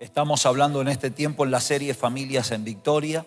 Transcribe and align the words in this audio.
Estamos 0.00 0.46
hablando 0.46 0.80
en 0.80 0.88
este 0.88 1.10
tiempo 1.10 1.44
en 1.44 1.50
la 1.50 1.60
serie 1.60 1.92
Familias 1.92 2.52
en 2.52 2.64
Victoria 2.64 3.26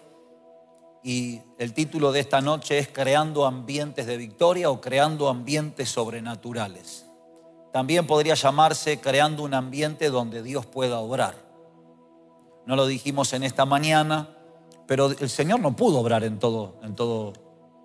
y 1.04 1.40
el 1.60 1.72
título 1.72 2.12
de 2.12 2.20
esta 2.20 2.42
noche 2.42 2.80
es 2.80 2.88
Creando 2.88 3.46
ambientes 3.46 4.08
de 4.08 4.18
victoria 4.18 4.72
o 4.72 4.82
creando 4.82 5.30
ambientes 5.30 5.90
sobrenaturales. 5.90 7.06
También 7.72 8.08
podría 8.08 8.34
llamarse 8.34 9.00
Creando 9.00 9.44
un 9.44 9.54
ambiente 9.54 10.10
donde 10.10 10.42
Dios 10.42 10.66
pueda 10.66 10.98
obrar. 10.98 11.36
No 12.66 12.76
lo 12.76 12.88
dijimos 12.88 13.34
en 13.34 13.44
esta 13.44 13.66
mañana, 13.66 14.30
pero 14.88 15.12
el 15.12 15.30
Señor 15.30 15.60
no 15.60 15.76
pudo 15.76 16.00
obrar 16.00 16.24
en 16.24 16.40
todo, 16.40 16.78
en 16.82 16.96
todo 16.96 17.34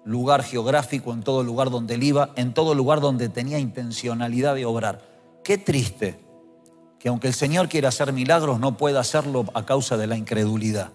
lugar 0.07 0.43
geográfico, 0.43 1.13
en 1.13 1.23
todo 1.23 1.43
lugar 1.43 1.69
donde 1.69 1.97
él 1.97 2.05
iba, 2.05 2.31
en 2.37 2.55
todo 2.55 2.75
lugar 2.75 3.03
donde 3.03 3.29
tenía 3.29 3.59
intencionalidad 3.59 4.55
de 4.55 4.65
obrar. 4.65 5.03
Qué 5.45 5.59
triste 5.59 6.27
que 6.99 7.09
aunque 7.09 7.29
el 7.29 7.35
Señor 7.35 7.69
quiera 7.69 7.89
hacer 7.89 8.13
milagros, 8.13 8.59
no 8.59 8.77
pueda 8.77 9.01
hacerlo 9.01 9.45
a 9.55 9.65
causa 9.65 9.97
de 9.97 10.07
la 10.07 10.17
incredulidad. 10.17 10.91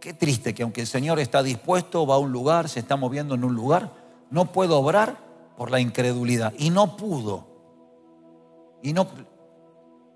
Qué 0.00 0.14
triste 0.14 0.54
que 0.54 0.62
aunque 0.62 0.82
el 0.82 0.86
Señor 0.86 1.18
está 1.18 1.42
dispuesto, 1.42 2.06
va 2.06 2.14
a 2.14 2.18
un 2.18 2.32
lugar, 2.32 2.68
se 2.68 2.80
está 2.80 2.96
moviendo 2.96 3.34
en 3.34 3.44
un 3.44 3.54
lugar, 3.54 3.92
no 4.30 4.52
puede 4.52 4.72
obrar 4.72 5.18
por 5.56 5.70
la 5.70 5.80
incredulidad. 5.80 6.54
Y 6.58 6.70
no 6.70 6.96
pudo. 6.96 7.46
Y 8.82 8.92
no. 8.92 9.08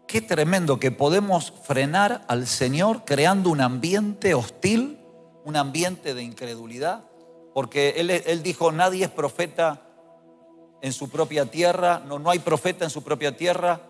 Qué 0.06 0.20
tremendo 0.20 0.78
que 0.78 0.90
podemos 0.90 1.52
frenar 1.64 2.24
al 2.28 2.46
Señor 2.46 3.04
creando 3.04 3.50
un 3.50 3.60
ambiente 3.60 4.34
hostil, 4.34 4.98
un 5.44 5.56
ambiente 5.56 6.14
de 6.14 6.22
incredulidad, 6.22 7.04
porque 7.52 7.94
Él, 7.96 8.10
él 8.10 8.42
dijo, 8.42 8.72
nadie 8.72 9.04
es 9.04 9.10
profeta 9.10 9.82
en 10.80 10.92
su 10.92 11.08
propia 11.08 11.46
tierra, 11.46 12.02
no, 12.06 12.18
no 12.18 12.30
hay 12.30 12.38
profeta 12.38 12.84
en 12.84 12.90
su 12.90 13.02
propia 13.02 13.36
tierra, 13.36 13.80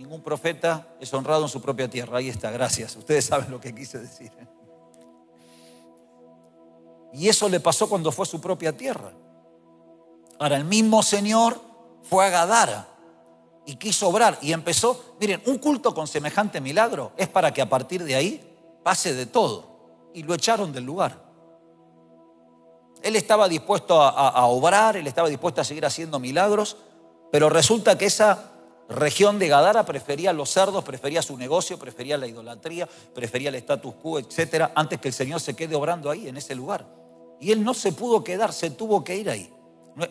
Ningún 0.00 0.22
profeta 0.22 0.94
es 0.98 1.12
honrado 1.12 1.42
en 1.42 1.50
su 1.50 1.60
propia 1.60 1.86
tierra. 1.86 2.16
Ahí 2.16 2.30
está, 2.30 2.50
gracias. 2.50 2.96
Ustedes 2.96 3.26
saben 3.26 3.50
lo 3.50 3.60
que 3.60 3.74
quise 3.74 3.98
decir. 3.98 4.32
Y 7.12 7.28
eso 7.28 7.50
le 7.50 7.60
pasó 7.60 7.86
cuando 7.86 8.10
fue 8.10 8.22
a 8.22 8.26
su 8.26 8.40
propia 8.40 8.74
tierra. 8.74 9.12
Ahora, 10.38 10.56
el 10.56 10.64
mismo 10.64 11.02
Señor 11.02 11.60
fue 12.02 12.24
a 12.24 12.30
Gadara 12.30 12.88
y 13.66 13.76
quiso 13.76 14.08
obrar 14.08 14.38
y 14.40 14.54
empezó, 14.54 15.16
miren, 15.20 15.42
un 15.44 15.58
culto 15.58 15.92
con 15.92 16.06
semejante 16.06 16.62
milagro 16.62 17.12
es 17.18 17.28
para 17.28 17.52
que 17.52 17.60
a 17.60 17.68
partir 17.68 18.02
de 18.02 18.14
ahí 18.14 18.56
pase 18.82 19.12
de 19.12 19.26
todo. 19.26 20.08
Y 20.14 20.22
lo 20.22 20.32
echaron 20.32 20.72
del 20.72 20.84
lugar. 20.84 21.22
Él 23.02 23.16
estaba 23.16 23.50
dispuesto 23.50 24.00
a, 24.00 24.08
a 24.08 24.46
obrar, 24.46 24.96
él 24.96 25.06
estaba 25.06 25.28
dispuesto 25.28 25.60
a 25.60 25.64
seguir 25.64 25.84
haciendo 25.84 26.18
milagros, 26.18 26.78
pero 27.30 27.50
resulta 27.50 27.98
que 27.98 28.06
esa 28.06 28.50
región 28.90 29.38
de 29.38 29.48
Gadara 29.48 29.84
prefería 29.84 30.32
los 30.32 30.50
cerdos, 30.50 30.84
prefería 30.84 31.22
su 31.22 31.36
negocio, 31.36 31.78
prefería 31.78 32.18
la 32.18 32.26
idolatría, 32.26 32.88
prefería 33.14 33.48
el 33.48 33.54
status 33.56 33.94
quo, 33.94 34.18
etcétera, 34.18 34.72
antes 34.74 35.00
que 35.00 35.08
el 35.08 35.14
Señor 35.14 35.40
se 35.40 35.54
quede 35.54 35.74
obrando 35.74 36.10
ahí, 36.10 36.28
en 36.28 36.36
ese 36.36 36.54
lugar. 36.54 36.86
Y 37.40 37.52
él 37.52 37.64
no 37.64 37.72
se 37.72 37.92
pudo 37.92 38.22
quedar, 38.22 38.52
se 38.52 38.70
tuvo 38.70 39.02
que 39.04 39.16
ir 39.16 39.30
ahí. 39.30 39.52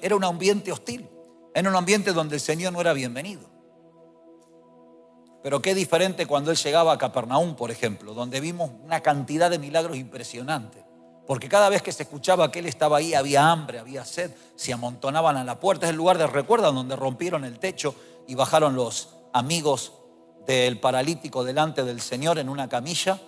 Era 0.02 0.16
un 0.16 0.24
ambiente 0.24 0.72
hostil, 0.72 1.08
era 1.54 1.70
un 1.70 1.76
ambiente 1.76 2.14
donde 2.14 2.36
el 2.36 2.42
Señor 2.42 2.74
no 2.74 2.82
era 2.82 2.94
bienvenido. 2.94 3.42
Pero 5.42 5.62
qué 5.62 5.74
diferente 5.74 6.26
cuando 6.26 6.52
él 6.52 6.58
llegaba 6.58 6.94
a 6.94 6.98
Capernaum, 6.98 7.56
por 7.56 7.72
ejemplo, 7.72 8.14
donde 8.14 8.40
vimos 8.40 8.72
una 8.84 9.02
cantidad 9.02 9.50
de 9.50 9.60
milagros 9.60 9.98
impresionantes. 9.98 10.84
Porque 11.26 11.48
cada 11.48 11.70
vez 11.70 11.82
que 11.82 11.92
se 11.92 12.04
escuchaba 12.04 12.52
que 12.52 12.60
él 12.60 12.66
estaba 12.66 12.98
ahí, 12.98 13.14
había 13.14 13.52
hambre, 13.52 13.80
había 13.80 14.04
sed, 14.04 14.32
se 14.56 14.74
amontonaban 14.74 15.38
a 15.38 15.44
la 15.44 15.60
puerta. 15.60 15.86
Es 15.86 15.92
el 15.92 15.96
lugar 15.96 16.18
de, 16.18 16.26
recuerdan, 16.26 16.74
donde 16.74 16.96
rompieron 16.96 17.46
el 17.46 17.60
techo 17.60 17.94
y 18.30 18.36
bajaron 18.36 18.76
los 18.76 19.10
amigos 19.34 19.92
del 20.46 20.80
paralítico 20.80 21.44
delante 21.44 21.84
del 21.84 22.00
Señor 22.00 22.38
en 22.38 22.48
una 22.48 22.70
camilla, 22.70 23.20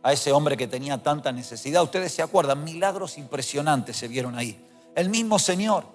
a 0.00 0.12
ese 0.12 0.30
hombre 0.30 0.56
que 0.56 0.68
tenía 0.68 1.02
tanta 1.02 1.32
necesidad. 1.32 1.82
Ustedes 1.82 2.12
se 2.12 2.22
acuerdan, 2.22 2.62
milagros 2.62 3.18
impresionantes 3.18 3.96
se 3.96 4.06
vieron 4.06 4.38
ahí. 4.38 4.64
El 4.94 5.08
mismo 5.08 5.40
Señor, 5.40 5.86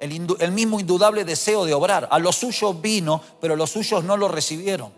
el, 0.00 0.50
mismo 0.50 0.80
indudable 0.80 1.24
deseo 1.24 1.64
de 1.64 1.74
obrar. 1.74 2.08
A 2.10 2.18
los 2.18 2.34
suyos 2.34 2.82
vino, 2.82 3.22
pero 3.40 3.54
los 3.54 3.70
suyos 3.70 4.02
no 4.02 4.16
lo 4.16 4.26
recibieron. 4.26 4.92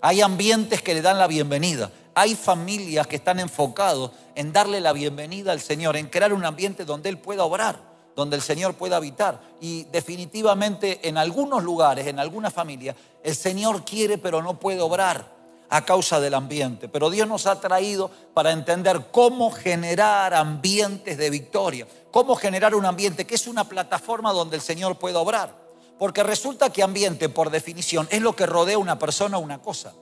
Hay 0.00 0.22
ambientes 0.22 0.80
que 0.80 0.94
le 0.94 1.02
dan 1.02 1.18
la 1.18 1.26
bienvenida. 1.26 1.90
Hay 2.14 2.34
familias 2.34 3.06
que 3.06 3.16
están 3.16 3.40
enfocados 3.40 4.12
en 4.34 4.54
darle 4.54 4.80
la 4.80 4.94
bienvenida 4.94 5.52
al 5.52 5.60
Señor, 5.60 5.98
en 5.98 6.06
crear 6.06 6.32
un 6.32 6.46
ambiente 6.46 6.86
donde 6.86 7.10
Él 7.10 7.18
pueda 7.18 7.44
obrar 7.44 7.85
donde 8.16 8.34
el 8.34 8.42
Señor 8.42 8.74
pueda 8.74 8.96
habitar. 8.96 9.40
Y 9.60 9.84
definitivamente 9.84 11.06
en 11.06 11.18
algunos 11.18 11.62
lugares, 11.62 12.06
en 12.06 12.18
algunas 12.18 12.52
familias, 12.52 12.96
el 13.22 13.36
Señor 13.36 13.84
quiere 13.84 14.18
pero 14.18 14.42
no 14.42 14.58
puede 14.58 14.80
obrar 14.80 15.36
a 15.68 15.84
causa 15.84 16.18
del 16.18 16.34
ambiente. 16.34 16.88
Pero 16.88 17.10
Dios 17.10 17.28
nos 17.28 17.46
ha 17.46 17.60
traído 17.60 18.10
para 18.32 18.52
entender 18.52 19.08
cómo 19.12 19.50
generar 19.50 20.32
ambientes 20.32 21.18
de 21.18 21.28
victoria, 21.28 21.86
cómo 22.10 22.34
generar 22.34 22.74
un 22.74 22.86
ambiente 22.86 23.26
que 23.26 23.34
es 23.34 23.46
una 23.46 23.64
plataforma 23.64 24.32
donde 24.32 24.56
el 24.56 24.62
Señor 24.62 24.98
pueda 24.98 25.18
obrar. 25.18 25.66
Porque 25.98 26.22
resulta 26.22 26.70
que 26.70 26.82
ambiente, 26.82 27.28
por 27.28 27.50
definición, 27.50 28.08
es 28.10 28.22
lo 28.22 28.34
que 28.34 28.46
rodea 28.46 28.76
a 28.76 28.80
una 28.80 28.98
persona 28.98 29.38
o 29.38 29.40
una 29.40 29.60
cosa. 29.60 29.92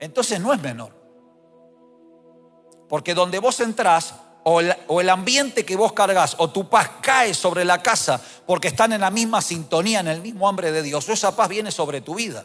Entonces 0.00 0.40
no 0.40 0.52
es 0.52 0.60
menor. 0.60 0.92
Porque 2.88 3.14
donde 3.14 3.38
vos 3.38 3.60
entrás, 3.60 4.14
o 4.44 4.60
el, 5.00 5.08
ambiente 5.08 5.64
que 5.64 5.76
vos 5.76 5.92
cargas 5.92 6.34
o 6.38 6.50
tu 6.50 6.68
paz 6.68 6.90
cae 7.00 7.32
sobre 7.32 7.64
la 7.64 7.82
casa 7.82 8.20
porque 8.46 8.68
están 8.68 8.92
en 8.92 9.00
la 9.00 9.10
misma 9.10 9.40
sintonía, 9.40 10.00
en 10.00 10.08
el 10.08 10.20
mismo 10.20 10.48
hambre 10.48 10.72
de 10.72 10.82
Dios, 10.82 11.08
o 11.08 11.12
esa 11.12 11.34
paz 11.36 11.48
viene 11.48 11.70
sobre 11.70 12.00
tu 12.00 12.14
vida. 12.14 12.44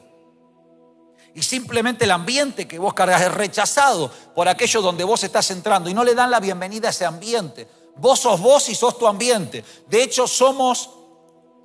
Y 1.34 1.44
simplemente 1.44 2.06
el 2.06 2.12
ambiente 2.12 2.68
que 2.68 2.80
vos 2.80 2.94
cargas 2.94 3.22
es 3.22 3.32
rechazado 3.32 4.12
por 4.34 4.48
aquellos 4.48 4.84
donde 4.84 5.04
vos 5.04 5.24
estás 5.24 5.50
entrando 5.52 5.90
y 5.90 5.94
no 5.94 6.04
le 6.04 6.16
dan 6.16 6.32
la 6.32 6.40
bienvenida 6.40 6.88
a 6.88 6.92
ese 6.92 7.06
ambiente. 7.06 7.68
Vos 7.98 8.20
sos 8.20 8.40
vos 8.40 8.70
y 8.70 8.76
sos 8.76 8.98
tu 8.98 9.08
ambiente. 9.08 9.64
De 9.88 10.02
hecho, 10.02 10.28
somos 10.28 10.90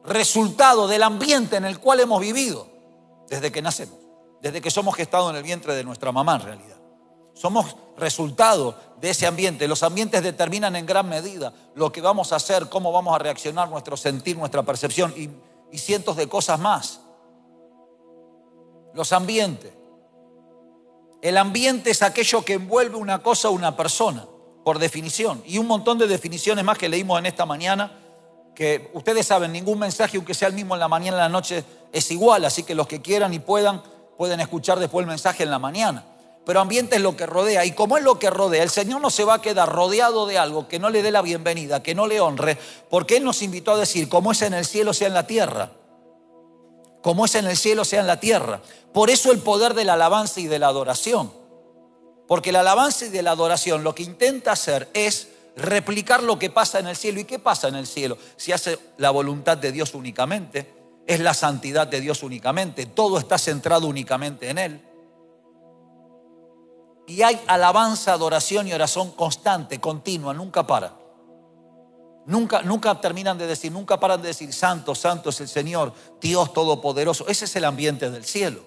resultado 0.04 0.88
del 0.88 1.02
ambiente 1.02 1.56
en 1.56 1.64
el 1.64 1.78
cual 1.78 2.00
hemos 2.00 2.20
vivido 2.20 2.68
desde 3.28 3.52
que 3.52 3.62
nacemos, 3.62 3.98
desde 4.40 4.60
que 4.60 4.70
somos 4.70 4.94
gestados 4.94 5.30
en 5.30 5.36
el 5.36 5.42
vientre 5.42 5.74
de 5.74 5.84
nuestra 5.84 6.12
mamá 6.12 6.36
en 6.36 6.42
realidad. 6.42 6.81
Somos 7.34 7.76
resultado 7.96 8.76
de 9.00 9.10
ese 9.10 9.26
ambiente. 9.26 9.66
Los 9.68 9.82
ambientes 9.82 10.22
determinan 10.22 10.76
en 10.76 10.86
gran 10.86 11.08
medida 11.08 11.52
lo 11.74 11.90
que 11.90 12.00
vamos 12.00 12.32
a 12.32 12.36
hacer, 12.36 12.68
cómo 12.68 12.92
vamos 12.92 13.14
a 13.14 13.18
reaccionar, 13.18 13.68
nuestro 13.68 13.96
sentir, 13.96 14.36
nuestra 14.36 14.62
percepción 14.62 15.14
y, 15.16 15.30
cientos 15.78 16.16
de 16.16 16.28
cosas 16.28 16.60
más. 16.60 17.00
Los 18.94 19.12
ambientes. 19.12 19.72
El 21.22 21.38
ambiente 21.38 21.90
es 21.90 22.02
aquello 22.02 22.44
que 22.44 22.54
envuelve 22.54 22.96
una 22.96 23.22
cosa 23.22 23.48
o 23.48 23.52
una 23.52 23.74
persona, 23.74 24.26
por 24.64 24.78
definición. 24.78 25.42
Y 25.46 25.56
un 25.56 25.66
montón 25.66 25.96
de 25.96 26.06
definiciones 26.06 26.64
más 26.64 26.76
que 26.76 26.88
leímos 26.88 27.18
en 27.18 27.26
esta 27.26 27.46
mañana, 27.46 27.98
que 28.54 28.90
ustedes 28.92 29.26
saben, 29.26 29.50
ningún 29.50 29.78
mensaje, 29.78 30.18
aunque 30.18 30.34
sea 30.34 30.48
el 30.48 30.54
mismo 30.54 30.74
en 30.74 30.80
la 30.80 30.88
mañana, 30.88 31.16
en 31.16 31.22
la 31.22 31.28
noche, 31.30 31.64
es 31.90 32.10
igual. 32.10 32.44
Así 32.44 32.64
que 32.64 32.74
los 32.74 32.86
que 32.86 33.00
quieran 33.00 33.32
y 33.32 33.38
puedan, 33.38 33.82
pueden 34.18 34.40
escuchar 34.40 34.78
después 34.78 35.04
el 35.04 35.08
mensaje 35.08 35.44
en 35.44 35.50
la 35.50 35.58
mañana 35.58 36.11
pero 36.44 36.60
ambiente 36.60 36.96
es 36.96 37.02
lo 37.02 37.16
que 37.16 37.26
rodea. 37.26 37.64
Y 37.64 37.72
como 37.72 37.96
es 37.96 38.04
lo 38.04 38.18
que 38.18 38.30
rodea, 38.30 38.62
el 38.62 38.70
Señor 38.70 39.00
no 39.00 39.10
se 39.10 39.24
va 39.24 39.34
a 39.34 39.42
quedar 39.42 39.68
rodeado 39.68 40.26
de 40.26 40.38
algo 40.38 40.68
que 40.68 40.78
no 40.78 40.90
le 40.90 41.02
dé 41.02 41.10
la 41.10 41.22
bienvenida, 41.22 41.82
que 41.82 41.94
no 41.94 42.06
le 42.06 42.20
honre, 42.20 42.58
porque 42.90 43.16
Él 43.16 43.24
nos 43.24 43.42
invitó 43.42 43.72
a 43.72 43.78
decir, 43.78 44.08
como 44.08 44.32
es 44.32 44.42
en 44.42 44.54
el 44.54 44.64
cielo, 44.64 44.92
sea 44.92 45.08
en 45.08 45.14
la 45.14 45.26
tierra. 45.26 45.70
Como 47.00 47.24
es 47.24 47.34
en 47.34 47.46
el 47.46 47.56
cielo, 47.56 47.84
sea 47.84 48.00
en 48.00 48.06
la 48.06 48.20
tierra. 48.20 48.60
Por 48.92 49.10
eso 49.10 49.32
el 49.32 49.38
poder 49.38 49.74
de 49.74 49.84
la 49.84 49.94
alabanza 49.94 50.40
y 50.40 50.46
de 50.46 50.58
la 50.58 50.68
adoración. 50.68 51.32
Porque 52.28 52.52
la 52.52 52.60
alabanza 52.60 53.06
y 53.06 53.08
de 53.08 53.22
la 53.22 53.32
adoración 53.32 53.84
lo 53.84 53.94
que 53.94 54.02
intenta 54.02 54.52
hacer 54.52 54.88
es 54.94 55.28
replicar 55.56 56.22
lo 56.22 56.38
que 56.38 56.50
pasa 56.50 56.78
en 56.78 56.86
el 56.86 56.96
cielo. 56.96 57.20
¿Y 57.20 57.24
qué 57.24 57.38
pasa 57.38 57.68
en 57.68 57.74
el 57.74 57.86
cielo? 57.86 58.16
Si 58.36 58.52
hace 58.52 58.78
la 58.98 59.10
voluntad 59.10 59.58
de 59.58 59.72
Dios 59.72 59.94
únicamente, 59.94 60.82
es 61.06 61.20
la 61.20 61.34
santidad 61.34 61.86
de 61.86 62.00
Dios 62.00 62.22
únicamente, 62.22 62.86
todo 62.86 63.18
está 63.18 63.38
centrado 63.38 63.86
únicamente 63.86 64.48
en 64.48 64.58
Él. 64.58 64.80
Y 67.06 67.22
hay 67.22 67.40
alabanza, 67.46 68.12
adoración 68.12 68.68
y 68.68 68.72
oración 68.72 69.10
constante, 69.12 69.80
continua, 69.80 70.32
nunca 70.32 70.66
para. 70.66 71.02
Nunca, 72.24 72.62
nunca 72.62 73.00
terminan 73.00 73.36
de 73.36 73.46
decir, 73.46 73.72
nunca 73.72 73.98
paran 73.98 74.22
de 74.22 74.28
decir, 74.28 74.52
santo, 74.52 74.94
santo 74.94 75.30
es 75.30 75.40
el 75.40 75.48
Señor, 75.48 75.92
Dios 76.20 76.52
Todopoderoso. 76.52 77.26
Ese 77.26 77.46
es 77.46 77.56
el 77.56 77.64
ambiente 77.64 78.10
del 78.10 78.24
cielo. 78.24 78.60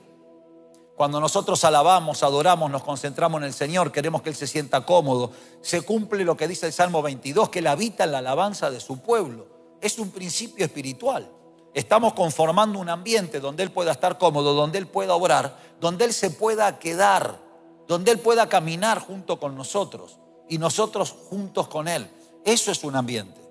Cuando 0.96 1.20
nosotros 1.20 1.64
alabamos, 1.64 2.24
adoramos, 2.24 2.72
nos 2.72 2.84
concentramos 2.84 3.40
en 3.40 3.46
el 3.46 3.54
Señor, 3.54 3.92
queremos 3.92 4.22
que 4.22 4.30
Él 4.30 4.36
se 4.36 4.48
sienta 4.48 4.86
cómodo, 4.86 5.32
se 5.62 5.82
cumple 5.82 6.24
lo 6.24 6.38
que 6.38 6.48
dice 6.48 6.68
el 6.68 6.74
Salmo 6.74 7.02
22, 7.02 7.50
que 7.50 7.60
Él 7.60 7.68
habita 7.68 8.06
en 8.06 8.14
la 8.14 8.20
alabanza 8.20 8.70
de 8.70 8.80
su 8.80 9.00
pueblo. 9.00 9.48
Es 9.82 10.00
un 10.00 10.12
principio 10.12 10.66
espiritual. 10.66 11.30
Estamos 11.74 12.14
conformando 12.14 12.80
un 12.80 12.88
ambiente 12.88 13.42
donde 13.42 13.64
Él 13.64 13.72
pueda 13.72 13.92
estar 13.92 14.18
cómodo, 14.18 14.54
donde 14.54 14.78
Él 14.78 14.88
pueda 14.88 15.16
obrar, 15.16 15.58
donde 15.82 16.06
Él 16.06 16.14
se 16.14 16.30
pueda 16.30 16.80
quedar 16.80 17.45
donde 17.88 18.12
Él 18.12 18.20
pueda 18.20 18.50
caminar 18.50 19.00
junto 19.00 19.40
con 19.40 19.56
nosotros 19.56 20.18
y 20.50 20.58
nosotros 20.58 21.16
juntos 21.30 21.68
con 21.68 21.88
Él. 21.88 22.08
Eso 22.44 22.72
es 22.72 22.84
un 22.84 22.96
ambiente. 22.96 23.42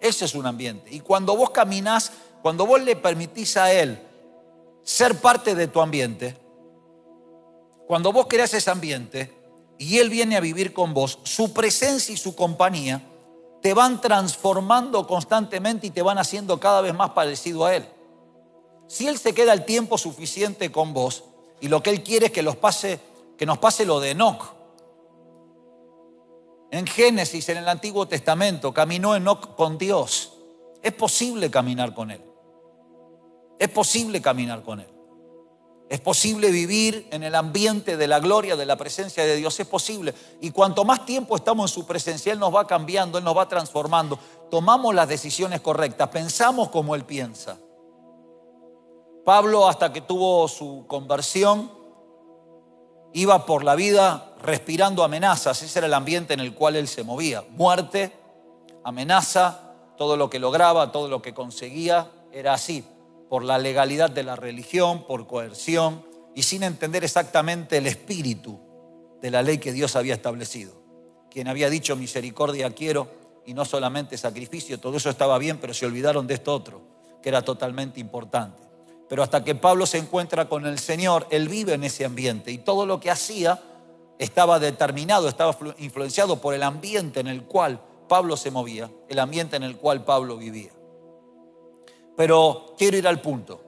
Ese 0.00 0.24
es 0.24 0.34
un 0.34 0.46
ambiente. 0.46 0.92
Y 0.92 1.00
cuando 1.00 1.36
vos 1.36 1.50
caminás, 1.50 2.12
cuando 2.42 2.66
vos 2.66 2.80
le 2.82 2.96
permitís 2.96 3.56
a 3.56 3.72
Él 3.72 3.98
ser 4.82 5.20
parte 5.20 5.54
de 5.54 5.68
tu 5.68 5.80
ambiente, 5.80 6.36
Cuando 7.86 8.12
vos 8.12 8.26
creas 8.28 8.52
ese 8.52 8.68
ambiente 8.68 9.32
y 9.78 9.98
Él 9.98 10.10
viene 10.10 10.36
a 10.36 10.40
vivir 10.40 10.72
con 10.72 10.92
vos, 10.92 11.20
su 11.22 11.52
presencia 11.52 12.12
y 12.12 12.16
su 12.16 12.34
compañía 12.34 13.00
te 13.62 13.74
van 13.74 14.00
transformando 14.00 15.06
constantemente 15.06 15.86
y 15.86 15.90
te 15.90 16.02
van 16.02 16.18
haciendo 16.18 16.58
cada 16.58 16.80
vez 16.80 16.94
más 16.94 17.10
parecido 17.10 17.64
a 17.64 17.76
Él. 17.76 17.86
Si 18.88 19.06
Él 19.06 19.18
se 19.18 19.34
queda 19.34 19.52
el 19.52 19.64
tiempo 19.64 19.98
suficiente 19.98 20.72
con 20.72 20.92
vos 20.92 21.24
y 21.60 21.68
lo 21.68 21.82
que 21.82 21.90
Él 21.90 22.02
quiere 22.02 22.26
es 22.26 22.32
que, 22.32 22.42
los 22.42 22.56
pase, 22.56 22.98
que 23.36 23.46
nos 23.46 23.58
pase 23.58 23.84
lo 23.84 24.00
de 24.00 24.10
Enoch. 24.10 24.54
En 26.70 26.86
Génesis, 26.86 27.48
en 27.48 27.58
el 27.58 27.68
Antiguo 27.68 28.06
Testamento, 28.06 28.72
caminó 28.72 29.14
Enoch 29.14 29.54
con 29.54 29.78
Dios. 29.78 30.32
Es 30.82 30.92
posible 30.92 31.50
caminar 31.50 31.94
con 31.94 32.10
Él. 32.10 32.22
Es 33.58 33.68
posible 33.68 34.20
caminar 34.20 34.62
con 34.62 34.80
Él. 34.80 34.88
Es 35.88 36.00
posible 36.00 36.50
vivir 36.50 37.06
en 37.12 37.22
el 37.22 37.34
ambiente 37.36 37.96
de 37.96 38.08
la 38.08 38.18
gloria, 38.18 38.56
de 38.56 38.66
la 38.66 38.76
presencia 38.76 39.24
de 39.24 39.36
Dios. 39.36 39.58
Es 39.60 39.66
posible. 39.68 40.12
Y 40.40 40.50
cuanto 40.50 40.84
más 40.84 41.06
tiempo 41.06 41.36
estamos 41.36 41.70
en 41.70 41.74
su 41.74 41.86
presencia, 41.86 42.32
Él 42.32 42.40
nos 42.40 42.54
va 42.54 42.66
cambiando, 42.66 43.18
Él 43.18 43.24
nos 43.24 43.36
va 43.36 43.48
transformando. 43.48 44.18
Tomamos 44.50 44.94
las 44.94 45.08
decisiones 45.08 45.60
correctas, 45.60 46.08
pensamos 46.08 46.70
como 46.70 46.96
Él 46.96 47.04
piensa. 47.04 47.58
Pablo, 49.24 49.68
hasta 49.68 49.92
que 49.92 50.00
tuvo 50.00 50.46
su 50.48 50.84
conversión, 50.88 51.70
iba 53.16 53.46
por 53.46 53.64
la 53.64 53.74
vida 53.74 54.34
respirando 54.42 55.02
amenazas. 55.02 55.62
Ese 55.62 55.78
era 55.78 55.86
el 55.86 55.94
ambiente 55.94 56.34
en 56.34 56.40
el 56.40 56.52
cual 56.52 56.76
Él 56.76 56.86
se 56.86 57.02
movía. 57.02 57.42
Muerte, 57.48 58.12
amenaza, 58.84 59.72
todo 59.96 60.18
lo 60.18 60.28
que 60.28 60.38
lograba, 60.38 60.92
todo 60.92 61.08
lo 61.08 61.22
que 61.22 61.32
conseguía, 61.32 62.10
era 62.30 62.52
así 62.52 62.84
por 63.30 63.42
la 63.42 63.56
legalidad 63.56 64.10
de 64.10 64.22
la 64.22 64.36
religión, 64.36 65.06
por 65.06 65.26
coerción 65.26 66.04
y 66.34 66.42
sin 66.42 66.62
entender 66.62 67.04
exactamente 67.04 67.78
el 67.78 67.86
espíritu 67.86 68.60
de 69.22 69.30
la 69.30 69.42
ley 69.42 69.56
que 69.56 69.72
Dios 69.72 69.96
había 69.96 70.12
establecido. 70.12 70.74
Quien 71.30 71.48
había 71.48 71.70
dicho 71.70 71.96
misericordia 71.96 72.70
quiero 72.74 73.08
y 73.46 73.54
no 73.54 73.64
solamente 73.64 74.18
sacrificio, 74.18 74.78
todo 74.78 74.98
eso 74.98 75.08
estaba 75.08 75.38
bien, 75.38 75.56
pero 75.56 75.72
se 75.72 75.86
olvidaron 75.86 76.26
de 76.26 76.34
esto 76.34 76.54
otro, 76.54 76.82
que 77.22 77.30
era 77.30 77.40
totalmente 77.40 77.98
importante. 77.98 78.65
Pero 79.08 79.22
hasta 79.22 79.44
que 79.44 79.54
Pablo 79.54 79.86
se 79.86 79.98
encuentra 79.98 80.48
con 80.48 80.66
el 80.66 80.78
Señor, 80.78 81.26
él 81.30 81.48
vive 81.48 81.74
en 81.74 81.84
ese 81.84 82.04
ambiente 82.04 82.50
y 82.50 82.58
todo 82.58 82.86
lo 82.86 82.98
que 82.98 83.10
hacía 83.10 83.60
estaba 84.18 84.58
determinado, 84.58 85.28
estaba 85.28 85.56
influenciado 85.78 86.40
por 86.40 86.54
el 86.54 86.62
ambiente 86.62 87.20
en 87.20 87.28
el 87.28 87.44
cual 87.44 87.80
Pablo 88.08 88.36
se 88.36 88.50
movía, 88.50 88.90
el 89.08 89.18
ambiente 89.18 89.56
en 89.56 89.62
el 89.62 89.76
cual 89.76 90.04
Pablo 90.04 90.36
vivía. 90.36 90.70
Pero 92.16 92.74
quiero 92.78 92.96
ir 92.96 93.06
al 93.06 93.20
punto. 93.20 93.60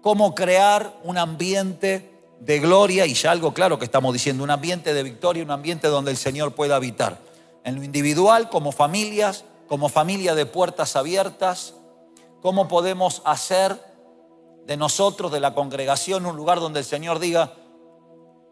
¿Cómo 0.00 0.34
crear 0.34 0.98
un 1.02 1.18
ambiente 1.18 2.10
de 2.38 2.60
gloria? 2.60 3.04
Y 3.04 3.14
ya 3.14 3.32
algo 3.32 3.52
claro 3.52 3.78
que 3.78 3.84
estamos 3.84 4.12
diciendo, 4.12 4.44
un 4.44 4.50
ambiente 4.50 4.94
de 4.94 5.02
victoria, 5.02 5.42
un 5.42 5.50
ambiente 5.50 5.88
donde 5.88 6.10
el 6.10 6.16
Señor 6.16 6.54
pueda 6.54 6.76
habitar. 6.76 7.18
En 7.64 7.76
lo 7.76 7.84
individual, 7.84 8.48
como 8.48 8.72
familias, 8.72 9.44
como 9.68 9.88
familia 9.88 10.34
de 10.34 10.46
puertas 10.46 10.96
abiertas. 10.96 11.74
¿Cómo 12.40 12.68
podemos 12.68 13.20
hacer 13.24 13.89
de 14.70 14.76
nosotros, 14.76 15.32
de 15.32 15.40
la 15.40 15.52
congregación, 15.52 16.26
un 16.26 16.36
lugar 16.36 16.60
donde 16.60 16.78
el 16.78 16.84
Señor 16.84 17.18
diga, 17.18 17.54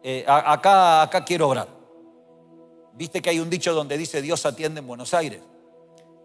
eh, 0.02 0.24
acá, 0.26 1.00
acá 1.00 1.24
quiero 1.24 1.46
orar? 1.46 1.68
Viste 2.94 3.22
que 3.22 3.30
hay 3.30 3.38
un 3.38 3.48
dicho 3.48 3.72
donde 3.72 3.96
dice 3.96 4.20
Dios 4.20 4.44
atiende 4.44 4.80
en 4.80 4.88
Buenos 4.88 5.14
Aires. 5.14 5.40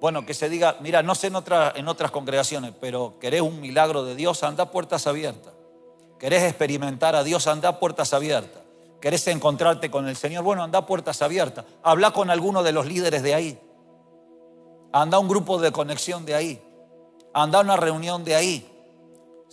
Bueno, 0.02 0.26
que 0.26 0.34
se 0.34 0.50
diga, 0.50 0.78
mira, 0.80 1.04
no 1.04 1.14
sé 1.14 1.28
en, 1.28 1.36
en 1.76 1.88
otras 1.88 2.10
congregaciones, 2.10 2.74
pero 2.82 3.20
querés 3.20 3.42
un 3.42 3.62
milagro 3.62 4.04
de 4.04 4.16
Dios, 4.16 4.42
anda 4.42 4.72
puertas 4.72 5.06
abiertas. 5.06 5.54
Querés 6.18 6.42
experimentar 6.42 7.16
a 7.16 7.24
Dios, 7.24 7.46
anda 7.46 7.80
puertas 7.80 8.16
abiertas. 8.16 8.64
Querés 9.00 9.28
encontrarte 9.28 9.92
con 9.92 10.08
el 10.08 10.16
Señor, 10.16 10.44
bueno, 10.44 10.64
anda 10.64 10.88
puertas 10.88 11.22
abiertas. 11.22 11.66
Habla 11.84 12.10
con 12.10 12.32
alguno 12.32 12.64
de 12.64 12.72
los 12.72 12.88
líderes 12.88 13.22
de 13.22 13.36
ahí. 13.36 13.60
Anda 14.92 15.18
a 15.18 15.20
un 15.20 15.28
grupo 15.28 15.60
de 15.60 15.72
conexión 15.72 16.26
de 16.26 16.34
ahí. 16.34 16.64
Anda 17.32 17.60
a 17.60 17.62
una 17.62 17.78
reunión 17.78 18.24
de 18.24 18.34
ahí. 18.34 18.73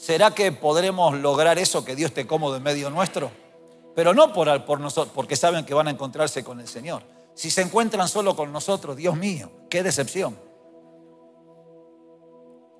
¿Será 0.00 0.30
que 0.30 0.50
podremos 0.50 1.14
lograr 1.18 1.58
eso, 1.58 1.84
que 1.84 1.94
Dios 1.94 2.08
esté 2.08 2.26
cómodo 2.26 2.56
en 2.56 2.62
medio 2.62 2.88
nuestro? 2.88 3.30
Pero 3.94 4.14
no 4.14 4.32
por, 4.32 4.64
por 4.64 4.80
nosotros, 4.80 5.12
porque 5.14 5.36
saben 5.36 5.66
que 5.66 5.74
van 5.74 5.88
a 5.88 5.90
encontrarse 5.90 6.42
con 6.42 6.58
el 6.58 6.66
Señor. 6.66 7.02
Si 7.34 7.50
se 7.50 7.60
encuentran 7.60 8.08
solo 8.08 8.34
con 8.34 8.50
nosotros, 8.50 8.96
Dios 8.96 9.14
mío, 9.14 9.50
qué 9.68 9.82
decepción. 9.82 10.38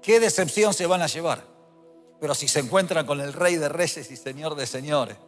Qué 0.00 0.19
decepción 0.19 0.72
se 0.72 0.87
van 0.87 1.02
a 1.02 1.08
llevar. 1.08 1.44
Pero 2.22 2.34
si 2.34 2.49
se 2.49 2.61
encuentran 2.61 3.05
con 3.05 3.20
el 3.20 3.34
Rey 3.34 3.56
de 3.56 3.69
Reyes 3.69 4.11
y 4.11 4.17
Señor 4.17 4.55
de 4.55 4.67
Señores, 4.67 5.19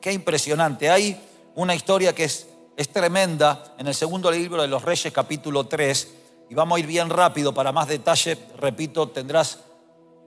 qué 0.00 0.12
impresionante. 0.12 0.90
Hay 0.90 1.20
una 1.56 1.74
historia 1.74 2.14
que 2.14 2.22
es, 2.22 2.46
es 2.76 2.88
tremenda 2.88 3.74
en 3.78 3.88
el 3.88 3.96
segundo 3.96 4.30
libro 4.30 4.62
de 4.62 4.68
los 4.68 4.84
Reyes, 4.84 5.12
capítulo 5.12 5.66
3. 5.66 6.08
Y 6.50 6.54
vamos 6.54 6.76
a 6.76 6.78
ir 6.78 6.86
bien 6.86 7.10
rápido 7.10 7.52
para 7.52 7.72
más 7.72 7.88
detalle. 7.88 8.38
Repito, 8.58 9.08
tendrás, 9.08 9.58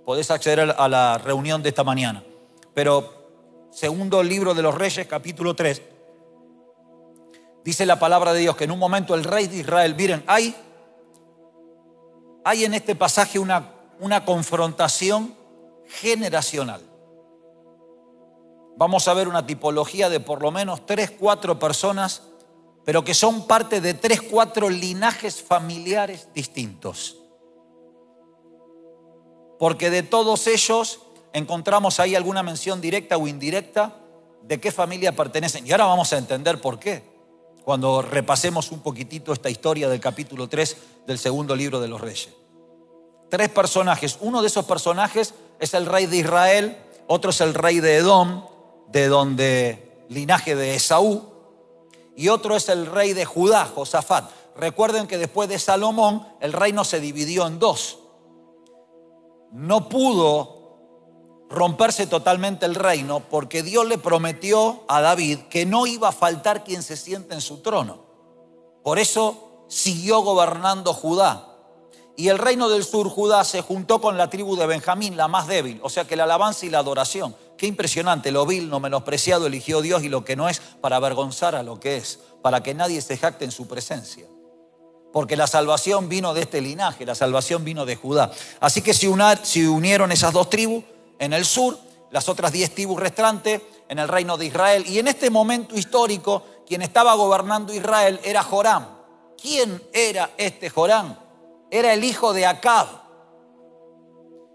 podés 0.06 0.32
acceder 0.32 0.76
a 0.78 0.88
la 0.88 1.18
reunión 1.18 1.62
de 1.64 1.70
esta 1.70 1.84
mañana. 1.84 2.24
Pero 2.74 3.68
segundo 3.72 4.22
libro 4.24 4.54
de 4.54 4.62
los 4.62 4.76
Reyes, 4.76 5.08
capítulo 5.08 5.56
3 5.56 5.82
Dice 7.66 7.88
la 7.88 7.98
palabra 7.98 8.32
de 8.32 8.42
Dios 8.42 8.56
que 8.56 8.66
en 8.66 8.72
un 8.72 8.78
momento 8.78 9.16
el 9.16 9.24
rey 9.24 9.48
de 9.48 9.58
Israel, 9.58 9.96
miren, 9.96 10.24
hay, 10.28 10.56
hay 12.44 12.64
en 12.64 12.76
este 12.76 12.96
pasaje 12.96 13.40
una, 13.40 13.72
una 14.00 14.24
confrontación 14.24 15.36
generacional. 15.88 16.82
Vamos 18.78 19.08
a 19.08 19.16
ver 19.16 19.28
una 19.28 19.48
tipología 19.48 20.10
de 20.10 20.20
por 20.20 20.44
lo 20.44 20.52
menos 20.52 20.86
tres, 20.86 21.10
cuatro 21.10 21.58
personas, 21.58 22.22
pero 22.84 23.04
que 23.04 23.16
son 23.16 23.48
parte 23.48 23.82
de 23.82 23.96
tres, 23.96 24.22
cuatro 24.22 24.70
linajes 24.70 25.42
familiares 25.42 26.30
distintos. 26.36 27.18
Porque 29.58 29.90
de 29.90 30.04
todos 30.04 30.48
ellos 30.48 31.00
encontramos 31.34 32.00
ahí 32.00 32.16
alguna 32.16 32.44
mención 32.44 32.82
directa 32.82 33.18
o 33.18 33.28
indirecta 33.28 33.96
de 34.42 34.60
qué 34.60 34.72
familia 34.72 35.16
pertenecen. 35.16 35.66
Y 35.66 35.72
ahora 35.72 35.86
vamos 35.86 36.14
a 36.14 36.18
entender 36.18 36.62
por 36.62 36.80
qué 36.80 37.16
cuando 37.66 38.04
repasemos 38.04 38.72
un 38.72 38.82
poquitito 38.82 39.34
esta 39.34 39.50
historia 39.50 39.90
del 39.90 40.00
capítulo 40.00 40.48
3 40.48 40.78
del 41.08 41.18
segundo 41.18 41.56
libro 41.56 41.82
de 41.82 41.88
los 41.88 42.00
reyes. 42.00 42.30
Tres 43.28 43.50
personajes. 43.50 44.18
Uno 44.22 44.42
de 44.42 44.48
esos 44.48 44.66
personajes 44.66 45.34
es 45.60 45.74
el 45.74 45.88
rey 45.88 46.06
de 46.06 46.18
Israel, 46.18 46.78
otro 47.08 47.32
es 47.32 47.42
el 47.42 47.56
rey 47.56 47.80
de 47.80 47.98
Edom, 47.98 48.46
de 48.90 49.08
donde 49.08 50.06
linaje 50.10 50.56
de 50.56 50.76
Esaú, 50.76 51.24
y 52.16 52.30
otro 52.30 52.56
es 52.56 52.70
el 52.70 52.86
rey 52.86 53.14
de 53.14 53.26
Judá, 53.26 53.66
Josafat. 53.66 54.30
Recuerden 54.56 55.08
que 55.08 55.18
después 55.18 55.50
de 55.50 55.58
Salomón 55.58 56.26
el 56.40 56.54
reino 56.54 56.84
se 56.84 57.00
dividió 57.00 57.48
en 57.48 57.58
dos. 57.58 57.98
No 59.52 59.90
pudo 59.90 60.56
romperse 61.50 62.08
totalmente 62.08 62.66
el 62.66 62.76
reino 62.76 63.22
porque 63.30 63.64
Dios 63.64 63.88
le 63.88 63.98
prometió 63.98 64.84
a 64.88 65.02
David 65.02 65.40
que 65.50 65.66
no 65.66 65.86
iba 65.88 66.10
a 66.10 66.14
faltar 66.14 66.64
quien 66.64 66.84
se 66.84 66.98
siente 66.98 67.34
en 67.34 67.42
su 67.42 67.62
trono. 67.62 68.06
Por 68.84 69.00
eso 69.00 69.66
siguió 69.68 70.22
gobernando 70.22 70.94
Judá. 70.94 71.52
Y 72.18 72.30
el 72.30 72.38
reino 72.38 72.70
del 72.70 72.86
sur, 72.86 73.10
Judá, 73.10 73.44
se 73.44 73.62
juntó 73.62 74.00
con 74.00 74.18
la 74.18 74.30
tribu 74.30 74.56
de 74.56 74.66
Benjamín, 74.66 75.18
la 75.18 75.28
más 75.28 75.48
débil. 75.48 75.80
O 75.84 75.90
sea 75.90 76.06
que 76.06 76.16
la 76.16 76.24
alabanza 76.24 76.66
y 76.66 76.70
la 76.70 76.80
adoración. 76.80 77.36
Qué 77.58 77.68
impresionante, 77.68 78.32
lo 78.32 78.46
vil, 78.46 78.70
no 78.70 78.80
menospreciado, 78.80 79.48
eligió 79.48 79.82
Dios 79.82 80.04
y 80.04 80.10
lo 80.10 80.24
que 80.24 80.36
no 80.36 80.48
es 80.48 80.62
para 80.82 80.96
avergonzar 80.96 81.56
a 81.56 81.64
lo 81.64 81.80
que 81.80 81.98
es, 81.98 82.20
para 82.42 82.64
que 82.64 82.74
nadie 82.74 83.02
se 83.02 83.18
jacte 83.18 83.44
en 83.44 83.52
su 83.52 83.68
presencia. 83.68 84.28
Porque 85.16 85.38
la 85.38 85.48
salvación 85.48 86.10
vino 86.10 86.34
de 86.34 86.42
este 86.42 86.60
linaje, 86.60 87.06
la 87.06 87.16
salvación 87.16 87.64
vino 87.64 87.86
de 87.86 87.96
Judá. 87.96 88.34
Así 88.60 88.82
que 88.82 88.94
si 88.94 89.08
unieron 89.08 90.12
esas 90.12 90.34
dos 90.34 90.50
tribus, 90.50 90.84
en 91.20 91.32
el 91.32 91.46
sur, 91.46 91.78
las 92.12 92.28
otras 92.28 92.52
diez 92.52 92.76
tribus 92.76 93.00
restantes 93.00 93.62
en 93.88 94.00
el 94.00 94.10
reino 94.10 94.36
de 94.36 94.48
Israel. 94.48 94.84
Y 94.86 95.00
en 95.00 95.08
este 95.08 95.30
momento 95.30 95.74
histórico, 95.78 96.44
quien 96.68 96.82
estaba 96.82 97.14
gobernando 97.14 97.74
Israel 97.74 98.20
era 98.26 98.44
Joram. 98.44 98.88
¿Quién 99.42 99.82
era 99.94 100.32
este 100.36 100.70
Joram? 100.70 101.16
Era 101.72 101.94
el 101.94 102.04
hijo 102.04 102.34
de 102.34 102.46
Acab. 102.46 102.88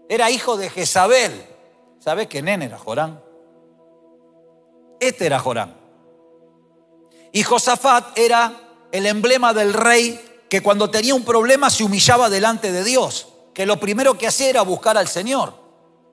Era 0.07 0.29
hijo 0.29 0.57
de 0.57 0.69
Jezabel. 0.69 1.43
¿Sabes 1.97 2.27
qué 2.27 2.43
nene 2.43 2.65
era 2.65 2.77
Joram? 2.77 3.19
Este 4.99 5.25
era 5.25 5.39
Joram. 5.39 5.73
Y 7.31 7.41
Josafat 7.41 8.15
era 8.15 8.53
el 8.91 9.07
emblema 9.07 9.55
del 9.55 9.73
rey 9.73 10.27
que 10.51 10.61
cuando 10.61 10.89
tenía 10.89 11.15
un 11.15 11.23
problema 11.23 11.69
se 11.69 11.85
humillaba 11.85 12.29
delante 12.29 12.73
de 12.73 12.83
Dios, 12.83 13.29
que 13.53 13.65
lo 13.65 13.79
primero 13.79 14.17
que 14.17 14.27
hacía 14.27 14.49
era 14.49 14.61
buscar 14.63 14.97
al 14.97 15.07
Señor. 15.07 15.53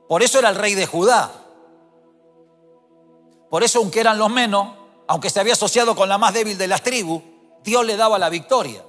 Por 0.06 0.22
eso 0.22 0.38
era 0.38 0.48
el 0.48 0.54
rey 0.54 0.76
de 0.76 0.86
Judá. 0.86 1.32
Por 3.50 3.64
eso, 3.64 3.80
aunque 3.80 3.98
eran 3.98 4.16
los 4.16 4.30
menos, 4.30 4.76
aunque 5.08 5.28
se 5.28 5.40
había 5.40 5.54
asociado 5.54 5.96
con 5.96 6.08
la 6.08 6.18
más 6.18 6.34
débil 6.34 6.56
de 6.56 6.68
las 6.68 6.84
tribus, 6.84 7.20
Dios 7.64 7.84
le 7.84 7.96
daba 7.96 8.16
la 8.16 8.28
victoria. 8.28 8.84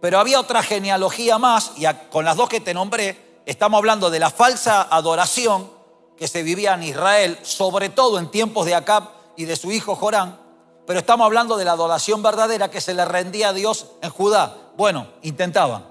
Pero 0.00 0.18
había 0.18 0.40
otra 0.40 0.64
genealogía 0.64 1.38
más, 1.38 1.70
y 1.76 1.84
con 2.10 2.24
las 2.24 2.34
dos 2.34 2.48
que 2.48 2.58
te 2.58 2.74
nombré, 2.74 3.40
estamos 3.46 3.78
hablando 3.78 4.10
de 4.10 4.18
la 4.18 4.30
falsa 4.30 4.88
adoración 4.90 5.70
que 6.16 6.26
se 6.26 6.42
vivía 6.42 6.74
en 6.74 6.82
Israel, 6.82 7.38
sobre 7.42 7.90
todo 7.90 8.18
en 8.18 8.32
tiempos 8.32 8.66
de 8.66 8.74
Acab 8.74 9.04
y 9.36 9.44
de 9.44 9.54
su 9.54 9.70
hijo 9.70 9.94
Jorán, 9.94 10.40
pero 10.86 11.00
estamos 11.00 11.24
hablando 11.24 11.56
de 11.56 11.64
la 11.64 11.72
adoración 11.72 12.22
verdadera 12.22 12.70
que 12.70 12.80
se 12.80 12.94
le 12.94 13.04
rendía 13.04 13.48
a 13.48 13.52
Dios 13.52 13.86
en 14.02 14.10
Judá. 14.10 14.56
Bueno, 14.76 15.08
intentaban, 15.22 15.84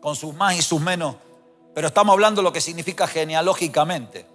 con 0.00 0.14
sus 0.14 0.34
más 0.34 0.56
y 0.56 0.62
sus 0.62 0.80
menos, 0.80 1.16
pero 1.74 1.88
estamos 1.88 2.12
hablando 2.12 2.40
de 2.40 2.44
lo 2.44 2.52
que 2.52 2.60
significa 2.60 3.06
genealógicamente. 3.06 4.26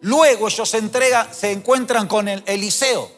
Luego 0.00 0.48
ellos 0.48 0.68
se, 0.68 0.78
entregan, 0.78 1.32
se 1.32 1.52
encuentran 1.52 2.06
con 2.06 2.28
el 2.28 2.42
Eliseo. 2.46 3.10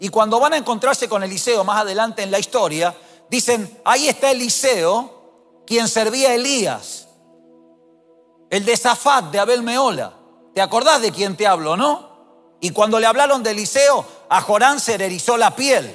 Y 0.00 0.08
cuando 0.08 0.40
van 0.40 0.54
a 0.54 0.56
encontrarse 0.56 1.08
con 1.08 1.22
Eliseo 1.22 1.62
más 1.62 1.82
adelante 1.82 2.22
en 2.22 2.30
la 2.30 2.38
historia, 2.38 2.94
dicen, 3.30 3.80
ahí 3.84 4.08
está 4.08 4.30
Eliseo, 4.30 5.62
quien 5.66 5.86
servía 5.88 6.30
a 6.30 6.34
Elías, 6.34 7.08
el 8.50 8.64
de 8.64 8.76
Zafat, 8.76 9.26
de 9.30 9.38
Abel 9.38 9.62
Meola. 9.62 10.12
¿Te 10.54 10.60
acordás 10.60 11.00
de 11.00 11.12
quién 11.12 11.36
te 11.36 11.46
hablo, 11.46 11.76
no? 11.76 12.12
Y 12.60 12.70
cuando 12.70 13.00
le 13.00 13.06
hablaron 13.06 13.42
de 13.42 13.50
Eliseo, 13.50 14.04
a 14.32 14.40
Jorán 14.40 14.80
se 14.80 14.96
le 14.96 15.04
erizó 15.04 15.36
la 15.36 15.54
piel. 15.54 15.94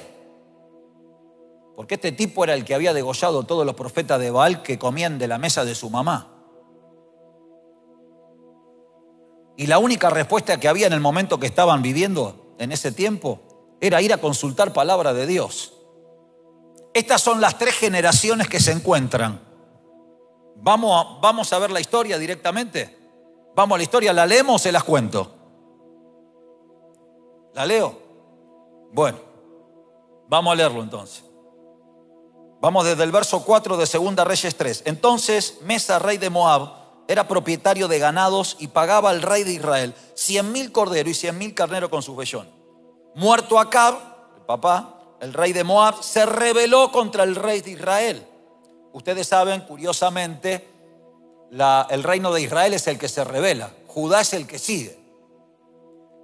Porque 1.74 1.96
este 1.96 2.12
tipo 2.12 2.44
era 2.44 2.54
el 2.54 2.64
que 2.64 2.72
había 2.72 2.92
degollado 2.92 3.42
todos 3.42 3.66
los 3.66 3.74
profetas 3.74 4.20
de 4.20 4.30
Baal 4.30 4.62
que 4.62 4.78
comían 4.78 5.18
de 5.18 5.26
la 5.26 5.38
mesa 5.38 5.64
de 5.64 5.74
su 5.74 5.90
mamá. 5.90 6.28
Y 9.56 9.66
la 9.66 9.80
única 9.80 10.08
respuesta 10.08 10.60
que 10.60 10.68
había 10.68 10.86
en 10.86 10.92
el 10.92 11.00
momento 11.00 11.40
que 11.40 11.46
estaban 11.46 11.82
viviendo 11.82 12.54
en 12.60 12.70
ese 12.70 12.92
tiempo 12.92 13.40
era 13.80 14.00
ir 14.02 14.12
a 14.12 14.18
consultar 14.18 14.72
palabra 14.72 15.12
de 15.12 15.26
Dios. 15.26 15.72
Estas 16.94 17.20
son 17.20 17.40
las 17.40 17.58
tres 17.58 17.74
generaciones 17.74 18.46
que 18.46 18.60
se 18.60 18.70
encuentran. 18.70 19.40
Vamos 20.54 20.92
a, 20.94 21.20
vamos 21.20 21.52
a 21.52 21.58
ver 21.58 21.72
la 21.72 21.80
historia 21.80 22.16
directamente. 22.18 22.96
Vamos 23.56 23.74
a 23.74 23.78
la 23.78 23.82
historia, 23.82 24.12
¿la 24.12 24.26
leemos 24.26 24.54
o 24.54 24.58
se 24.60 24.70
las 24.70 24.84
cuento? 24.84 25.34
¿La 27.54 27.66
leo? 27.66 28.07
Bueno, 28.92 29.18
vamos 30.28 30.52
a 30.52 30.56
leerlo 30.56 30.82
entonces. 30.82 31.24
Vamos 32.60 32.84
desde 32.84 33.04
el 33.04 33.12
verso 33.12 33.44
4 33.44 33.76
de 33.76 33.86
Segunda 33.86 34.24
Reyes 34.24 34.56
3. 34.56 34.82
Entonces 34.86 35.58
Mesa, 35.62 35.98
rey 35.98 36.18
de 36.18 36.30
Moab, 36.30 36.72
era 37.06 37.28
propietario 37.28 37.88
de 37.88 37.98
ganados 37.98 38.56
y 38.58 38.68
pagaba 38.68 39.10
al 39.10 39.22
rey 39.22 39.44
de 39.44 39.52
Israel 39.52 39.94
cien 40.14 40.52
mil 40.52 40.72
corderos 40.72 41.10
y 41.12 41.14
cien 41.14 41.38
mil 41.38 41.54
carneros 41.54 41.88
con 41.88 42.02
sus 42.02 42.16
vellones. 42.16 42.52
Muerto 43.14 43.58
Acab, 43.58 43.94
el 44.36 44.42
papá, 44.42 45.16
el 45.20 45.32
rey 45.32 45.52
de 45.52 45.64
Moab, 45.64 46.02
se 46.02 46.26
rebeló 46.26 46.92
contra 46.92 47.24
el 47.24 47.34
rey 47.36 47.60
de 47.60 47.70
Israel. 47.70 48.26
Ustedes 48.92 49.28
saben, 49.28 49.62
curiosamente, 49.62 50.68
el 51.50 52.02
reino 52.02 52.32
de 52.32 52.42
Israel 52.42 52.74
es 52.74 52.86
el 52.88 52.98
que 52.98 53.08
se 53.08 53.24
rebela, 53.24 53.70
Judá 53.86 54.20
es 54.20 54.34
el 54.34 54.46
que 54.46 54.58
sigue 54.58 54.98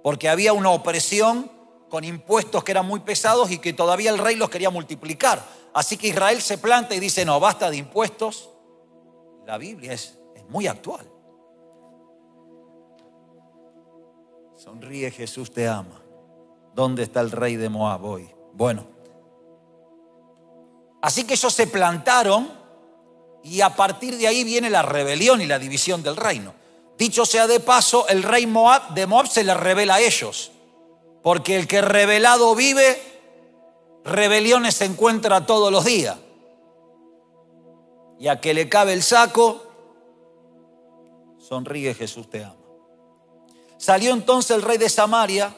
porque 0.05 0.29
había 0.29 0.53
una 0.53 0.69
opresión 0.69 1.49
con 1.89 2.03
impuestos 2.03 2.63
que 2.63 2.71
eran 2.71 2.85
muy 2.85 2.99
pesados 2.99 3.51
y 3.51 3.59
que 3.59 3.73
todavía 3.73 4.09
el 4.09 4.17
rey 4.17 4.35
los 4.35 4.49
quería 4.49 4.69
multiplicar. 4.69 5.43
Así 5.73 5.97
que 5.97 6.07
Israel 6.07 6.41
se 6.41 6.57
planta 6.57 6.95
y 6.95 6.99
dice, 6.99 7.25
no, 7.25 7.39
basta 7.39 7.69
de 7.69 7.77
impuestos. 7.77 8.49
La 9.45 9.57
Biblia 9.57 9.93
es, 9.93 10.17
muy 10.47 10.67
actual. 10.67 11.05
Sonríe 14.55 15.09
Jesús 15.09 15.51
te 15.51 15.67
ama. 15.67 16.01
¿Dónde 16.73 17.03
está 17.03 17.21
el 17.21 17.31
rey 17.31 17.55
de 17.55 17.67
Moab 17.67 18.05
hoy? 18.05 18.29
Bueno. 18.53 18.85
Así 21.01 21.23
que 21.23 21.33
ellos 21.33 21.53
se 21.53 21.67
plantaron 21.67 22.51
y 23.43 23.61
a 23.61 23.75
partir 23.75 24.17
de 24.17 24.27
ahí 24.27 24.43
viene 24.43 24.69
la 24.69 24.81
rebelión 24.81 25.41
y 25.41 25.45
la 25.45 25.59
división 25.59 26.03
del 26.03 26.15
reino. 26.15 26.53
Dicho 26.97 27.25
sea 27.25 27.47
de 27.47 27.59
paso, 27.59 28.07
el 28.07 28.23
rey 28.23 28.47
Moab, 28.47 28.93
de 28.93 29.05
Moab 29.05 29.27
se 29.27 29.43
le 29.43 29.53
revela 29.53 29.95
a 29.95 29.99
ellos. 29.99 30.51
Porque 31.25 31.55
el 31.55 31.67
que 31.67 31.81
revelado 31.81 32.53
vive, 32.53 33.01
rebeliones 34.03 34.75
se 34.75 34.85
encuentra 34.85 35.43
todos 35.47 35.71
los 35.71 35.83
días. 35.83 36.17
Y 38.19 38.27
a 38.27 38.39
que 38.39 38.53
le 38.53 38.69
cabe 38.69 38.93
el 38.93 39.01
saco, 39.01 39.63
sonríe 41.39 41.95
Jesús 41.95 42.29
te 42.29 42.43
ama. 42.43 42.53
Salió 43.75 44.13
entonces 44.13 44.55
el 44.55 44.61
rey 44.61 44.77
de 44.77 44.87
Samaria, 44.87 45.51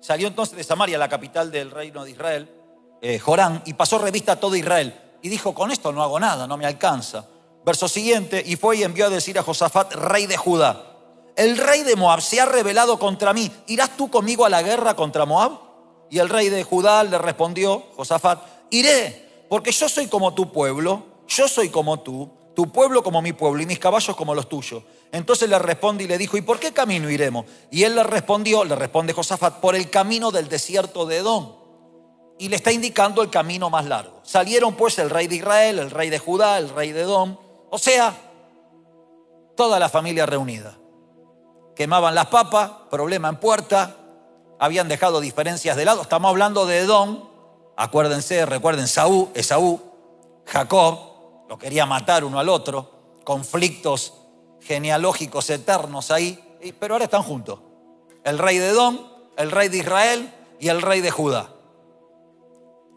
salió 0.00 0.26
entonces 0.26 0.56
de 0.56 0.64
Samaria, 0.64 0.98
la 0.98 1.08
capital 1.08 1.52
del 1.52 1.70
reino 1.70 2.02
de 2.02 2.10
Israel, 2.10 2.52
eh, 3.00 3.20
Jorán, 3.20 3.62
y 3.64 3.74
pasó 3.74 3.98
revista 3.98 4.32
a 4.32 4.40
todo 4.40 4.56
Israel. 4.56 5.00
Y 5.22 5.28
dijo, 5.28 5.54
con 5.54 5.70
esto 5.70 5.92
no 5.92 6.02
hago 6.02 6.18
nada, 6.18 6.48
no 6.48 6.56
me 6.56 6.66
alcanza. 6.66 7.24
Verso 7.64 7.86
siguiente, 7.86 8.42
y 8.44 8.56
fue 8.56 8.78
y 8.78 8.82
envió 8.82 9.06
a 9.06 9.10
decir 9.10 9.38
a 9.38 9.44
Josafat, 9.44 9.92
rey 9.92 10.26
de 10.26 10.36
Judá, 10.36 10.91
el 11.36 11.56
rey 11.56 11.82
de 11.82 11.96
Moab 11.96 12.20
se 12.20 12.40
ha 12.40 12.46
rebelado 12.46 12.98
contra 12.98 13.32
mí, 13.32 13.50
¿irás 13.66 13.96
tú 13.96 14.10
conmigo 14.10 14.44
a 14.44 14.50
la 14.50 14.62
guerra 14.62 14.94
contra 14.94 15.24
Moab? 15.24 15.52
Y 16.10 16.18
el 16.18 16.28
rey 16.28 16.50
de 16.50 16.62
Judá 16.62 17.02
le 17.04 17.16
respondió, 17.16 17.84
Josafat, 17.96 18.40
iré, 18.70 19.46
porque 19.48 19.72
yo 19.72 19.88
soy 19.88 20.08
como 20.08 20.34
tu 20.34 20.52
pueblo, 20.52 21.04
yo 21.26 21.48
soy 21.48 21.70
como 21.70 22.00
tú, 22.00 22.30
tu 22.54 22.70
pueblo 22.70 23.02
como 23.02 23.22
mi 23.22 23.32
pueblo 23.32 23.62
y 23.62 23.66
mis 23.66 23.78
caballos 23.78 24.14
como 24.14 24.34
los 24.34 24.48
tuyos. 24.48 24.82
Entonces 25.10 25.48
le 25.48 25.58
responde 25.58 26.04
y 26.04 26.06
le 26.06 26.18
dijo, 26.18 26.36
¿y 26.36 26.42
por 26.42 26.58
qué 26.58 26.72
camino 26.72 27.10
iremos? 27.10 27.46
Y 27.70 27.84
él 27.84 27.94
le 27.94 28.02
respondió, 28.02 28.64
le 28.64 28.74
responde 28.74 29.14
Josafat, 29.14 29.60
por 29.60 29.74
el 29.74 29.88
camino 29.88 30.30
del 30.30 30.48
desierto 30.48 31.06
de 31.06 31.18
Edom. 31.18 31.54
Y 32.38 32.48
le 32.48 32.56
está 32.56 32.72
indicando 32.72 33.22
el 33.22 33.30
camino 33.30 33.70
más 33.70 33.86
largo. 33.86 34.20
Salieron 34.22 34.74
pues 34.74 34.98
el 34.98 35.08
rey 35.08 35.28
de 35.28 35.36
Israel, 35.36 35.78
el 35.78 35.90
rey 35.90 36.10
de 36.10 36.18
Judá, 36.18 36.58
el 36.58 36.68
rey 36.70 36.92
de 36.92 37.02
Edom, 37.02 37.36
o 37.70 37.78
sea, 37.78 38.14
toda 39.56 39.78
la 39.78 39.88
familia 39.88 40.26
reunida. 40.26 40.76
Quemaban 41.74 42.14
las 42.14 42.26
papas, 42.26 42.70
problema 42.90 43.28
en 43.28 43.36
puerta, 43.36 43.96
habían 44.58 44.88
dejado 44.88 45.20
diferencias 45.20 45.76
de 45.76 45.84
lado. 45.84 46.02
Estamos 46.02 46.28
hablando 46.28 46.66
de 46.66 46.78
Edom, 46.78 47.28
acuérdense, 47.76 48.46
recuerden, 48.46 48.86
Saúl, 48.86 49.28
Esaú, 49.34 49.80
Jacob, 50.46 50.98
lo 51.48 51.58
quería 51.58 51.86
matar 51.86 52.24
uno 52.24 52.38
al 52.38 52.48
otro, 52.48 52.90
conflictos 53.24 54.14
genealógicos 54.60 55.50
eternos 55.50 56.10
ahí, 56.10 56.58
pero 56.78 56.94
ahora 56.94 57.06
están 57.06 57.22
juntos. 57.22 57.58
El 58.24 58.38
rey 58.38 58.58
de 58.58 58.68
Edom, 58.68 58.98
el 59.36 59.50
rey 59.50 59.68
de 59.68 59.78
Israel 59.78 60.32
y 60.60 60.68
el 60.68 60.80
rey 60.80 61.00
de 61.00 61.10
Judá. 61.10 61.48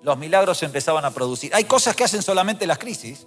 Los 0.04 0.18
milagros 0.18 0.60
se 0.60 0.66
empezaban 0.66 1.04
a 1.04 1.12
producir. 1.12 1.54
Hay 1.56 1.64
cosas 1.64 1.96
que 1.96 2.04
hacen 2.04 2.22
solamente 2.22 2.68
las 2.68 2.78
crisis. 2.78 3.26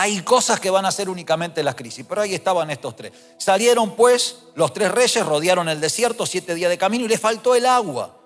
Hay 0.00 0.22
cosas 0.22 0.60
que 0.60 0.70
van 0.70 0.86
a 0.86 0.92
ser 0.92 1.10
únicamente 1.10 1.60
las 1.60 1.74
crisis, 1.74 2.06
pero 2.08 2.20
ahí 2.20 2.32
estaban 2.32 2.70
estos 2.70 2.94
tres. 2.94 3.10
Salieron 3.36 3.96
pues 3.96 4.44
los 4.54 4.72
tres 4.72 4.92
reyes, 4.92 5.26
rodearon 5.26 5.68
el 5.68 5.80
desierto, 5.80 6.24
siete 6.24 6.54
días 6.54 6.70
de 6.70 6.78
camino 6.78 7.04
y 7.04 7.08
les 7.08 7.20
faltó 7.20 7.56
el 7.56 7.66
agua. 7.66 8.16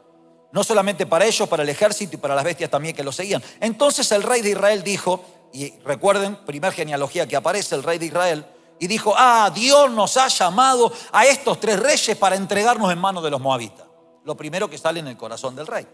No 0.52 0.62
solamente 0.64 1.06
para 1.06 1.24
ellos, 1.24 1.48
para 1.48 1.62
el 1.62 1.70
ejército 1.70 2.16
y 2.16 2.18
para 2.18 2.34
las 2.34 2.44
bestias 2.44 2.68
también 2.68 2.94
que 2.94 3.02
lo 3.02 3.10
seguían. 3.10 3.42
Entonces 3.58 4.12
el 4.12 4.22
rey 4.22 4.42
de 4.42 4.50
Israel 4.50 4.82
dijo, 4.82 5.24
y 5.50 5.70
recuerden, 5.78 6.36
primer 6.44 6.74
genealogía 6.74 7.26
que 7.26 7.36
aparece, 7.36 7.74
el 7.74 7.82
rey 7.82 7.96
de 7.96 8.04
Israel, 8.04 8.44
y 8.78 8.86
dijo, 8.86 9.14
ah, 9.16 9.50
Dios 9.54 9.90
nos 9.92 10.18
ha 10.18 10.28
llamado 10.28 10.92
a 11.10 11.24
estos 11.24 11.58
tres 11.58 11.80
reyes 11.80 12.18
para 12.18 12.36
entregarnos 12.36 12.92
en 12.92 12.98
manos 12.98 13.24
de 13.24 13.30
los 13.30 13.40
moabitas. 13.40 13.86
Lo 14.24 14.36
primero 14.36 14.68
que 14.68 14.76
sale 14.76 15.00
en 15.00 15.08
el 15.08 15.16
corazón 15.16 15.56
del 15.56 15.66
rey. 15.66 15.86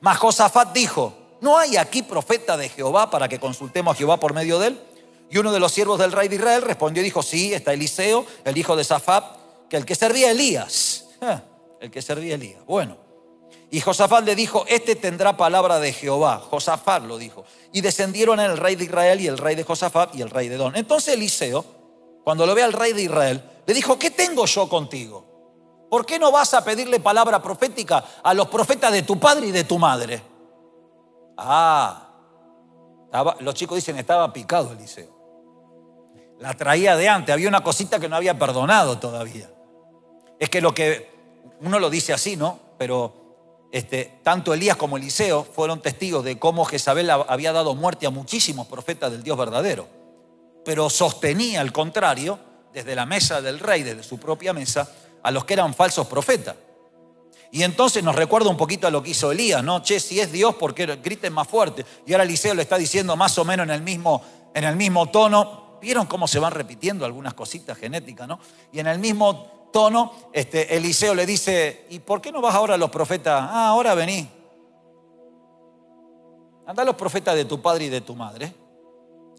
Mas 0.00 0.16
Josafat 0.18 0.72
dijo, 0.72 1.12
¿no 1.40 1.58
hay 1.58 1.76
aquí 1.76 2.02
profeta 2.02 2.56
de 2.56 2.68
Jehová 2.68 3.10
para 3.10 3.26
que 3.26 3.40
consultemos 3.40 3.96
a 3.96 3.98
Jehová 3.98 4.20
por 4.20 4.32
medio 4.32 4.60
de 4.60 4.68
él? 4.68 4.91
Y 5.32 5.38
uno 5.38 5.50
de 5.50 5.60
los 5.60 5.72
siervos 5.72 5.98
del 5.98 6.12
rey 6.12 6.28
de 6.28 6.36
Israel 6.36 6.60
respondió 6.60 7.00
y 7.00 7.04
dijo, 7.04 7.22
sí, 7.22 7.54
está 7.54 7.72
Eliseo, 7.72 8.26
el 8.44 8.58
hijo 8.58 8.76
de 8.76 8.84
Safat, 8.84 9.24
que 9.70 9.78
el 9.78 9.86
que 9.86 9.94
servía 9.94 10.28
a 10.28 10.32
Elías. 10.32 11.06
Ah, 11.22 11.40
el 11.80 11.90
que 11.90 12.02
servía 12.02 12.32
a 12.32 12.34
Elías. 12.34 12.60
Bueno. 12.66 12.98
Y 13.70 13.80
Josafat 13.80 14.26
le 14.26 14.36
dijo, 14.36 14.66
este 14.68 14.94
tendrá 14.94 15.34
palabra 15.38 15.80
de 15.80 15.94
Jehová. 15.94 16.38
Josafat 16.50 17.04
lo 17.04 17.16
dijo. 17.16 17.46
Y 17.72 17.80
descendieron 17.80 18.40
el 18.40 18.58
rey 18.58 18.76
de 18.76 18.84
Israel 18.84 19.22
y 19.22 19.26
el 19.26 19.38
rey 19.38 19.54
de 19.54 19.64
Josafat 19.64 20.14
y 20.14 20.20
el 20.20 20.28
rey 20.28 20.48
de 20.48 20.58
Don. 20.58 20.76
Entonces 20.76 21.14
Eliseo, 21.14 21.64
cuando 22.24 22.44
lo 22.44 22.54
ve 22.54 22.62
al 22.62 22.74
rey 22.74 22.92
de 22.92 23.00
Israel, 23.00 23.42
le 23.64 23.72
dijo, 23.72 23.98
¿qué 23.98 24.10
tengo 24.10 24.44
yo 24.44 24.68
contigo? 24.68 25.86
¿Por 25.88 26.04
qué 26.04 26.18
no 26.18 26.30
vas 26.30 26.52
a 26.52 26.62
pedirle 26.62 27.00
palabra 27.00 27.40
profética 27.40 28.04
a 28.22 28.34
los 28.34 28.48
profetas 28.48 28.92
de 28.92 29.02
tu 29.02 29.18
padre 29.18 29.46
y 29.46 29.50
de 29.50 29.64
tu 29.64 29.78
madre? 29.78 30.22
Ah, 31.38 32.10
los 33.40 33.54
chicos 33.54 33.76
dicen, 33.76 33.96
estaba 33.96 34.30
picado 34.30 34.72
Eliseo 34.72 35.21
la 36.42 36.54
traía 36.54 36.96
de 36.96 37.08
antes, 37.08 37.32
había 37.32 37.48
una 37.48 37.62
cosita 37.62 38.00
que 38.00 38.08
no 38.08 38.16
había 38.16 38.36
perdonado 38.36 38.98
todavía. 38.98 39.48
Es 40.40 40.50
que 40.50 40.60
lo 40.60 40.74
que 40.74 41.08
uno 41.60 41.78
lo 41.78 41.88
dice 41.88 42.12
así, 42.12 42.36
¿no? 42.36 42.58
Pero 42.78 43.68
este, 43.70 44.18
tanto 44.24 44.52
Elías 44.52 44.76
como 44.76 44.96
Eliseo 44.96 45.44
fueron 45.44 45.80
testigos 45.80 46.24
de 46.24 46.40
cómo 46.40 46.64
Jezabel 46.64 47.08
había 47.10 47.52
dado 47.52 47.76
muerte 47.76 48.06
a 48.06 48.10
muchísimos 48.10 48.66
profetas 48.66 49.12
del 49.12 49.22
Dios 49.22 49.38
verdadero. 49.38 49.86
Pero 50.64 50.90
sostenía 50.90 51.60
al 51.60 51.70
contrario, 51.70 52.40
desde 52.72 52.96
la 52.96 53.06
mesa 53.06 53.40
del 53.40 53.60
rey, 53.60 53.84
desde 53.84 54.02
su 54.02 54.18
propia 54.18 54.52
mesa, 54.52 54.90
a 55.22 55.30
los 55.30 55.44
que 55.44 55.54
eran 55.54 55.72
falsos 55.74 56.08
profetas. 56.08 56.56
Y 57.52 57.62
entonces 57.62 58.02
nos 58.02 58.16
recuerda 58.16 58.50
un 58.50 58.56
poquito 58.56 58.88
a 58.88 58.90
lo 58.90 59.00
que 59.00 59.10
hizo 59.10 59.30
Elías, 59.30 59.62
¿no? 59.62 59.80
Che, 59.80 60.00
si 60.00 60.18
es 60.18 60.32
Dios, 60.32 60.56
¿por 60.56 60.74
qué 60.74 60.86
griten 60.96 61.32
más 61.32 61.46
fuerte? 61.46 61.86
Y 62.04 62.12
ahora 62.12 62.24
Eliseo 62.24 62.52
le 62.54 62.62
está 62.62 62.78
diciendo 62.78 63.14
más 63.14 63.38
o 63.38 63.44
menos 63.44 63.62
en 63.64 63.70
el 63.70 63.82
mismo, 63.82 64.22
en 64.54 64.64
el 64.64 64.74
mismo 64.74 65.08
tono, 65.08 65.62
¿Vieron 65.82 66.06
cómo 66.06 66.28
se 66.28 66.38
van 66.38 66.52
repitiendo 66.52 67.04
algunas 67.04 67.34
cositas 67.34 67.76
genéticas, 67.76 68.28
no? 68.28 68.38
Y 68.70 68.78
en 68.78 68.86
el 68.86 69.00
mismo 69.00 69.68
tono, 69.72 70.12
este, 70.32 70.76
Eliseo 70.76 71.12
le 71.12 71.26
dice, 71.26 71.86
¿y 71.90 71.98
por 71.98 72.20
qué 72.20 72.30
no 72.30 72.40
vas 72.40 72.54
ahora 72.54 72.74
a 72.74 72.78
los 72.78 72.88
profetas? 72.88 73.48
Ah, 73.50 73.66
ahora 73.66 73.94
vení. 73.96 74.30
Anda 76.64 76.84
a 76.84 76.86
los 76.86 76.94
profetas 76.94 77.34
de 77.34 77.44
tu 77.44 77.60
padre 77.60 77.86
y 77.86 77.88
de 77.88 78.00
tu 78.00 78.14
madre. 78.14 78.54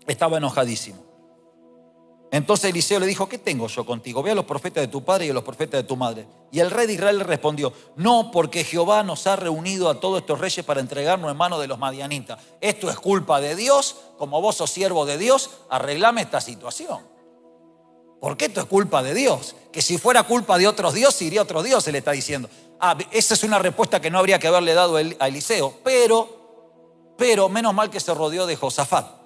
Estaba 0.06 0.38
enojadísimo. 0.38 1.13
Entonces 2.34 2.72
Eliseo 2.72 3.00
le 3.00 3.06
dijo, 3.06 3.30
¿qué 3.30 3.38
tengo 3.38 3.68
yo 3.68 3.86
contigo? 3.86 4.24
Ve 4.24 4.32
a 4.32 4.36
los 4.36 4.46
profetas 4.46 4.82
de 4.82 4.88
tu 4.88 5.04
padre 5.04 5.28
y 5.28 5.30
a 5.30 5.34
los 5.36 5.44
profetas 5.44 5.84
de 5.84 5.88
tu 5.88 5.96
madre. 5.96 6.26
Y 6.52 6.62
el 6.62 6.72
rey 6.72 6.88
de 6.88 6.94
Israel 6.94 7.20
le 7.20 7.24
respondió, 7.26 7.72
no, 7.96 8.32
porque 8.32 8.64
Jehová 8.64 9.04
nos 9.04 9.28
ha 9.28 9.36
reunido 9.36 9.88
a 9.88 10.00
todos 10.00 10.22
estos 10.22 10.40
reyes 10.40 10.66
para 10.66 10.82
entregarnos 10.82 11.30
en 11.30 11.38
manos 11.38 11.62
de 11.62 11.68
los 11.68 11.78
madianitas. 11.78 12.40
Esto 12.60 12.90
es 12.90 12.96
culpa 12.96 13.40
de 13.40 13.56
Dios, 13.56 13.98
como 14.18 14.42
vos 14.42 14.56
sos 14.56 14.72
siervo 14.72 15.06
de 15.06 15.20
Dios, 15.20 15.52
arreglame 15.70 16.24
esta 16.24 16.42
situación. 16.42 17.02
Porque 18.20 18.46
esto 18.46 18.62
es 18.62 18.66
culpa 18.66 19.04
de 19.04 19.14
Dios. 19.14 19.56
Que 19.72 19.84
si 19.84 20.00
fuera 20.00 20.24
culpa 20.24 20.58
de 20.58 20.68
otros 20.68 20.96
dioses, 20.96 21.22
iría 21.22 21.42
a 21.42 21.44
otros 21.44 21.64
dioses, 21.64 21.94
le 21.94 22.00
está 22.00 22.14
diciendo. 22.14 22.50
Ah, 22.80 22.98
esa 23.12 23.36
es 23.36 23.44
una 23.44 23.60
respuesta 23.60 24.02
que 24.02 24.10
no 24.10 24.18
habría 24.18 24.40
que 24.40 24.48
haberle 24.48 24.74
dado 24.74 24.96
a 24.96 25.28
Eliseo, 25.28 25.76
pero, 25.84 27.14
pero 27.16 27.48
menos 27.48 27.76
mal 27.76 27.92
que 27.92 28.00
se 28.00 28.12
rodeó 28.12 28.48
de 28.48 28.56
Josafat. 28.56 29.23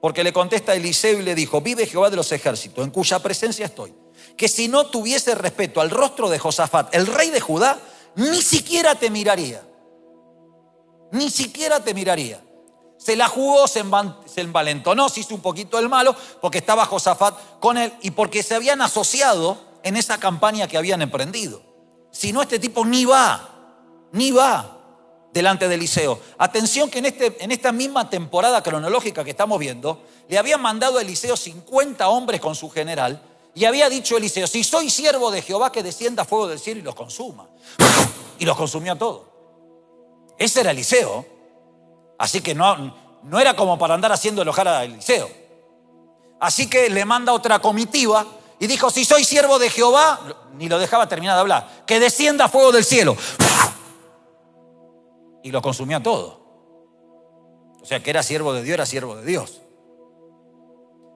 Porque 0.00 0.24
le 0.24 0.32
contesta 0.32 0.74
Eliseo 0.74 1.20
y 1.20 1.22
le 1.22 1.34
dijo, 1.34 1.60
vive 1.60 1.86
Jehová 1.86 2.10
de 2.10 2.16
los 2.16 2.30
ejércitos, 2.32 2.84
en 2.84 2.90
cuya 2.90 3.18
presencia 3.18 3.66
estoy. 3.66 3.94
Que 4.36 4.48
si 4.48 4.68
no 4.68 4.86
tuviese 4.86 5.34
respeto 5.34 5.80
al 5.80 5.90
rostro 5.90 6.28
de 6.28 6.38
Josafat, 6.38 6.94
el 6.94 7.06
rey 7.06 7.30
de 7.30 7.40
Judá, 7.40 7.78
ni 8.16 8.42
siquiera 8.42 8.94
te 8.94 9.10
miraría. 9.10 9.62
Ni 11.12 11.30
siquiera 11.30 11.82
te 11.82 11.94
miraría. 11.94 12.42
Se 12.98 13.16
la 13.16 13.28
jugó, 13.28 13.68
se 13.68 13.80
envalentonó, 14.36 15.08
se 15.08 15.20
hizo 15.20 15.34
un 15.34 15.40
poquito 15.40 15.78
el 15.78 15.88
malo, 15.88 16.14
porque 16.40 16.58
estaba 16.58 16.86
Josafat 16.86 17.58
con 17.60 17.78
él 17.78 17.92
y 18.02 18.10
porque 18.10 18.42
se 18.42 18.54
habían 18.54 18.80
asociado 18.82 19.58
en 19.82 19.96
esa 19.96 20.18
campaña 20.18 20.66
que 20.66 20.76
habían 20.76 21.02
emprendido. 21.02 21.62
Si 22.10 22.32
no, 22.32 22.42
este 22.42 22.58
tipo 22.58 22.84
ni 22.84 23.04
va, 23.04 24.08
ni 24.12 24.30
va 24.30 24.75
delante 25.36 25.68
de 25.68 25.74
Eliseo. 25.74 26.18
Atención 26.38 26.88
que 26.88 26.98
en, 26.98 27.06
este, 27.06 27.36
en 27.40 27.52
esta 27.52 27.70
misma 27.70 28.08
temporada 28.08 28.62
cronológica 28.62 29.22
que 29.22 29.32
estamos 29.32 29.58
viendo, 29.58 30.02
le 30.28 30.38
habían 30.38 30.62
mandado 30.62 30.96
a 30.96 31.02
Eliseo 31.02 31.36
50 31.36 32.08
hombres 32.08 32.40
con 32.40 32.54
su 32.54 32.70
general 32.70 33.20
y 33.54 33.66
había 33.66 33.90
dicho 33.90 34.16
Eliseo, 34.16 34.46
si 34.46 34.64
soy 34.64 34.88
siervo 34.88 35.30
de 35.30 35.42
Jehová, 35.42 35.70
que 35.70 35.82
descienda 35.82 36.24
fuego 36.24 36.48
del 36.48 36.58
cielo 36.58 36.80
y 36.80 36.82
los 36.84 36.94
consuma. 36.94 37.46
Y 38.38 38.46
los 38.46 38.56
consumió 38.56 38.94
a 38.94 38.96
todos. 38.96 39.22
Ese 40.38 40.60
era 40.60 40.70
Eliseo. 40.70 41.26
Así 42.18 42.40
que 42.40 42.54
no, 42.54 42.94
no 43.22 43.38
era 43.38 43.54
como 43.54 43.78
para 43.78 43.92
andar 43.92 44.12
haciendo 44.12 44.40
enojar 44.40 44.68
a 44.68 44.84
Eliseo. 44.84 45.28
Así 46.40 46.68
que 46.68 46.88
le 46.88 47.04
manda 47.04 47.34
otra 47.34 47.58
comitiva 47.58 48.26
y 48.58 48.66
dijo, 48.66 48.88
si 48.90 49.04
soy 49.04 49.22
siervo 49.22 49.58
de 49.58 49.68
Jehová, 49.68 50.18
ni 50.54 50.66
lo 50.66 50.78
dejaba 50.78 51.06
terminar 51.08 51.34
de 51.34 51.40
hablar, 51.40 51.84
que 51.86 52.00
descienda 52.00 52.48
fuego 52.48 52.72
del 52.72 52.86
cielo 52.86 53.16
y 55.46 55.52
lo 55.52 55.62
consumía 55.62 56.02
todo. 56.02 56.40
O 57.80 57.86
sea 57.86 58.02
que 58.02 58.10
era 58.10 58.24
siervo 58.24 58.52
de 58.52 58.64
Dios, 58.64 58.74
era 58.74 58.84
siervo 58.84 59.14
de 59.14 59.24
Dios. 59.24 59.60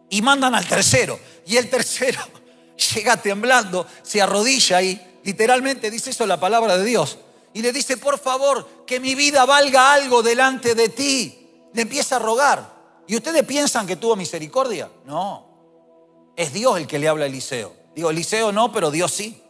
Y 0.09 0.23
mandan 0.23 0.55
al 0.55 0.65
tercero. 0.69 1.19
Y 1.47 1.57
el 1.57 1.69
tercero 1.69 2.21
llega 2.95 3.17
temblando, 3.17 3.89
se 4.03 4.23
arrodilla 4.23 4.77
ahí, 4.77 5.19
literalmente 5.25 5.91
dice 5.91 6.11
eso 6.11 6.27
la 6.27 6.39
palabra 6.39 6.79
de 6.79 6.85
Dios. 6.85 7.19
Y 7.53 7.63
le 7.63 7.73
dice, 7.73 7.97
por 7.97 8.21
favor, 8.21 8.85
que 8.87 9.01
mi 9.01 9.17
vida 9.17 9.45
valga 9.47 9.93
algo 9.95 10.23
delante 10.23 10.77
de 10.77 10.91
ti. 10.91 11.67
Le 11.75 11.83
empieza 11.83 12.15
a 12.15 12.19
rogar. 12.21 13.03
¿Y 13.09 13.17
ustedes 13.17 13.43
piensan 13.43 13.85
que 13.85 13.97
tuvo 13.97 14.15
misericordia? 14.15 14.89
No. 15.07 16.33
Es 16.37 16.53
Dios 16.53 16.79
el 16.79 16.87
que 16.87 17.01
le 17.01 17.09
habla 17.09 17.25
a 17.25 17.27
Eliseo. 17.27 17.75
Digo, 17.97 18.11
Eliseo 18.11 18.53
no, 18.53 18.71
pero 18.71 18.93
Dios 18.93 19.11
sí. 19.11 19.43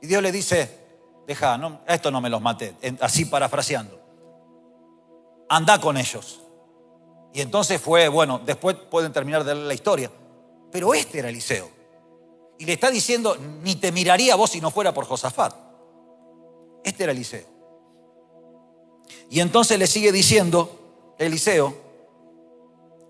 Y 0.00 0.06
Dios 0.06 0.22
le 0.22 0.30
dice, 0.30 0.83
deja, 1.26 1.58
no, 1.58 1.80
esto 1.86 2.10
no 2.10 2.20
me 2.20 2.30
los 2.30 2.40
maté, 2.40 2.74
así 3.00 3.24
parafraseando. 3.24 4.00
Anda 5.48 5.80
con 5.80 5.96
ellos. 5.96 6.40
Y 7.32 7.40
entonces 7.40 7.80
fue, 7.80 8.08
bueno, 8.08 8.40
después 8.44 8.76
pueden 8.76 9.12
terminar 9.12 9.44
de 9.44 9.54
leer 9.54 9.66
la 9.66 9.74
historia. 9.74 10.10
Pero 10.70 10.94
este 10.94 11.18
era 11.18 11.28
Eliseo. 11.28 11.68
Y 12.58 12.64
le 12.64 12.74
está 12.74 12.90
diciendo, 12.90 13.36
ni 13.62 13.74
te 13.76 13.90
miraría 13.90 14.36
vos 14.36 14.50
si 14.50 14.60
no 14.60 14.70
fuera 14.70 14.94
por 14.94 15.04
Josafat. 15.04 15.54
Este 16.84 17.02
era 17.02 17.12
Eliseo. 17.12 17.46
Y 19.30 19.40
entonces 19.40 19.78
le 19.78 19.86
sigue 19.86 20.12
diciendo 20.12 21.14
Eliseo, 21.18 21.74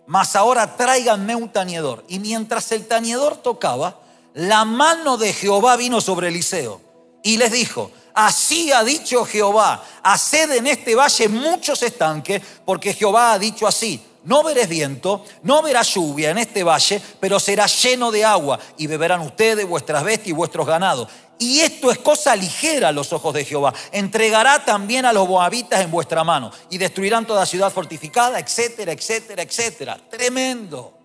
mas 0.06 0.36
ahora 0.36 0.76
tráiganme 0.76 1.34
un 1.34 1.50
tañedor. 1.50 2.04
Y 2.08 2.18
mientras 2.18 2.72
el 2.72 2.86
tañedor 2.86 3.36
tocaba, 3.36 4.00
la 4.32 4.64
mano 4.64 5.16
de 5.16 5.32
Jehová 5.32 5.76
vino 5.76 6.00
sobre 6.00 6.28
Eliseo. 6.28 6.80
Y 7.22 7.36
les 7.36 7.52
dijo, 7.52 7.90
Así 8.14 8.70
ha 8.70 8.84
dicho 8.84 9.24
Jehová, 9.24 9.84
haced 10.02 10.52
en 10.52 10.68
este 10.68 10.94
valle 10.94 11.28
muchos 11.28 11.82
estanques, 11.82 12.40
porque 12.64 12.94
Jehová 12.94 13.32
ha 13.32 13.38
dicho 13.40 13.66
así, 13.66 14.00
no 14.22 14.42
veréis 14.42 14.68
viento, 14.68 15.24
no 15.42 15.62
verás 15.62 15.92
lluvia 15.94 16.30
en 16.30 16.38
este 16.38 16.62
valle, 16.62 17.02
pero 17.20 17.40
será 17.40 17.66
lleno 17.66 18.10
de 18.10 18.24
agua, 18.24 18.58
y 18.78 18.86
beberán 18.86 19.20
ustedes 19.20 19.66
vuestras 19.66 20.04
bestias 20.04 20.28
y 20.28 20.32
vuestros 20.32 20.66
ganados. 20.66 21.08
Y 21.38 21.60
esto 21.60 21.90
es 21.90 21.98
cosa 21.98 22.36
ligera 22.36 22.88
a 22.88 22.92
los 22.92 23.12
ojos 23.12 23.34
de 23.34 23.44
Jehová. 23.44 23.74
Entregará 23.90 24.64
también 24.64 25.04
a 25.04 25.12
los 25.12 25.28
moabitas 25.28 25.80
en 25.80 25.90
vuestra 25.90 26.22
mano, 26.22 26.52
y 26.70 26.78
destruirán 26.78 27.26
toda 27.26 27.44
ciudad 27.44 27.72
fortificada, 27.72 28.38
etcétera, 28.38 28.92
etcétera, 28.92 29.42
etcétera. 29.42 30.00
Tremendo. 30.08 30.98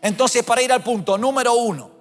Entonces, 0.00 0.42
para 0.44 0.62
ir 0.62 0.72
al 0.72 0.82
punto 0.82 1.18
número 1.18 1.54
uno, 1.54 1.91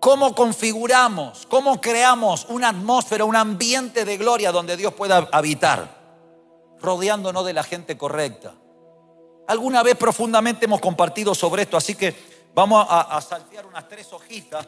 ¿Cómo 0.00 0.34
configuramos, 0.34 1.46
cómo 1.46 1.78
creamos 1.78 2.46
una 2.48 2.70
atmósfera, 2.70 3.26
un 3.26 3.36
ambiente 3.36 4.06
de 4.06 4.16
gloria 4.16 4.50
donde 4.50 4.78
Dios 4.78 4.94
pueda 4.94 5.28
habitar? 5.30 6.00
Rodeándonos 6.80 7.44
de 7.44 7.52
la 7.52 7.62
gente 7.62 7.98
correcta. 7.98 8.54
Alguna 9.46 9.82
vez 9.82 9.96
profundamente 9.96 10.64
hemos 10.64 10.80
compartido 10.80 11.34
sobre 11.34 11.62
esto, 11.62 11.76
así 11.76 11.94
que 11.94 12.16
vamos 12.54 12.86
a, 12.88 13.20
saltear 13.20 13.66
unas 13.66 13.86
tres 13.88 14.10
hojitas. 14.14 14.66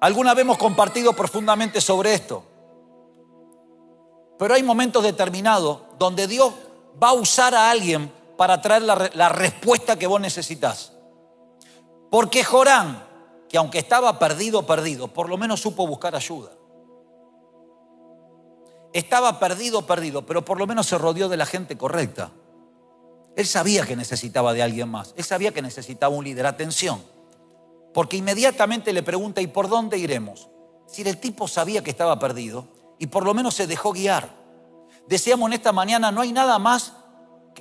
Alguna 0.00 0.32
vez 0.32 0.42
hemos 0.42 0.56
compartido 0.56 1.12
profundamente 1.12 1.82
sobre 1.82 2.14
esto. 2.14 2.42
Pero 4.38 4.54
hay 4.54 4.62
momentos 4.62 5.02
determinados 5.02 5.80
donde 5.98 6.26
Dios 6.26 6.54
va 7.02 7.10
a 7.10 7.14
usar 7.14 7.54
a 7.54 7.70
alguien 7.70 8.10
para 8.38 8.62
traer 8.62 8.82
la, 8.82 9.10
la 9.12 9.28
respuesta 9.28 9.98
que 9.98 10.06
vos 10.06 10.20
necesitas. 10.20 10.92
Porque 12.10 12.42
Jorán 12.42 13.03
que 13.54 13.58
aunque 13.58 13.78
estaba 13.78 14.18
perdido, 14.18 14.66
perdido, 14.66 15.06
por 15.06 15.28
lo 15.28 15.38
menos 15.38 15.60
supo 15.60 15.86
buscar 15.86 16.16
ayuda. 16.16 16.50
Estaba 18.92 19.38
perdido, 19.38 19.86
perdido, 19.86 20.26
pero 20.26 20.44
por 20.44 20.58
lo 20.58 20.66
menos 20.66 20.88
se 20.88 20.98
rodeó 20.98 21.28
de 21.28 21.36
la 21.36 21.46
gente 21.46 21.78
correcta. 21.78 22.32
Él 23.36 23.46
sabía 23.46 23.86
que 23.86 23.94
necesitaba 23.94 24.54
de 24.54 24.64
alguien 24.64 24.88
más. 24.88 25.14
Él 25.16 25.22
sabía 25.22 25.54
que 25.54 25.62
necesitaba 25.62 26.16
un 26.16 26.24
líder. 26.24 26.46
Atención. 26.46 27.00
Porque 27.92 28.16
inmediatamente 28.16 28.92
le 28.92 29.04
pregunta, 29.04 29.40
¿y 29.40 29.46
por 29.46 29.68
dónde 29.68 29.98
iremos? 29.98 30.48
Si 30.88 31.02
el 31.02 31.18
tipo 31.18 31.46
sabía 31.46 31.84
que 31.84 31.90
estaba 31.90 32.18
perdido 32.18 32.66
y 32.98 33.06
por 33.06 33.24
lo 33.24 33.34
menos 33.34 33.54
se 33.54 33.68
dejó 33.68 33.92
guiar. 33.92 34.34
Decíamos 35.06 35.46
en 35.46 35.52
esta 35.52 35.70
mañana, 35.70 36.10
no 36.10 36.22
hay 36.22 36.32
nada 36.32 36.58
más 36.58 36.94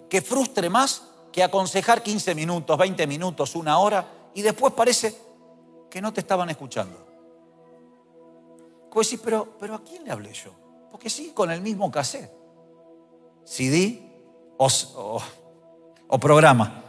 que 0.10 0.23
frustre 0.23 0.71
más 0.71 1.03
que 1.32 1.43
aconsejar 1.43 2.01
15 2.01 2.34
minutos, 2.34 2.75
20 2.79 3.06
minutos, 3.06 3.53
una 3.53 3.77
hora 3.77 4.08
y 4.34 4.41
después 4.41 4.73
parece 4.73 5.33
que 5.93 6.01
no 6.01 6.12
te 6.12 6.21
estaban 6.21 6.49
escuchando. 6.49 7.06
Pues 8.91 9.06
sí, 9.06 9.19
pero, 9.23 9.56
pero 9.60 9.75
¿a 9.75 9.84
quién 9.84 10.03
le 10.03 10.10
hablé 10.10 10.34
yo? 10.34 10.49
Porque 10.89 11.08
sí, 11.08 11.34
con 11.36 11.51
el 11.51 11.62
mismo 11.62 11.91
cassette. 11.91 12.32
CD 13.43 14.01
o, 14.58 15.21
o, 16.08 16.17
programa. 16.17 16.84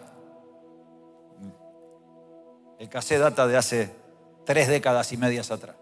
El 2.78 2.88
cassette 2.88 3.20
data 3.20 3.46
de 3.46 3.58
hace 3.58 3.94
tres 4.46 4.68
décadas 4.68 5.12
y 5.12 5.18
medias 5.18 5.50
atrás. 5.50 5.76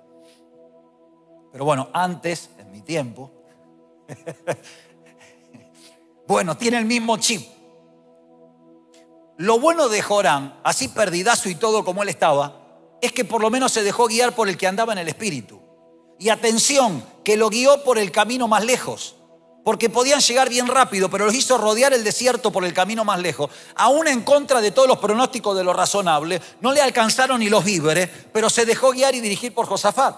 Pero 1.52 1.64
bueno, 1.64 1.90
antes, 1.92 2.50
en 2.58 2.72
mi 2.72 2.80
tiempo, 2.80 3.30
bueno, 6.26 6.56
tiene 6.56 6.78
el 6.78 6.86
mismo 6.86 7.18
chip. 7.18 7.46
Lo 9.36 9.60
bueno 9.60 9.88
de 9.88 10.02
Jorán, 10.02 10.58
así 10.64 10.88
perdidazo 10.88 11.48
y 11.48 11.54
todo 11.54 11.84
como 11.84 12.02
él 12.02 12.08
estaba, 12.08 12.61
es 13.02 13.12
que 13.12 13.24
por 13.24 13.42
lo 13.42 13.50
menos 13.50 13.72
se 13.72 13.82
dejó 13.82 14.06
guiar 14.06 14.34
por 14.34 14.48
el 14.48 14.56
que 14.56 14.68
andaba 14.68 14.92
en 14.92 15.00
el 15.00 15.08
Espíritu. 15.08 15.60
Y 16.20 16.28
atención, 16.28 17.04
que 17.24 17.36
lo 17.36 17.50
guió 17.50 17.82
por 17.82 17.98
el 17.98 18.12
camino 18.12 18.46
más 18.46 18.64
lejos. 18.64 19.16
Porque 19.64 19.90
podían 19.90 20.20
llegar 20.20 20.48
bien 20.48 20.68
rápido, 20.68 21.10
pero 21.10 21.26
los 21.26 21.34
hizo 21.34 21.58
rodear 21.58 21.92
el 21.92 22.04
desierto 22.04 22.52
por 22.52 22.64
el 22.64 22.72
camino 22.72 23.04
más 23.04 23.20
lejos. 23.20 23.50
Aún 23.74 24.06
en 24.06 24.22
contra 24.22 24.60
de 24.60 24.70
todos 24.70 24.86
los 24.86 24.98
pronósticos 24.98 25.56
de 25.56 25.64
lo 25.64 25.72
razonable, 25.72 26.40
no 26.60 26.72
le 26.72 26.80
alcanzaron 26.80 27.40
ni 27.40 27.48
los 27.48 27.64
víveres, 27.64 28.08
pero 28.32 28.48
se 28.48 28.64
dejó 28.64 28.92
guiar 28.92 29.16
y 29.16 29.20
dirigir 29.20 29.52
por 29.52 29.66
Josafat. 29.66 30.16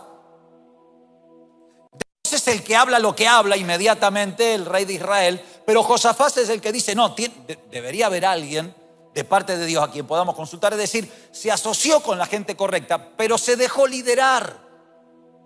Dios 2.23 2.35
es 2.35 2.49
el 2.49 2.63
que 2.63 2.77
habla 2.77 2.99
lo 2.99 3.17
que 3.17 3.27
habla 3.27 3.57
inmediatamente, 3.57 4.55
el 4.55 4.67
rey 4.67 4.85
de 4.85 4.95
Israel, 4.95 5.43
pero 5.67 5.83
Josafat 5.83 6.37
es 6.39 6.51
el 6.51 6.61
que 6.61 6.73
dice, 6.73 6.95
no, 6.95 7.15
debería 7.71 8.07
haber 8.07 8.27
alguien 8.27 8.75
de 9.15 9.25
parte 9.25 9.57
de 9.57 9.65
Dios 9.65 9.83
a 9.83 9.91
quien 9.91 10.07
podamos 10.07 10.35
consultar, 10.35 10.73
es 10.73 10.79
decir, 10.79 11.11
se 11.31 11.53
asoció 11.53 12.01
con 12.01 12.19
la 12.19 12.27
gente 12.27 12.57
correcta, 12.57 13.11
pero 13.17 13.39
se 13.39 13.57
dejó 13.57 13.87
liderar. 13.87 14.59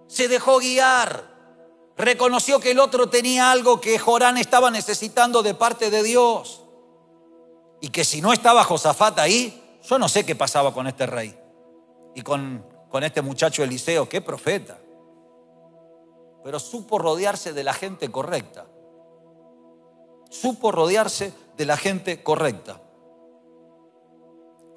Se 0.06 0.26
dejó 0.26 0.58
guiar. 0.58 1.36
Reconoció 1.98 2.60
que 2.60 2.70
el 2.70 2.78
otro 2.78 3.10
tenía 3.10 3.52
algo 3.52 3.78
que 3.78 3.98
Jorán 3.98 4.38
estaba 4.38 4.70
necesitando 4.70 5.42
de 5.42 5.52
parte 5.52 5.90
de 5.90 6.02
Dios. 6.02 6.64
Y 7.82 7.90
que 7.90 8.04
si 8.04 8.22
no 8.22 8.32
estaba 8.32 8.64
Josafat 8.64 9.18
ahí, 9.18 9.78
yo 9.86 9.98
no 9.98 10.08
sé 10.08 10.24
qué 10.24 10.34
pasaba 10.34 10.72
con 10.72 10.86
este 10.86 11.04
rey. 11.06 11.38
Y 12.14 12.22
con, 12.22 12.64
con 12.88 13.04
este 13.04 13.20
muchacho 13.20 13.62
Eliseo, 13.62 14.08
qué 14.08 14.22
profeta. 14.22 14.78
Pero 16.42 16.58
supo 16.58 16.98
rodearse 16.98 17.52
de 17.52 17.64
la 17.64 17.74
gente 17.74 18.10
correcta. 18.10 18.66
Supo 20.30 20.72
rodearse 20.72 21.34
de 21.56 21.66
la 21.66 21.76
gente 21.76 22.22
correcta. 22.22 22.80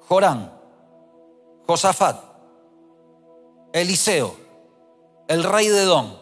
Jorán, 0.08 0.52
Josafat, 1.66 2.22
Eliseo, 3.72 4.36
el 5.28 5.44
rey 5.44 5.68
de 5.68 5.82
Edom. 5.82 6.16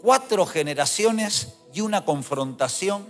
Cuatro 0.00 0.46
generaciones 0.46 1.58
y 1.72 1.80
una 1.80 2.04
confrontación. 2.04 3.06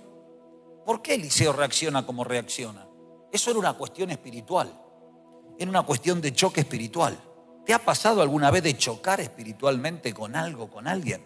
¿Por 0.84 1.00
qué 1.00 1.14
Eliseo 1.14 1.52
reacciona 1.52 2.04
como 2.04 2.24
reacciona? 2.24 2.86
Eso 3.30 3.50
era 3.50 3.58
una 3.60 3.74
cuestión 3.74 4.10
espiritual. 4.10 4.72
Era 5.58 5.70
una 5.70 5.82
cuestión 5.82 6.20
de 6.20 6.34
choque 6.34 6.60
espiritual. 6.62 7.18
¿Te 7.64 7.72
ha 7.72 7.78
pasado 7.78 8.20
alguna 8.20 8.50
vez 8.50 8.62
de 8.64 8.76
chocar 8.76 9.20
espiritualmente 9.20 10.12
con 10.12 10.34
algo, 10.34 10.68
con 10.68 10.88
alguien? 10.88 11.24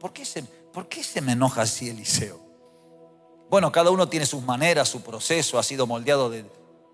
¿Por 0.00 0.12
qué 0.12 0.24
se, 0.24 0.42
por 0.42 0.88
qué 0.88 1.04
se 1.04 1.20
me 1.20 1.32
enoja 1.32 1.62
así 1.62 1.88
Eliseo? 1.88 2.40
Bueno, 3.48 3.70
cada 3.70 3.90
uno 3.90 4.08
tiene 4.08 4.26
sus 4.26 4.42
maneras, 4.42 4.88
su 4.88 5.02
proceso, 5.02 5.58
ha 5.58 5.62
sido 5.62 5.86
moldeado 5.86 6.28
de, 6.28 6.44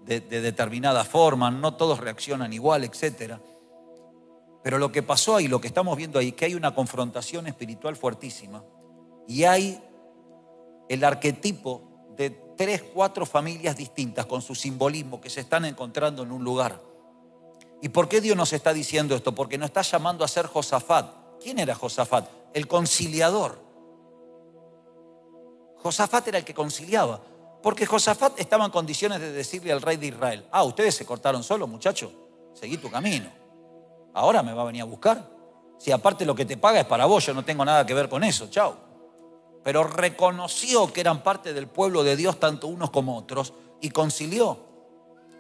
de, 0.05 0.21
determinada 0.21 1.05
forma, 1.05 1.51
no 1.51 1.75
todos 1.75 2.01
reaccionan 2.01 2.53
igual, 2.53 2.85
etc. 2.85 3.35
Pero 4.63 4.79
lo 4.79 4.91
que 4.91 5.03
pasó 5.03 5.37
ahí, 5.37 5.49
lo 5.49 5.61
que 5.61 5.69
estamos 5.69 5.97
viendo 5.97 6.19
ahí, 6.19 6.33
que 6.33 6.47
hay 6.47 6.55
una 6.55 6.75
confrontación 6.75 7.47
espiritual 7.47 7.97
fuertísima 7.97 8.65
y 9.27 9.45
hay 9.45 9.83
el 10.89 11.05
arquetipo 11.05 11.83
de 12.17 12.31
tres, 12.57 12.83
cuatro 12.93 13.25
familias 13.25 13.77
distintas 13.77 14.27
con 14.27 14.43
su 14.43 14.55
simbolismo 14.55 15.21
que 15.21 15.31
se 15.31 15.41
están 15.41 15.65
encontrando 15.65 16.23
en 16.23 16.33
un 16.33 16.45
lugar. 16.45 16.81
¿Y 17.83 17.89
por 17.89 18.09
qué 18.09 18.21
Dios 18.21 18.37
nos 18.37 18.53
está 18.53 18.73
diciendo 18.73 19.15
esto? 19.15 19.35
Porque 19.35 19.57
nos 19.57 19.69
está 19.69 19.83
llamando 19.83 20.25
a 20.25 20.29
ser 20.29 20.47
Josafat. 20.47 21.15
¿Quién 21.41 21.59
era 21.59 21.75
Josafat? 21.75 22.29
El 22.53 22.67
conciliador. 22.67 23.59
Josafat 25.77 26.29
era 26.29 26.39
el 26.39 26.45
que 26.45 26.53
conciliaba. 26.53 27.21
Porque 27.63 27.87
Josafat 27.87 28.39
estaba 28.41 28.65
en 28.65 28.71
condiciones 28.71 29.21
de 29.21 29.33
decirle 29.33 29.73
al 29.73 29.83
rey 29.83 29.97
de 29.97 30.07
Israel, 30.07 30.47
ah, 30.51 30.63
ustedes 30.63 30.95
se 30.95 31.05
cortaron 31.05 31.43
solo, 31.43 31.67
muchacho, 31.67 32.11
seguí 32.55 32.79
tu 32.79 32.91
camino. 32.91 33.29
Ahora 34.15 34.43
me 34.43 34.53
va 34.53 34.63
a 34.63 34.67
venir 34.67 34.83
a 34.83 34.87
buscar. 34.87 35.29
Si 35.79 35.93
aparte 35.93 36.25
lo 36.25 36.35
que 36.35 36.45
te 36.45 36.57
paga 36.57 36.81
es 36.81 36.87
para 36.87 37.07
vos, 37.07 37.25
yo 37.25 37.35
no 37.35 37.45
tengo 37.45 37.65
nada 37.65 37.85
que 37.87 37.95
ver 37.95 38.09
con 38.09 38.25
eso, 38.25 38.49
chao. 38.51 38.77
Pero 39.63 39.85
reconoció 39.85 40.93
que 40.93 41.01
eran 41.01 41.23
parte 41.23 41.53
del 41.53 41.69
pueblo 41.69 42.03
de 42.03 42.17
Dios, 42.17 42.41
tanto 42.41 42.67
unos 42.67 42.91
como 42.91 43.17
otros, 43.17 43.53
y 43.81 43.91
concilió. 43.91 44.59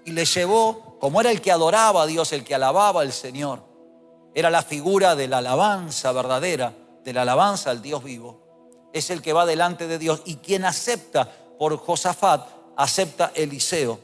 Y 0.04 0.12
le 0.12 0.24
llevó, 0.24 0.98
como 0.98 1.20
era 1.20 1.30
el 1.30 1.40
que 1.40 1.52
adoraba 1.52 2.02
a 2.02 2.06
Dios, 2.06 2.32
el 2.32 2.44
que 2.44 2.54
alababa 2.54 3.00
al 3.00 3.12
Señor, 3.12 3.64
era 4.34 4.50
la 4.50 4.62
figura 4.62 5.16
de 5.16 5.26
la 5.26 5.38
alabanza 5.38 6.12
verdadera, 6.12 6.74
de 7.02 7.12
la 7.12 7.22
alabanza 7.22 7.70
al 7.70 7.82
Dios 7.82 8.04
vivo, 8.04 8.90
es 8.92 9.10
el 9.10 9.22
que 9.22 9.32
va 9.32 9.46
delante 9.46 9.86
de 9.86 9.98
Dios 9.98 10.22
y 10.24 10.36
quien 10.36 10.64
acepta 10.64 11.32
por 11.60 11.76
Josafat, 11.76 12.48
acepta 12.74 13.32
Eliseo 13.34 14.00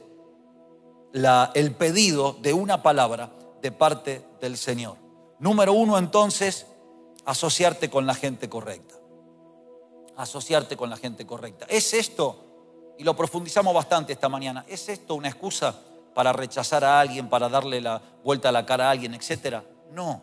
el 1.54 1.74
pedido 1.74 2.36
de 2.42 2.52
una 2.52 2.82
palabra 2.82 3.30
de 3.62 3.72
parte 3.72 4.22
del 4.42 4.58
Señor. 4.58 4.98
Número 5.38 5.72
uno, 5.72 5.96
entonces, 5.96 6.66
asociarte 7.24 7.88
con 7.88 8.04
la 8.04 8.14
gente 8.14 8.50
correcta. 8.50 8.96
Asociarte 10.18 10.76
con 10.76 10.90
la 10.90 10.98
gente 10.98 11.26
correcta. 11.26 11.64
¿Es 11.70 11.94
esto, 11.94 12.94
y 12.98 13.04
lo 13.04 13.16
profundizamos 13.16 13.72
bastante 13.72 14.12
esta 14.12 14.28
mañana, 14.28 14.66
¿es 14.68 14.90
esto 14.90 15.14
una 15.14 15.28
excusa 15.28 15.80
para 16.14 16.34
rechazar 16.34 16.84
a 16.84 17.00
alguien, 17.00 17.30
para 17.30 17.48
darle 17.48 17.80
la 17.80 18.02
vuelta 18.22 18.50
a 18.50 18.52
la 18.52 18.66
cara 18.66 18.88
a 18.88 18.90
alguien, 18.90 19.14
etcétera? 19.14 19.64
No. 19.92 20.20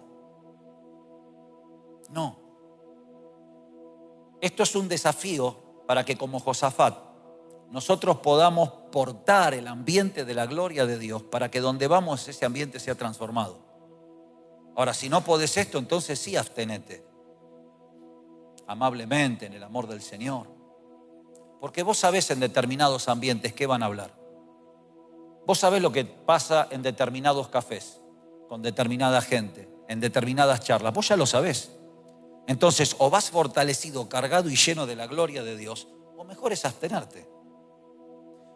No. 2.12 2.38
Esto 4.40 4.62
es 4.62 4.76
un 4.76 4.88
desafío 4.88 5.58
para 5.88 6.06
que 6.06 6.16
como 6.16 6.40
Josafat 6.40 7.13
nosotros 7.74 8.18
podamos 8.18 8.70
portar 8.92 9.56
el 9.56 9.68
ambiente 9.68 10.26
de 10.26 10.36
la 10.36 10.46
gloria 10.46 10.86
de 10.86 11.00
Dios 11.00 11.24
para 11.24 11.50
que 11.50 11.60
donde 11.60 11.88
vamos 11.88 12.28
ese 12.28 12.46
ambiente 12.46 12.80
sea 12.80 12.94
transformado. 12.94 13.58
Ahora, 14.76 14.94
si 14.94 15.10
no 15.10 15.24
podés 15.24 15.58
esto, 15.58 15.80
entonces 15.80 16.20
sí 16.20 16.36
abstenete. 16.36 17.04
Amablemente, 18.68 19.48
en 19.48 19.54
el 19.54 19.64
amor 19.64 19.88
del 19.88 20.04
Señor. 20.04 20.50
Porque 21.60 21.82
vos 21.82 21.98
sabés 21.98 22.30
en 22.30 22.42
determinados 22.42 23.08
ambientes 23.08 23.54
qué 23.54 23.66
van 23.66 23.82
a 23.82 23.88
hablar. 23.88 24.14
Vos 25.48 25.58
sabés 25.58 25.82
lo 25.82 25.92
que 25.92 26.06
pasa 26.06 26.68
en 26.70 26.84
determinados 26.84 27.48
cafés, 27.48 28.02
con 28.50 28.62
determinada 28.62 29.20
gente, 29.20 29.68
en 29.88 30.00
determinadas 30.00 30.60
charlas. 30.60 30.94
Vos 30.94 31.08
ya 31.08 31.18
lo 31.18 31.26
sabés. 31.26 31.72
Entonces, 32.46 32.96
o 33.00 33.10
vas 33.10 33.32
fortalecido, 33.32 34.08
cargado 34.10 34.48
y 34.52 34.56
lleno 34.58 34.86
de 34.86 34.96
la 34.96 35.08
gloria 35.08 35.42
de 35.42 35.58
Dios, 35.58 35.88
o 36.16 36.24
mejor 36.24 36.54
es 36.54 36.66
abstenerte. 36.66 37.33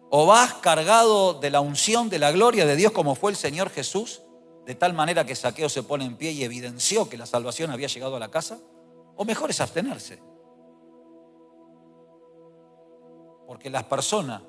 O 0.10 0.26
vas 0.26 0.56
cargado 0.56 1.34
de 1.34 1.50
la 1.50 1.60
unción 1.60 2.10
de 2.10 2.20
la 2.20 2.32
gloria 2.32 2.66
de 2.66 2.76
Dios 2.76 2.92
como 2.92 3.16
fue 3.16 3.32
el 3.32 3.38
Señor 3.38 3.70
Jesús, 3.70 4.22
de 4.66 4.76
tal 4.76 4.94
manera 4.94 5.26
que 5.26 5.36
Saqueo 5.36 5.70
se 5.70 5.84
pone 5.84 6.06
en 6.06 6.18
pie 6.18 6.32
y 6.32 6.44
evidenció 6.44 7.10
que 7.10 7.18
la 7.18 7.26
salvación 7.26 7.72
había 7.72 7.88
llegado 7.88 8.16
a 8.16 8.20
la 8.20 8.30
casa, 8.30 8.60
o 9.16 9.26
mejor 9.26 9.50
es 9.50 9.60
abstenerse. 9.62 10.20
Porque 13.48 13.70
las 13.70 13.84
personas 13.84 14.42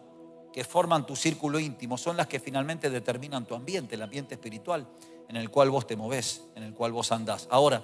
que 0.53 0.65
forman 0.65 1.07
tu 1.07 1.15
círculo 1.15 1.59
íntimo 1.61 1.97
son 1.97 2.17
las 2.17 2.27
que 2.27 2.41
finalmente 2.41 2.91
determinan 2.91 3.47
tu 3.47 3.55
ambiente, 3.55 3.95
el 3.95 4.03
ambiente 4.03 4.35
espiritual 4.35 4.87
en 5.29 5.37
el 5.37 5.51
cual 5.51 5.71
vos 5.71 5.87
te 5.87 5.97
movés, 5.97 6.45
en 6.55 6.63
el 6.63 6.75
cual 6.75 6.93
vos 6.93 7.13
andás. 7.13 7.47
Ahora, 7.51 7.83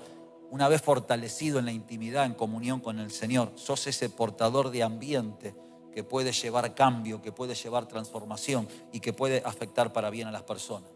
una 0.51 0.69
vez 0.69 0.83
fortalecido 0.83 1.59
en 1.59 1.67
la 1.67 1.73
intimidad, 1.73 2.25
en 2.25 2.35
comunión 2.35 2.81
con 2.81 2.99
el 2.99 3.11
Señor, 3.11 3.53
sos 3.55 3.87
ese 3.87 4.09
portador 4.09 4.71
de 4.71 4.83
ambiente 4.83 5.55
que 5.95 6.03
puede 6.03 6.33
llevar 6.33 6.75
cambio, 6.75 7.23
que 7.23 7.31
puede 7.31 7.55
llevar 7.55 7.87
transformación 7.87 8.69
y 8.93 8.99
que 8.99 9.13
puede 9.13 9.43
afectar 9.45 9.93
para 9.93 10.11
bien 10.11 10.27
a 10.27 10.33
las 10.33 10.43
personas. 10.43 10.91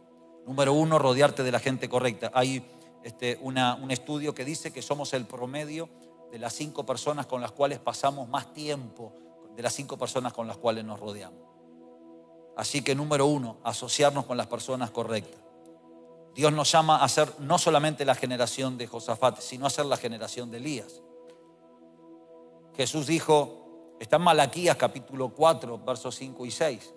Número 0.44 0.72
uno, 0.72 0.98
rodearte 0.98 1.44
de 1.44 1.52
la 1.52 1.60
gente 1.60 1.88
correcta. 1.88 2.32
Hay 2.34 2.64
este, 3.04 3.38
un 3.40 3.90
estudio 3.90 4.34
que 4.34 4.44
dice 4.44 4.72
que 4.72 4.82
somos 4.82 5.12
el 5.14 5.24
promedio 5.24 5.88
de 6.32 6.38
las 6.38 6.52
cinco 6.52 6.84
personas 6.84 7.26
con 7.26 7.40
las 7.40 7.52
cuales 7.52 7.78
pasamos 7.78 8.28
más 8.28 8.52
tiempo, 8.52 9.12
de 9.54 9.62
las 9.62 9.72
cinco 9.72 9.96
personas 9.96 10.32
con 10.32 10.48
las 10.48 10.56
cuales 10.56 10.84
nos 10.84 10.98
rodeamos. 10.98 11.40
Así 12.56 12.82
que 12.82 12.96
número 12.96 13.26
uno, 13.26 13.58
asociarnos 13.62 14.26
con 14.26 14.36
las 14.36 14.48
personas 14.48 14.90
correctas. 14.90 15.40
Dios 16.34 16.52
nos 16.52 16.70
llama 16.70 17.02
a 17.02 17.08
ser 17.08 17.32
no 17.38 17.56
solamente 17.56 18.04
la 18.04 18.16
generación 18.16 18.76
de 18.76 18.88
Josafat, 18.88 19.40
sino 19.40 19.66
a 19.66 19.70
ser 19.70 19.86
la 19.86 19.96
generación 19.96 20.50
de 20.50 20.56
Elías. 20.56 21.02
Jesús 22.76 23.06
dijo, 23.06 23.57
Está 24.00 24.16
en 24.16 24.22
Malaquías 24.22 24.76
capítulo 24.76 25.30
4, 25.30 25.78
versos 25.78 26.14
5 26.14 26.46
y 26.46 26.50
6. 26.50 26.94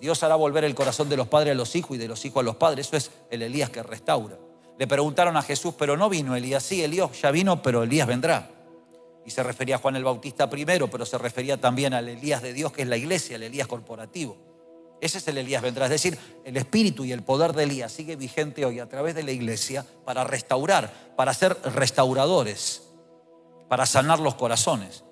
Dios 0.00 0.22
hará 0.22 0.34
volver 0.34 0.64
el 0.64 0.74
corazón 0.74 1.08
de 1.08 1.16
los 1.16 1.28
padres 1.28 1.52
a 1.52 1.54
los 1.54 1.74
hijos 1.74 1.96
y 1.96 1.98
de 1.98 2.08
los 2.08 2.22
hijos 2.26 2.40
a 2.40 2.44
los 2.44 2.56
padres. 2.56 2.86
Eso 2.86 2.96
es 2.96 3.10
el 3.30 3.40
Elías 3.40 3.70
que 3.70 3.82
restaura. 3.82 4.36
Le 4.78 4.86
preguntaron 4.86 5.36
a 5.38 5.42
Jesús, 5.42 5.74
pero 5.78 5.96
no 5.96 6.10
vino 6.10 6.36
Elías. 6.36 6.62
Sí, 6.62 6.84
Elías 6.84 7.10
ya 7.20 7.30
vino, 7.30 7.62
pero 7.62 7.82
Elías 7.82 8.06
vendrá. 8.06 8.50
Y 9.24 9.30
se 9.30 9.42
refería 9.42 9.76
a 9.76 9.78
Juan 9.78 9.96
el 9.96 10.04
Bautista 10.04 10.50
primero, 10.50 10.90
pero 10.90 11.06
se 11.06 11.16
refería 11.16 11.58
también 11.58 11.94
al 11.94 12.06
Elías 12.08 12.42
de 12.42 12.52
Dios, 12.52 12.70
que 12.70 12.82
es 12.82 12.88
la 12.88 12.98
iglesia, 12.98 13.36
el 13.36 13.42
Elías 13.42 13.66
corporativo. 13.66 14.36
Ese 15.00 15.18
es 15.18 15.28
el 15.28 15.38
Elías 15.38 15.62
vendrá. 15.62 15.86
Es 15.86 15.90
decir, 15.90 16.18
el 16.44 16.58
espíritu 16.58 17.06
y 17.06 17.12
el 17.12 17.22
poder 17.22 17.54
de 17.54 17.62
Elías 17.62 17.90
sigue 17.90 18.16
vigente 18.16 18.66
hoy 18.66 18.78
a 18.78 18.88
través 18.88 19.14
de 19.14 19.22
la 19.22 19.32
iglesia 19.32 19.86
para 20.04 20.22
restaurar, 20.24 20.92
para 21.16 21.32
ser 21.32 21.56
restauradores, 21.74 22.82
para 23.68 23.86
sanar 23.86 24.20
los 24.20 24.34
corazones 24.34 25.05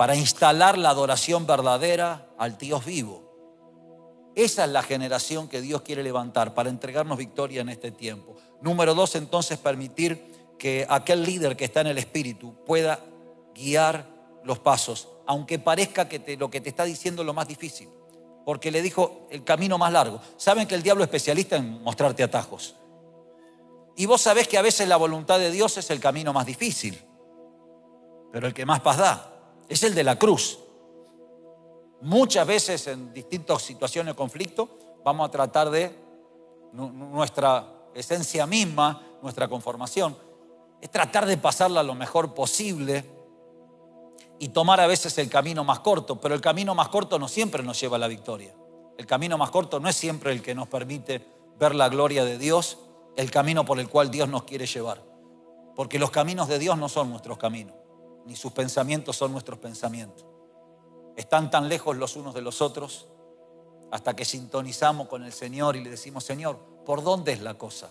para 0.00 0.16
instalar 0.16 0.78
la 0.78 0.88
adoración 0.88 1.46
verdadera 1.46 2.26
al 2.38 2.56
Dios 2.56 2.86
vivo. 2.86 4.32
Esa 4.34 4.64
es 4.64 4.70
la 4.70 4.82
generación 4.82 5.46
que 5.46 5.60
Dios 5.60 5.82
quiere 5.82 6.02
levantar 6.02 6.54
para 6.54 6.70
entregarnos 6.70 7.18
victoria 7.18 7.60
en 7.60 7.68
este 7.68 7.90
tiempo. 7.90 8.34
Número 8.62 8.94
dos, 8.94 9.14
entonces, 9.14 9.58
permitir 9.58 10.54
que 10.58 10.86
aquel 10.88 11.22
líder 11.22 11.54
que 11.54 11.66
está 11.66 11.82
en 11.82 11.88
el 11.88 11.98
Espíritu 11.98 12.54
pueda 12.64 12.98
guiar 13.54 14.06
los 14.42 14.58
pasos, 14.58 15.06
aunque 15.26 15.58
parezca 15.58 16.08
que 16.08 16.34
lo 16.38 16.50
que 16.50 16.62
te 16.62 16.70
está 16.70 16.84
diciendo 16.84 17.20
es 17.20 17.26
lo 17.26 17.34
más 17.34 17.46
difícil, 17.46 17.90
porque 18.46 18.70
le 18.70 18.80
dijo 18.80 19.26
el 19.30 19.44
camino 19.44 19.76
más 19.76 19.92
largo. 19.92 20.22
Saben 20.38 20.66
que 20.66 20.76
el 20.76 20.82
diablo 20.82 21.04
es 21.04 21.08
especialista 21.08 21.56
en 21.56 21.82
mostrarte 21.82 22.22
atajos. 22.22 22.74
Y 23.96 24.06
vos 24.06 24.22
sabés 24.22 24.48
que 24.48 24.56
a 24.56 24.62
veces 24.62 24.88
la 24.88 24.96
voluntad 24.96 25.38
de 25.38 25.50
Dios 25.50 25.76
es 25.76 25.90
el 25.90 26.00
camino 26.00 26.32
más 26.32 26.46
difícil, 26.46 26.98
pero 28.32 28.46
el 28.46 28.54
que 28.54 28.64
más 28.64 28.80
paz 28.80 28.96
da 28.96 29.29
es 29.70 29.82
el 29.84 29.94
de 29.94 30.04
la 30.04 30.18
cruz. 30.18 30.58
Muchas 32.02 32.46
veces 32.46 32.86
en 32.88 33.14
distintas 33.14 33.62
situaciones 33.62 34.14
de 34.14 34.16
conflicto 34.16 34.68
vamos 35.04 35.28
a 35.28 35.30
tratar 35.30 35.70
de 35.70 35.94
nuestra 36.72 37.66
esencia 37.94 38.46
misma, 38.46 39.00
nuestra 39.22 39.48
conformación. 39.48 40.16
es 40.80 40.90
tratar 40.90 41.26
de 41.26 41.36
pasarla 41.36 41.82
lo 41.82 41.94
mejor 41.94 42.34
posible 42.34 43.04
y 44.38 44.48
tomar 44.48 44.80
a 44.80 44.86
veces 44.86 45.16
el 45.18 45.28
camino 45.28 45.62
más 45.62 45.80
corto, 45.80 46.20
pero 46.20 46.34
el 46.34 46.40
camino 46.40 46.74
más 46.74 46.88
corto 46.88 47.18
no 47.18 47.28
siempre 47.28 47.62
nos 47.62 47.78
lleva 47.80 47.96
a 47.96 48.00
la 48.00 48.08
victoria. 48.08 48.54
El 48.96 49.06
camino 49.06 49.38
más 49.38 49.50
corto 49.50 49.78
no 49.78 49.88
es 49.88 49.96
siempre 49.96 50.32
el 50.32 50.42
que 50.42 50.54
nos 50.54 50.68
permite 50.68 51.24
ver 51.58 51.74
la 51.74 51.88
gloria 51.88 52.24
de 52.24 52.38
Dios, 52.38 52.78
el 53.16 53.30
camino 53.30 53.64
por 53.64 53.78
el 53.78 53.88
cual 53.88 54.10
Dios 54.10 54.28
nos 54.28 54.44
quiere 54.44 54.66
llevar. 54.66 55.02
Porque 55.76 55.98
los 55.98 56.10
caminos 56.10 56.48
de 56.48 56.58
Dios 56.58 56.76
no 56.78 56.88
son 56.88 57.10
nuestros 57.10 57.38
caminos, 57.38 57.74
ni 58.26 58.36
sus 58.36 58.52
pensamientos 58.52 59.16
son 59.16 59.32
nuestros 59.32 59.58
pensamientos. 59.58 60.26
Están 61.16 61.50
tan 61.50 61.68
lejos 61.68 61.96
los 61.96 62.16
unos 62.16 62.34
de 62.34 62.42
los 62.42 62.62
otros 62.62 63.08
hasta 63.90 64.14
que 64.14 64.24
sintonizamos 64.24 65.08
con 65.08 65.24
el 65.24 65.32
Señor 65.32 65.76
y 65.76 65.82
le 65.82 65.90
decimos, 65.90 66.24
Señor, 66.24 66.58
¿por 66.84 67.02
dónde 67.02 67.32
es 67.32 67.40
la 67.40 67.54
cosa? 67.54 67.90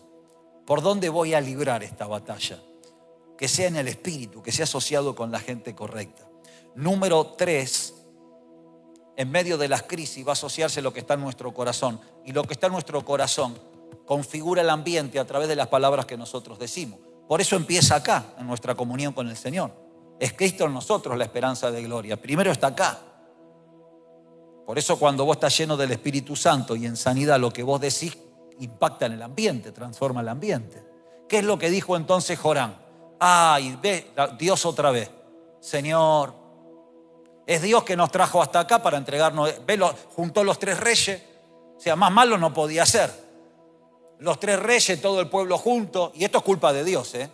¿Por 0.65 0.81
dónde 0.81 1.09
voy 1.09 1.33
a 1.33 1.41
librar 1.41 1.83
esta 1.83 2.07
batalla? 2.07 2.61
Que 3.37 3.47
sea 3.47 3.67
en 3.67 3.75
el 3.75 3.87
Espíritu, 3.87 4.41
que 4.41 4.51
sea 4.51 4.63
asociado 4.63 5.15
con 5.15 5.31
la 5.31 5.39
gente 5.39 5.75
correcta. 5.75 6.27
Número 6.75 7.25
tres, 7.37 7.95
en 9.15 9.31
medio 9.31 9.57
de 9.57 9.67
las 9.67 9.83
crisis 9.83 10.25
va 10.25 10.31
a 10.31 10.33
asociarse 10.33 10.81
lo 10.81 10.93
que 10.93 11.01
está 11.01 11.15
en 11.15 11.21
nuestro 11.21 11.53
corazón. 11.53 11.99
Y 12.25 12.31
lo 12.31 12.43
que 12.43 12.53
está 12.53 12.67
en 12.67 12.73
nuestro 12.73 13.03
corazón 13.03 13.57
configura 14.05 14.61
el 14.61 14.69
ambiente 14.69 15.19
a 15.19 15.25
través 15.25 15.47
de 15.49 15.55
las 15.55 15.67
palabras 15.67 16.05
que 16.05 16.17
nosotros 16.17 16.57
decimos. 16.57 16.99
Por 17.27 17.41
eso 17.41 17.55
empieza 17.55 17.95
acá, 17.95 18.33
en 18.39 18.47
nuestra 18.47 18.75
comunión 18.75 19.13
con 19.13 19.27
el 19.27 19.35
Señor. 19.35 19.88
Es 20.19 20.33
Cristo 20.33 20.65
en 20.65 20.73
nosotros 20.73 21.17
la 21.17 21.23
esperanza 21.23 21.71
de 21.71 21.81
gloria. 21.83 22.17
Primero 22.17 22.51
está 22.51 22.67
acá. 22.67 22.99
Por 24.65 24.77
eso 24.77 24.99
cuando 24.99 25.25
vos 25.25 25.37
estás 25.37 25.57
lleno 25.57 25.77
del 25.77 25.91
Espíritu 25.91 26.35
Santo 26.35 26.75
y 26.75 26.85
en 26.85 26.95
sanidad 26.97 27.39
lo 27.39 27.51
que 27.51 27.63
vos 27.63 27.79
decís 27.81 28.15
impacta 28.59 29.05
en 29.05 29.13
el 29.13 29.21
ambiente, 29.21 29.71
transforma 29.71 30.21
el 30.21 30.27
ambiente. 30.27 30.83
¿Qué 31.27 31.39
es 31.39 31.43
lo 31.43 31.57
que 31.57 31.69
dijo 31.69 31.95
entonces 31.95 32.37
Jorán? 32.37 32.77
Ay, 33.19 33.77
ve 33.81 34.11
Dios 34.37 34.65
otra 34.65 34.91
vez. 34.91 35.09
Señor, 35.59 36.33
es 37.47 37.61
Dios 37.61 37.83
que 37.83 37.95
nos 37.95 38.11
trajo 38.11 38.41
hasta 38.41 38.59
acá 38.59 38.81
para 38.81 38.97
entregarnos. 38.97 39.51
Ve, 39.65 39.79
juntó 40.15 40.43
los 40.43 40.59
tres 40.59 40.79
reyes. 40.79 41.21
O 41.77 41.79
sea, 41.79 41.95
más 41.95 42.11
malo 42.11 42.37
no 42.37 42.53
podía 42.53 42.85
ser. 42.85 43.11
Los 44.19 44.39
tres 44.39 44.59
reyes, 44.59 45.01
todo 45.01 45.19
el 45.21 45.29
pueblo 45.29 45.57
junto. 45.57 46.11
Y 46.13 46.25
esto 46.25 46.39
es 46.39 46.43
culpa 46.43 46.73
de 46.73 46.83
Dios, 46.83 47.15
¿eh? 47.15 47.29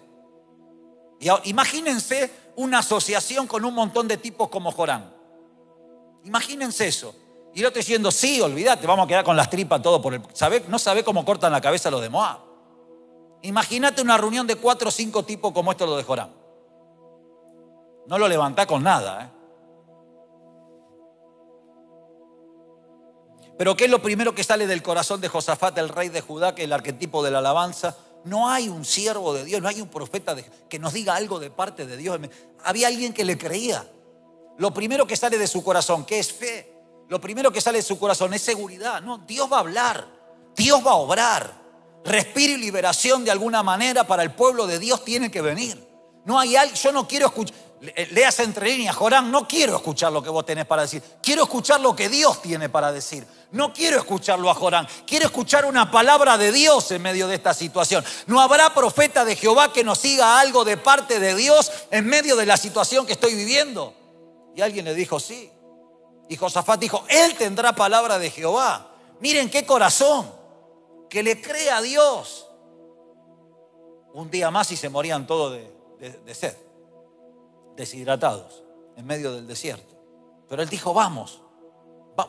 Y 1.19 1.49
imagínense 1.49 2.44
una 2.57 2.79
asociación 2.79 3.47
con 3.47 3.65
un 3.65 3.73
montón 3.73 4.07
de 4.07 4.17
tipos 4.17 4.49
como 4.49 4.71
Jorán. 4.71 5.13
Imagínense 6.23 6.87
eso. 6.87 7.15
Y 7.53 7.61
el 7.61 7.67
otro 7.67 7.79
diciendo, 7.79 8.11
sí, 8.11 8.41
olvídate, 8.41 8.85
vamos 8.85 9.05
a 9.05 9.07
quedar 9.07 9.23
con 9.23 9.37
las 9.37 9.49
tripas 9.49 9.81
todo 9.81 10.01
por 10.01 10.13
el... 10.13 10.21
No 10.67 10.79
sabe 10.79 11.03
cómo 11.03 11.23
cortan 11.23 11.51
la 11.51 11.61
cabeza 11.61 11.89
los 11.89 12.01
de 12.01 12.09
Moab. 12.09 12.39
Imagínate 13.43 14.01
una 14.01 14.17
reunión 14.17 14.47
de 14.47 14.55
cuatro 14.55 14.89
o 14.89 14.91
cinco 14.91 15.23
tipos 15.23 15.53
como 15.53 15.71
esto 15.71 15.85
lo 15.85 15.95
de 15.95 16.03
Joram. 16.03 16.29
No 18.07 18.17
lo 18.17 18.27
levantá 18.27 18.65
con 18.65 18.83
nada. 18.83 19.23
¿eh? 19.23 19.29
Pero 23.57 23.75
¿qué 23.77 23.85
es 23.85 23.91
lo 23.91 24.01
primero 24.01 24.35
que 24.35 24.43
sale 24.43 24.67
del 24.67 24.83
corazón 24.83 25.21
de 25.21 25.29
Josafat, 25.29 25.77
el 25.77 25.89
rey 25.89 26.09
de 26.09 26.21
Judá, 26.21 26.55
que 26.55 26.63
es 26.63 26.65
el 26.65 26.73
arquetipo 26.73 27.23
de 27.23 27.31
la 27.31 27.39
alabanza? 27.39 27.95
No 28.25 28.49
hay 28.49 28.69
un 28.69 28.83
siervo 28.83 29.33
de 29.33 29.45
Dios, 29.45 29.61
no 29.61 29.67
hay 29.67 29.81
un 29.81 29.87
profeta 29.87 30.35
que 30.67 30.79
nos 30.79 30.93
diga 30.93 31.15
algo 31.15 31.39
de 31.39 31.51
parte 31.51 31.85
de 31.85 31.95
Dios. 31.95 32.19
Había 32.63 32.87
alguien 32.87 33.13
que 33.13 33.23
le 33.23 33.37
creía. 33.37 33.87
Lo 34.57 34.73
primero 34.73 35.05
que 35.05 35.15
sale 35.15 35.37
de 35.37 35.47
su 35.47 35.63
corazón, 35.63 36.05
que 36.05 36.19
es 36.19 36.33
fe, 36.33 36.73
lo 37.07 37.21
primero 37.21 37.51
que 37.51 37.61
sale 37.61 37.77
de 37.77 37.83
su 37.83 37.99
corazón 37.99 38.33
es 38.33 38.41
seguridad. 38.41 39.01
No, 39.01 39.19
Dios 39.19 39.51
va 39.51 39.57
a 39.57 39.59
hablar, 39.59 40.07
Dios 40.55 40.85
va 40.85 40.91
a 40.91 40.95
obrar. 40.95 41.65
Respiro 42.03 42.53
y 42.53 42.57
liberación 42.57 43.23
de 43.23 43.31
alguna 43.31 43.63
manera 43.63 44.05
para 44.05 44.23
el 44.23 44.31
pueblo 44.31 44.65
de 44.65 44.79
Dios 44.79 45.03
tiene 45.05 45.29
que 45.29 45.41
venir. 45.41 45.87
No 46.23 46.39
hay 46.39 46.55
algo, 46.55 46.75
yo 46.75 46.91
no 46.91 47.07
quiero 47.07 47.27
escuchar, 47.27 47.55
leas 47.81 48.39
entre 48.39 48.69
líneas, 48.69 48.95
Jorán, 48.95 49.31
no 49.31 49.47
quiero 49.47 49.75
escuchar 49.75 50.11
lo 50.11 50.23
que 50.23 50.29
vos 50.29 50.45
tenés 50.45 50.65
para 50.65 50.83
decir. 50.83 51.01
Quiero 51.21 51.43
escuchar 51.43 51.81
lo 51.81 51.95
que 51.95 52.09
Dios 52.09 52.41
tiene 52.41 52.69
para 52.69 52.91
decir. 52.91 53.25
No 53.51 53.73
quiero 53.73 53.97
escucharlo 53.97 54.49
a 54.49 54.55
Jorán, 54.55 54.87
quiero 55.05 55.25
escuchar 55.25 55.65
una 55.65 55.89
palabra 55.91 56.37
de 56.37 56.51
Dios 56.51 56.91
en 56.91 57.01
medio 57.01 57.27
de 57.27 57.35
esta 57.35 57.53
situación. 57.53 58.03
No 58.27 58.41
habrá 58.41 58.73
profeta 58.73 59.23
de 59.23 59.35
Jehová 59.35 59.71
que 59.71 59.83
nos 59.83 59.99
siga 59.99 60.39
algo 60.39 60.65
de 60.65 60.77
parte 60.77 61.19
de 61.19 61.35
Dios 61.35 61.71
en 61.91 62.05
medio 62.05 62.35
de 62.35 62.45
la 62.45 62.57
situación 62.57 63.05
que 63.05 63.13
estoy 63.13 63.35
viviendo. 63.35 63.93
Y 64.55 64.61
alguien 64.61 64.85
le 64.85 64.93
dijo, 64.93 65.19
sí. 65.19 65.51
Y 66.27 66.37
Josafat 66.37 66.79
dijo, 66.79 67.05
Él 67.07 67.35
tendrá 67.35 67.73
palabra 67.73 68.17
de 68.17 68.31
Jehová. 68.31 68.91
Miren 69.19 69.49
qué 69.49 69.65
corazón, 69.65 70.31
que 71.09 71.23
le 71.23 71.41
cree 71.41 71.69
a 71.71 71.81
Dios. 71.81 72.47
Un 74.13 74.29
día 74.31 74.49
más 74.49 74.71
y 74.71 74.77
se 74.77 74.89
morían 74.89 75.27
todos 75.27 75.57
de, 75.99 76.35
sed, 76.35 76.55
deshidratados, 77.75 78.63
en 78.95 79.05
medio 79.05 79.33
del 79.33 79.47
desierto. 79.47 79.95
Pero 80.47 80.61
él 80.61 80.69
dijo, 80.69 80.93
vamos, 80.93 81.41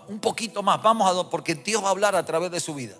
un 0.08 0.18
poquito 0.20 0.62
más, 0.62 0.82
vamos 0.82 1.26
a, 1.26 1.30
porque 1.30 1.54
Dios 1.54 1.82
va 1.82 1.88
a 1.88 1.90
hablar 1.90 2.16
a 2.16 2.24
través 2.24 2.50
de 2.50 2.60
su 2.60 2.74
vida. 2.74 2.96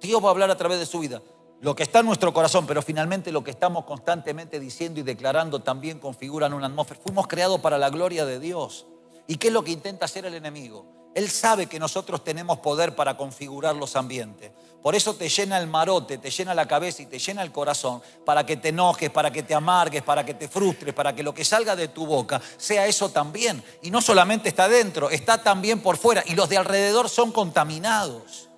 Dios 0.00 0.22
va 0.22 0.28
a 0.28 0.30
hablar 0.30 0.50
a 0.50 0.56
través 0.56 0.78
de 0.78 0.86
su 0.86 0.98
vida. 0.98 1.22
Lo 1.60 1.74
que 1.74 1.84
está 1.84 2.00
en 2.00 2.06
nuestro 2.06 2.32
corazón, 2.34 2.66
pero 2.66 2.82
finalmente 2.82 3.32
lo 3.32 3.42
que 3.42 3.50
estamos 3.50 3.84
constantemente 3.84 4.60
diciendo 4.60 5.00
y 5.00 5.02
declarando 5.02 5.60
también 5.60 5.98
configuran 5.98 6.52
una 6.52 6.66
atmósfera. 6.66 7.00
Fuimos 7.02 7.26
creados 7.26 7.60
para 7.60 7.78
la 7.78 7.88
gloria 7.88 8.26
de 8.26 8.38
Dios. 8.38 8.86
¿Y 9.26 9.36
qué 9.36 9.48
es 9.48 9.54
lo 9.54 9.64
que 9.64 9.72
intenta 9.72 10.04
hacer 10.04 10.26
el 10.26 10.34
enemigo? 10.34 10.86
Él 11.14 11.30
sabe 11.30 11.66
que 11.66 11.78
nosotros 11.78 12.22
tenemos 12.22 12.58
poder 12.58 12.94
para 12.94 13.16
configurar 13.16 13.74
los 13.74 13.96
ambientes. 13.96 14.52
Por 14.86 14.94
eso 14.94 15.16
te 15.16 15.28
llena 15.28 15.58
el 15.58 15.66
marote, 15.66 16.18
te 16.18 16.30
llena 16.30 16.54
la 16.54 16.68
cabeza 16.68 17.02
y 17.02 17.06
te 17.06 17.18
llena 17.18 17.42
el 17.42 17.50
corazón 17.50 18.00
para 18.24 18.46
que 18.46 18.56
te 18.56 18.68
enojes, 18.68 19.10
para 19.10 19.32
que 19.32 19.42
te 19.42 19.52
amargues, 19.52 20.00
para 20.00 20.24
que 20.24 20.34
te 20.34 20.46
frustres, 20.46 20.94
para 20.94 21.12
que 21.12 21.24
lo 21.24 21.34
que 21.34 21.44
salga 21.44 21.74
de 21.74 21.88
tu 21.88 22.06
boca 22.06 22.40
sea 22.56 22.86
eso 22.86 23.08
también. 23.08 23.64
Y 23.82 23.90
no 23.90 24.00
solamente 24.00 24.48
está 24.48 24.68
dentro, 24.68 25.10
está 25.10 25.42
también 25.42 25.80
por 25.80 25.96
fuera. 25.96 26.22
Y 26.26 26.36
los 26.36 26.48
de 26.48 26.58
alrededor 26.58 27.08
son 27.08 27.32
contaminados. 27.32 28.48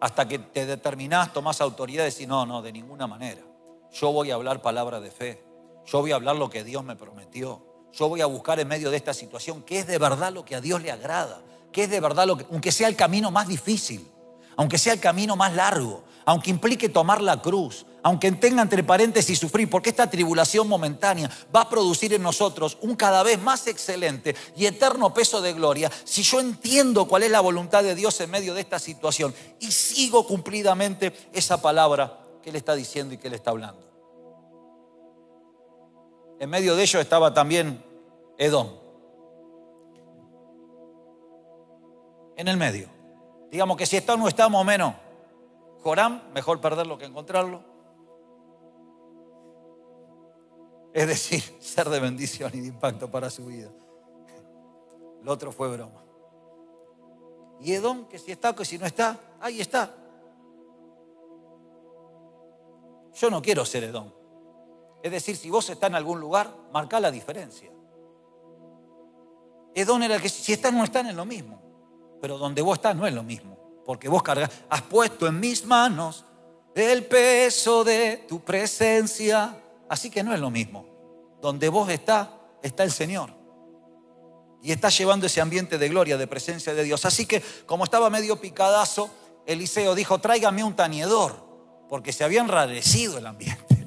Hasta 0.00 0.26
que 0.26 0.40
te 0.40 0.66
determinás, 0.66 1.32
tomás 1.32 1.60
autoridad 1.60 2.02
y 2.02 2.10
decís, 2.10 2.26
no, 2.26 2.44
no, 2.44 2.60
de 2.60 2.72
ninguna 2.72 3.06
manera. 3.06 3.42
Yo 3.92 4.10
voy 4.10 4.32
a 4.32 4.34
hablar 4.34 4.60
palabra 4.62 4.98
de 4.98 5.12
fe. 5.12 5.44
Yo 5.86 6.00
voy 6.00 6.10
a 6.10 6.16
hablar 6.16 6.34
lo 6.34 6.50
que 6.50 6.64
Dios 6.64 6.82
me 6.82 6.96
prometió. 6.96 7.64
Yo 7.92 8.08
voy 8.08 8.20
a 8.20 8.26
buscar 8.26 8.58
en 8.58 8.66
medio 8.66 8.90
de 8.90 8.96
esta 8.96 9.14
situación 9.14 9.62
qué 9.62 9.78
es 9.78 9.86
de 9.86 9.98
verdad 9.98 10.32
lo 10.32 10.44
que 10.44 10.56
a 10.56 10.60
Dios 10.60 10.82
le 10.82 10.90
agrada, 10.90 11.40
qué 11.70 11.84
es 11.84 11.90
de 11.90 12.00
verdad 12.00 12.26
lo 12.26 12.36
que, 12.36 12.46
aunque 12.50 12.72
sea 12.72 12.88
el 12.88 12.96
camino 12.96 13.30
más 13.30 13.46
difícil, 13.46 14.10
aunque 14.56 14.78
sea 14.78 14.92
el 14.92 15.00
camino 15.00 15.36
más 15.36 15.54
largo, 15.54 16.04
aunque 16.24 16.50
implique 16.50 16.88
tomar 16.88 17.20
la 17.20 17.40
cruz, 17.40 17.86
aunque 18.02 18.30
tenga 18.32 18.62
entre 18.62 18.82
paréntesis 18.84 19.38
sufrir, 19.38 19.68
porque 19.68 19.90
esta 19.90 20.08
tribulación 20.08 20.68
momentánea 20.68 21.30
va 21.54 21.62
a 21.62 21.68
producir 21.68 22.14
en 22.14 22.22
nosotros 22.22 22.78
un 22.80 22.94
cada 22.96 23.22
vez 23.22 23.40
más 23.40 23.66
excelente 23.66 24.34
y 24.56 24.66
eterno 24.66 25.12
peso 25.12 25.40
de 25.40 25.52
gloria, 25.52 25.90
si 26.04 26.22
yo 26.22 26.40
entiendo 26.40 27.06
cuál 27.06 27.24
es 27.24 27.30
la 27.30 27.40
voluntad 27.40 27.82
de 27.82 27.94
Dios 27.94 28.20
en 28.20 28.30
medio 28.30 28.54
de 28.54 28.60
esta 28.60 28.78
situación 28.78 29.34
y 29.58 29.70
sigo 29.72 30.26
cumplidamente 30.26 31.12
esa 31.32 31.60
palabra 31.60 32.18
que 32.42 32.50
Él 32.50 32.56
está 32.56 32.74
diciendo 32.74 33.14
y 33.14 33.18
que 33.18 33.28
Él 33.28 33.34
está 33.34 33.50
hablando. 33.50 33.88
En 36.38 36.48
medio 36.48 36.74
de 36.74 36.82
ellos 36.82 37.02
estaba 37.02 37.34
también 37.34 37.84
Edom. 38.38 38.70
En 42.36 42.48
el 42.48 42.56
medio. 42.56 42.99
Digamos 43.50 43.76
que 43.76 43.86
si 43.86 43.96
está 43.96 44.16
no 44.16 44.28
está 44.28 44.46
o 44.46 44.64
menos, 44.64 44.94
Joram, 45.82 46.20
mejor 46.32 46.60
perderlo 46.60 46.98
que 46.98 47.06
encontrarlo. 47.06 47.62
Es 50.92 51.06
decir, 51.06 51.42
ser 51.60 51.88
de 51.88 52.00
bendición 52.00 52.50
y 52.54 52.60
de 52.60 52.68
impacto 52.68 53.10
para 53.10 53.30
su 53.30 53.46
vida. 53.46 53.70
Lo 55.22 55.32
otro 55.32 55.52
fue 55.52 55.68
broma. 55.68 56.04
Y 57.60 57.72
Edom, 57.72 58.06
que 58.06 58.18
si 58.18 58.32
está, 58.32 58.54
que 58.54 58.64
si 58.64 58.78
no 58.78 58.86
está, 58.86 59.18
ahí 59.40 59.60
está. 59.60 59.94
Yo 63.14 63.30
no 63.30 63.42
quiero 63.42 63.64
ser 63.66 63.84
Edom. 63.84 64.10
Es 65.02 65.10
decir, 65.10 65.36
si 65.36 65.50
vos 65.50 65.68
estás 65.68 65.90
en 65.90 65.96
algún 65.96 66.20
lugar, 66.20 66.54
marca 66.72 67.00
la 67.00 67.10
diferencia. 67.10 67.70
Edom 69.74 70.02
era 70.02 70.16
el 70.16 70.22
que 70.22 70.28
si 70.28 70.52
estás 70.52 70.72
no 70.72 70.84
están 70.84 71.06
en 71.06 71.16
lo 71.16 71.24
mismo. 71.24 71.69
Pero 72.20 72.38
donde 72.38 72.62
vos 72.62 72.78
estás 72.78 72.94
no 72.94 73.06
es 73.06 73.14
lo 73.14 73.22
mismo. 73.22 73.58
Porque 73.84 74.08
vos 74.08 74.22
cargas, 74.22 74.50
has 74.68 74.82
puesto 74.82 75.26
en 75.26 75.40
mis 75.40 75.64
manos 75.64 76.24
el 76.74 77.04
peso 77.06 77.84
de 77.84 78.24
tu 78.28 78.40
presencia. 78.40 79.56
Así 79.88 80.10
que 80.10 80.22
no 80.22 80.32
es 80.34 80.40
lo 80.40 80.50
mismo. 80.50 80.86
Donde 81.40 81.68
vos 81.68 81.88
estás, 81.90 82.28
está 82.62 82.84
el 82.84 82.92
Señor. 82.92 83.30
Y 84.62 84.72
está 84.72 84.90
llevando 84.90 85.26
ese 85.26 85.40
ambiente 85.40 85.78
de 85.78 85.88
gloria, 85.88 86.18
de 86.18 86.26
presencia 86.26 86.74
de 86.74 86.84
Dios. 86.84 87.04
Así 87.06 87.24
que, 87.24 87.42
como 87.64 87.84
estaba 87.84 88.10
medio 88.10 88.40
picadazo, 88.40 89.10
Eliseo 89.46 89.94
dijo: 89.94 90.18
tráigame 90.18 90.62
un 90.62 90.76
tañedor, 90.76 91.42
porque 91.88 92.12
se 92.12 92.24
había 92.24 92.42
enrarecido 92.42 93.16
el 93.16 93.26
ambiente 93.26 93.64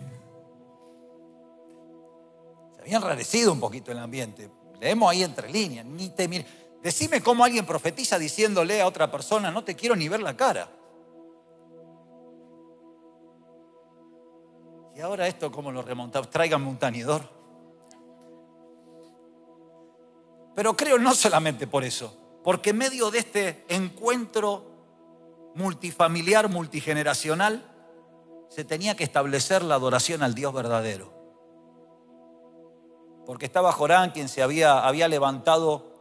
había 2.84 2.98
enrarecido 2.98 3.54
un 3.54 3.60
poquito 3.60 3.91
el 3.91 4.00
ambiente. 4.00 4.50
Leemos 4.80 5.10
ahí 5.10 5.24
entre 5.24 5.50
líneas, 5.50 5.86
ni 5.86 6.10
te 6.10 6.28
Decime 6.84 7.24
cómo 7.24 7.46
alguien 7.46 7.65
profetiza 7.65 8.19
diciéndole 8.19 8.82
a 8.82 8.88
otra 8.88 9.10
persona, 9.10 9.50
no 9.50 9.63
te 9.63 9.74
quiero 9.74 9.96
ni 9.96 10.10
ver 10.10 10.22
la 10.22 10.36
cara. 10.36 10.69
Y 14.93 15.00
ahora 15.00 15.26
esto, 15.28 15.50
¿cómo 15.50 15.72
lo 15.72 15.82
remontamos? 15.82 16.30
Tráiganme 16.30 16.67
un 16.67 16.78
tañedor. 16.78 17.22
Pero 20.56 20.76
creo 20.76 21.00
no 21.00 21.15
solamente 21.15 21.67
por 21.67 21.86
eso, 21.86 22.17
porque 22.43 22.72
en 22.72 22.78
medio 22.78 23.10
de 23.10 23.19
este 23.19 23.65
encuentro 23.69 24.65
multifamiliar, 25.56 26.50
multigeneracional, 26.50 27.63
se 28.50 28.65
tenía 28.65 28.98
que 28.98 29.06
establecer 29.06 29.63
la 29.63 29.76
adoración 29.76 30.22
al 30.22 30.36
Dios 30.36 30.54
verdadero. 30.54 31.13
Porque 33.26 33.46
estaba 33.46 33.72
Jorán 33.72 34.12
quien 34.12 34.28
se 34.28 34.43
había, 34.43 34.86
había 34.86 35.08
levantado 35.08 35.92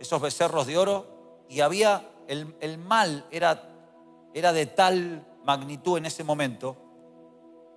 esos 0.00 0.20
becerros 0.20 0.66
de 0.66 0.78
oro 0.78 1.44
y 1.48 1.60
había 1.60 2.10
el, 2.26 2.56
el 2.60 2.78
mal 2.78 3.26
era, 3.30 3.70
era 4.34 4.52
de 4.52 4.66
tal 4.66 5.26
magnitud 5.44 5.98
en 5.98 6.06
ese 6.06 6.24
momento 6.24 6.76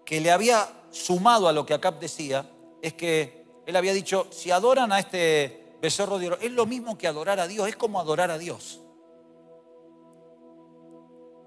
que 0.05 0.19
le 0.21 0.31
había 0.31 0.67
sumado 0.89 1.47
a 1.47 1.53
lo 1.53 1.65
que 1.65 1.73
Acab 1.73 1.99
decía, 1.99 2.49
es 2.81 2.93
que 2.93 3.45
él 3.65 3.75
había 3.75 3.93
dicho, 3.93 4.27
si 4.31 4.51
adoran 4.51 4.91
a 4.91 4.99
este 4.99 5.77
becerro 5.81 6.17
de 6.17 6.27
oro, 6.27 6.38
es 6.41 6.51
lo 6.51 6.65
mismo 6.65 6.97
que 6.97 7.07
adorar 7.07 7.39
a 7.39 7.47
Dios, 7.47 7.67
es 7.67 7.75
como 7.75 7.99
adorar 7.99 8.31
a 8.31 8.38
Dios. 8.38 8.81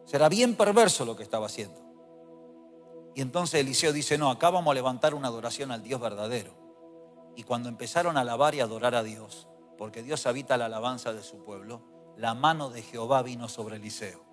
Será 0.05 0.29
bien 0.29 0.57
perverso 0.57 1.05
lo 1.05 1.17
que 1.17 1.23
estaba 1.23 1.47
haciendo. 1.47 1.81
Y 3.15 3.23
entonces 3.23 3.61
Eliseo 3.61 3.93
dice, 3.93 4.19
no, 4.19 4.31
acá 4.31 4.51
vamos 4.51 4.71
a 4.71 4.75
levantar 4.75 5.15
una 5.15 5.29
adoración 5.29 5.73
al 5.73 5.83
Dios 5.83 6.01
verdadero. 6.01 6.53
Y 7.35 7.43
cuando 7.43 7.69
empezaron 7.69 8.17
a 8.17 8.21
alabar 8.21 8.55
y 8.55 8.61
adorar 8.61 8.95
a 8.95 9.03
Dios, 9.03 9.49
porque 9.77 10.03
Dios 10.03 10.27
habita 10.27 10.57
la 10.57 10.67
alabanza 10.67 11.13
de 11.13 11.23
su 11.23 11.45
pueblo, 11.45 11.83
la 12.17 12.35
mano 12.35 12.71
de 12.71 12.83
Jehová 12.83 13.23
vino 13.23 13.49
sobre 13.49 13.77
Eliseo. 13.77 14.25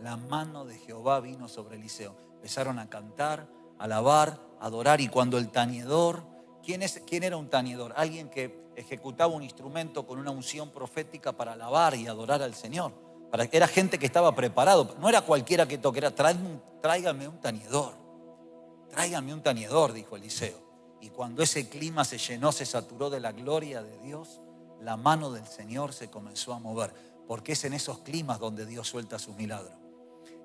La 0.00 0.16
mano 0.16 0.64
de 0.64 0.78
Jehová 0.78 1.20
vino 1.20 1.48
sobre 1.48 1.76
Eliseo. 1.76 2.14
Empezaron 2.34 2.78
a 2.78 2.88
cantar, 2.88 3.48
alabar, 3.78 4.40
adorar. 4.60 5.00
Y 5.00 5.08
cuando 5.08 5.38
el 5.38 5.48
tañedor, 5.48 6.22
¿quién, 6.62 6.82
es, 6.82 7.02
¿quién 7.06 7.24
era 7.24 7.36
un 7.36 7.48
tañedor? 7.48 7.94
Alguien 7.96 8.28
que 8.28 8.68
ejecutaba 8.76 9.34
un 9.34 9.42
instrumento 9.42 10.06
con 10.06 10.18
una 10.18 10.30
unción 10.30 10.70
profética 10.70 11.32
para 11.32 11.54
alabar 11.54 11.94
y 11.96 12.06
adorar 12.06 12.42
al 12.42 12.54
Señor 12.54 13.08
era 13.52 13.68
gente 13.68 13.98
que 13.98 14.06
estaba 14.06 14.34
preparado. 14.34 14.96
No 15.00 15.08
era 15.08 15.22
cualquiera 15.22 15.66
que 15.66 15.78
toquera. 15.78 16.10
Tráigame 16.10 17.28
un 17.28 17.40
tañedor. 17.40 17.94
Tráigame 18.90 19.34
un 19.34 19.42
tañedor, 19.42 19.92
dijo 19.92 20.16
Eliseo. 20.16 20.67
Y 21.00 21.10
cuando 21.10 21.42
ese 21.42 21.68
clima 21.68 22.04
se 22.04 22.18
llenó, 22.18 22.52
se 22.52 22.66
saturó 22.66 23.10
de 23.10 23.20
la 23.20 23.32
gloria 23.32 23.82
de 23.82 23.98
Dios, 23.98 24.40
la 24.80 24.96
mano 24.96 25.30
del 25.30 25.46
Señor 25.46 25.92
se 25.92 26.10
comenzó 26.10 26.52
a 26.52 26.58
mover. 26.58 26.92
Porque 27.26 27.52
es 27.52 27.64
en 27.64 27.74
esos 27.74 27.98
climas 27.98 28.38
donde 28.38 28.66
Dios 28.66 28.88
suelta 28.88 29.18
sus 29.18 29.36
milagros. 29.36 29.72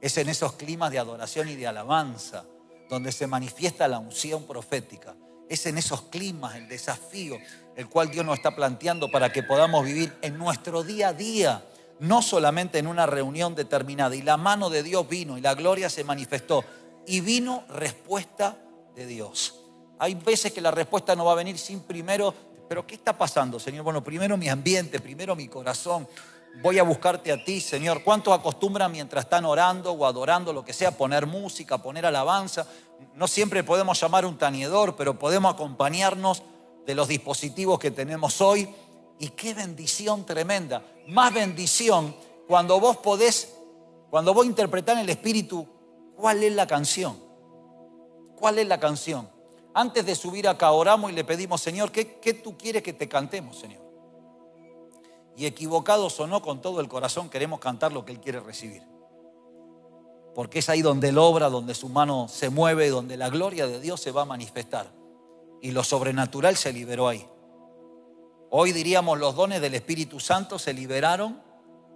Es 0.02 0.18
en 0.18 0.30
esos 0.30 0.54
climas 0.54 0.92
de 0.92 1.00
adoración 1.00 1.48
y 1.50 1.56
de 1.56 1.68
alabanza 1.68 2.46
donde 2.90 3.12
se 3.12 3.26
manifiesta 3.26 3.88
la 3.88 4.00
unción 4.00 4.44
profética. 4.44 5.16
Es 5.50 5.66
en 5.66 5.78
esos 5.78 6.04
climas 6.04 6.56
el 6.56 6.68
desafío 6.68 7.38
el 7.76 7.90
cual 7.90 8.12
Dios 8.12 8.26
nos 8.26 8.38
está 8.38 8.56
planteando 8.56 9.10
para 9.10 9.32
que 9.32 9.44
podamos 9.44 9.86
vivir 9.86 10.14
en 10.22 10.38
nuestro 10.38 10.84
día 10.84 11.10
a 11.10 11.14
día 11.14 11.64
no 12.00 12.22
solamente 12.22 12.80
en 12.80 12.88
una 12.88 13.06
reunión 13.06 13.56
determinada. 13.56 14.16
Y 14.16 14.22
la 14.22 14.38
mano 14.38 14.70
de 14.70 14.84
Dios 14.84 15.08
vino 15.08 15.38
y 15.38 15.42
la 15.42 15.56
gloria 15.56 15.90
se 15.90 16.04
manifestó. 16.04 16.64
Y 17.06 17.22
vino 17.22 17.64
respuesta 17.70 18.58
de 18.96 19.06
Dios. 19.06 19.63
Hay 20.04 20.16
veces 20.16 20.52
que 20.52 20.60
la 20.60 20.70
respuesta 20.70 21.16
no 21.16 21.24
va 21.24 21.32
a 21.32 21.36
venir 21.36 21.58
sin 21.58 21.80
primero, 21.80 22.34
pero 22.68 22.86
¿qué 22.86 22.96
está 22.96 23.18
pasando, 23.18 23.58
Señor? 23.58 23.86
Bueno, 23.86 24.04
primero 24.04 24.36
mi 24.36 24.50
ambiente, 24.50 25.00
primero 25.00 25.34
mi 25.34 25.48
corazón. 25.48 26.06
Voy 26.62 26.78
a 26.78 26.84
buscarte 26.84 27.32
a 27.32 27.42
ti, 27.42 27.62
Señor. 27.62 28.04
¿Cuántos 28.04 28.38
acostumbran 28.38 28.92
mientras 28.92 29.24
están 29.24 29.46
orando 29.46 29.94
o 29.94 30.06
adorando, 30.06 30.52
lo 30.52 30.66
que 30.66 30.74
sea, 30.74 30.92
poner 30.92 31.26
música, 31.26 31.78
poner 31.78 32.06
alabanza? 32.06 32.68
No 33.16 33.30
siempre 33.30 33.64
podemos 33.64 33.98
llamar 33.98 34.26
un 34.26 34.38
tañedor, 34.38 34.98
pero 34.98 35.18
podemos 35.18 35.54
acompañarnos 35.54 36.44
de 36.86 36.96
los 36.96 37.08
dispositivos 37.08 37.80
que 37.80 37.92
tenemos 37.92 38.42
hoy 38.42 38.68
y 39.20 39.30
qué 39.30 39.54
bendición 39.54 40.26
tremenda. 40.26 40.84
Más 41.08 41.34
bendición 41.34 42.14
cuando 42.46 42.78
vos 42.78 42.98
podés, 42.98 43.54
cuando 44.10 44.34
vos 44.34 44.46
interpretás 44.46 44.96
en 44.98 45.04
el 45.04 45.10
Espíritu 45.10 45.66
cuál 46.18 46.44
es 46.44 46.52
la 46.52 46.68
canción. 46.68 47.18
¿Cuál 48.36 48.60
es 48.60 48.68
la 48.68 48.82
canción? 48.82 49.33
Antes 49.74 50.06
de 50.06 50.16
subir 50.16 50.48
acá 50.48 50.72
oramos 50.72 51.12
y 51.12 51.16
le 51.16 51.24
pedimos, 51.24 51.62
Señor, 51.62 51.92
¿qué, 51.92 52.20
qué 52.20 52.34
tú 52.34 52.58
quieres 52.58 52.84
que 52.84 52.94
te 52.94 53.10
cantemos, 53.10 53.58
Señor? 53.58 53.82
Y 55.36 55.46
equivocados 55.46 56.20
o 56.20 56.28
no, 56.28 56.42
con 56.42 56.62
todo 56.62 56.80
el 56.80 56.88
corazón 56.88 57.30
queremos 57.30 57.60
cantar 57.60 57.92
lo 57.92 58.06
que 58.06 58.12
Él 58.12 58.20
quiere 58.20 58.40
recibir. 58.40 58.84
Porque 60.36 60.60
es 60.60 60.70
ahí 60.70 60.82
donde 60.82 61.10
Él 61.10 61.18
obra, 61.18 61.50
donde 61.50 61.74
su 61.74 61.90
mano 61.90 62.28
se 62.28 62.50
mueve, 62.50 62.90
donde 62.90 63.18
la 63.18 63.30
gloria 63.30 63.66
de 63.66 63.80
Dios 63.80 64.00
se 64.00 64.12
va 64.12 64.24
a 64.24 64.26
manifestar. 64.26 64.92
Y 65.62 65.72
lo 65.72 65.84
sobrenatural 65.84 66.56
se 66.56 66.72
liberó 66.72 67.08
ahí. 67.08 67.28
Hoy 68.52 68.72
diríamos 68.72 69.18
los 69.18 69.36
dones 69.36 69.62
del 69.62 69.74
Espíritu 69.74 70.20
Santo 70.20 70.60
se 70.60 70.74
liberaron 70.74 71.42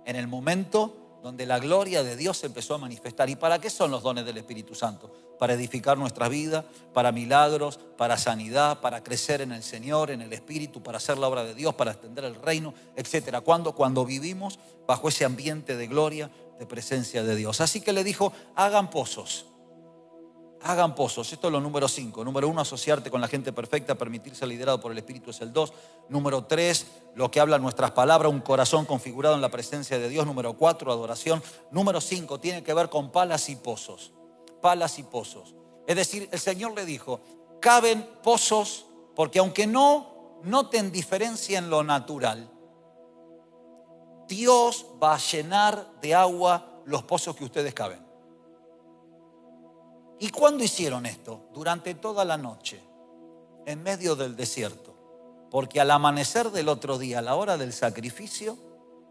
en 0.06 0.16
el 0.16 0.28
momento 0.28 0.97
donde 1.24 1.46
la 1.46 1.60
gloria 1.60 2.04
de 2.04 2.16
Dios 2.16 2.38
se 2.38 2.48
empezó 2.48 2.76
a 2.76 2.78
manifestar. 2.78 3.30
¿Y 3.30 3.36
para 3.36 3.60
qué 3.60 3.70
son 3.70 3.92
los 3.92 4.04
dones 4.04 4.26
del 4.26 4.38
Espíritu 4.38 4.76
Santo? 4.76 5.12
Para 5.40 5.54
edificar 5.54 5.98
nuestra 5.98 6.30
vida, 6.30 6.66
para 6.94 7.12
milagros, 7.12 7.80
para 7.98 8.18
sanidad, 8.18 8.80
para 8.82 9.04
crecer 9.04 9.42
en 9.42 9.52
el 9.52 9.64
Señor, 9.64 10.12
en 10.12 10.22
el 10.22 10.34
Espíritu, 10.34 10.82
para 10.82 10.98
hacer 10.98 11.18
la 11.18 11.28
obra 11.28 11.44
de 11.44 11.54
Dios, 11.56 11.76
para 11.76 11.92
extender 11.92 12.26
el 12.26 12.36
reino, 12.36 12.74
etc. 12.96 13.42
Cuando, 13.44 13.74
cuando 13.74 14.06
vivimos 14.06 14.60
bajo 14.88 15.10
ese 15.10 15.26
ambiente 15.26 15.76
de 15.76 15.88
gloria, 15.88 16.32
de 16.60 16.66
presencia 16.66 17.24
de 17.24 17.36
Dios. 17.36 17.62
Así 17.62 17.82
que 17.82 17.94
le 17.94 18.04
dijo, 18.04 18.34
hagan 18.56 18.90
pozos 18.90 19.46
hagan 20.62 20.96
pozos. 20.96 21.32
Esto 21.32 21.48
es 21.48 21.54
lo 21.54 21.60
número 21.60 21.88
cinco. 21.88 22.24
Número 22.24 22.48
uno, 22.48 22.62
asociarte 22.62 23.10
con 23.12 23.22
la 23.22 23.28
gente 23.28 23.54
perfecta, 23.54 23.96
permitirse 23.96 24.46
liderado 24.46 24.80
por 24.80 24.92
el 24.92 24.98
Espíritu 24.98 25.32
es 25.32 25.42
el 25.42 25.54
dos. 25.54 25.74
Número 26.10 26.46
tres, 26.46 26.88
lo 27.16 27.30
que 27.30 27.40
hablan 27.40 27.62
nuestras 27.62 27.92
palabras, 27.92 28.32
un 28.32 28.42
corazón 28.42 28.86
configurado 28.86 29.36
en 29.36 29.42
la 29.42 29.50
presencia 29.50 30.00
de 30.00 30.10
Dios. 30.10 30.26
Número 30.26 30.54
cuatro, 30.54 30.92
adoración. 30.92 31.42
Número 31.72 32.02
cinco, 32.02 32.40
tiene 32.40 32.64
que 32.64 32.74
ver 32.74 32.90
con 32.90 33.12
palas 33.12 33.50
y 33.50 33.56
pozos. 33.56 34.14
Palas 34.62 35.00
y 35.00 35.04
pozos. 35.04 35.56
Es 35.86 35.96
decir, 35.96 36.28
el 36.32 36.40
Señor 36.40 36.74
le 36.74 36.86
dijo, 36.86 37.22
caben 37.62 38.08
pozos 38.24 38.86
porque 39.16 39.40
aunque 39.40 39.68
no 39.68 40.40
noten 40.44 40.92
diferencia 40.92 41.58
en 41.58 41.70
lo 41.70 41.84
natural, 41.84 42.52
Dios 44.28 44.86
va 45.02 45.16
a 45.16 45.18
llenar 45.18 46.00
de 46.02 46.14
agua 46.14 46.82
los 46.86 47.04
pozos 47.04 47.36
que 47.36 47.46
ustedes 47.46 47.74
caben. 47.74 48.07
¿Y 50.20 50.30
cuándo 50.30 50.64
hicieron 50.64 51.06
esto? 51.06 51.50
Durante 51.54 51.94
toda 51.96 52.26
la 52.26 52.38
noche, 52.38 52.82
en 53.66 53.84
medio 53.84 54.16
del 54.16 54.36
desierto. 54.36 54.96
Porque 55.52 55.80
al 55.80 55.92
amanecer 55.92 56.52
del 56.52 56.70
otro 56.70 56.98
día, 56.98 57.20
a 57.20 57.22
la 57.22 57.36
hora 57.36 57.58
del 57.58 57.72
sacrificio, 57.72 58.58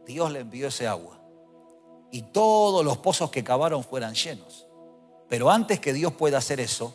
Dios 0.04 0.30
le 0.30 0.40
envió 0.40 0.68
ese 0.68 0.86
agua. 0.86 1.20
Y 2.10 2.22
todos 2.22 2.84
los 2.84 2.98
pozos 2.98 3.30
que 3.30 3.44
cavaron 3.44 3.84
fueran 3.84 4.14
llenos. 4.14 4.66
Pero 5.28 5.50
antes 5.50 5.80
que 5.80 5.92
Dios 5.92 6.12
pueda 6.12 6.38
hacer 6.38 6.60
eso, 6.60 6.94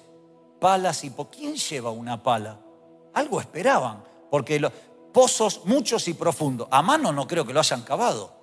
palas 0.60 1.04
y... 1.04 1.10
¿Por 1.10 1.30
¿Quién 1.30 1.56
lleva 1.56 1.92
una 1.92 2.22
pala? 2.22 2.60
Algo 3.14 3.40
esperaban. 3.40 4.04
Porque 4.30 4.60
los 4.60 4.72
pozos 5.14 5.62
muchos 5.66 6.08
y 6.08 6.14
profundos. 6.14 6.68
A 6.72 6.82
mano 6.82 7.12
no 7.12 7.28
creo 7.28 7.46
que 7.46 7.54
lo 7.54 7.60
hayan 7.60 7.82
cavado. 7.82 8.34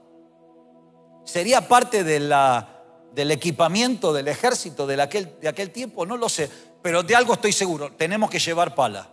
Sería 1.24 1.66
parte 1.68 2.04
de 2.04 2.20
la 2.20 2.77
del 3.14 3.30
equipamiento 3.30 4.12
del 4.12 4.28
ejército 4.28 4.86
de 4.86 5.00
aquel, 5.00 5.38
de 5.40 5.48
aquel 5.48 5.70
tiempo, 5.70 6.06
no 6.06 6.16
lo 6.16 6.28
sé, 6.28 6.50
pero 6.82 7.02
de 7.02 7.16
algo 7.16 7.34
estoy 7.34 7.52
seguro, 7.52 7.92
tenemos 7.92 8.30
que 8.30 8.38
llevar 8.38 8.74
pala. 8.74 9.08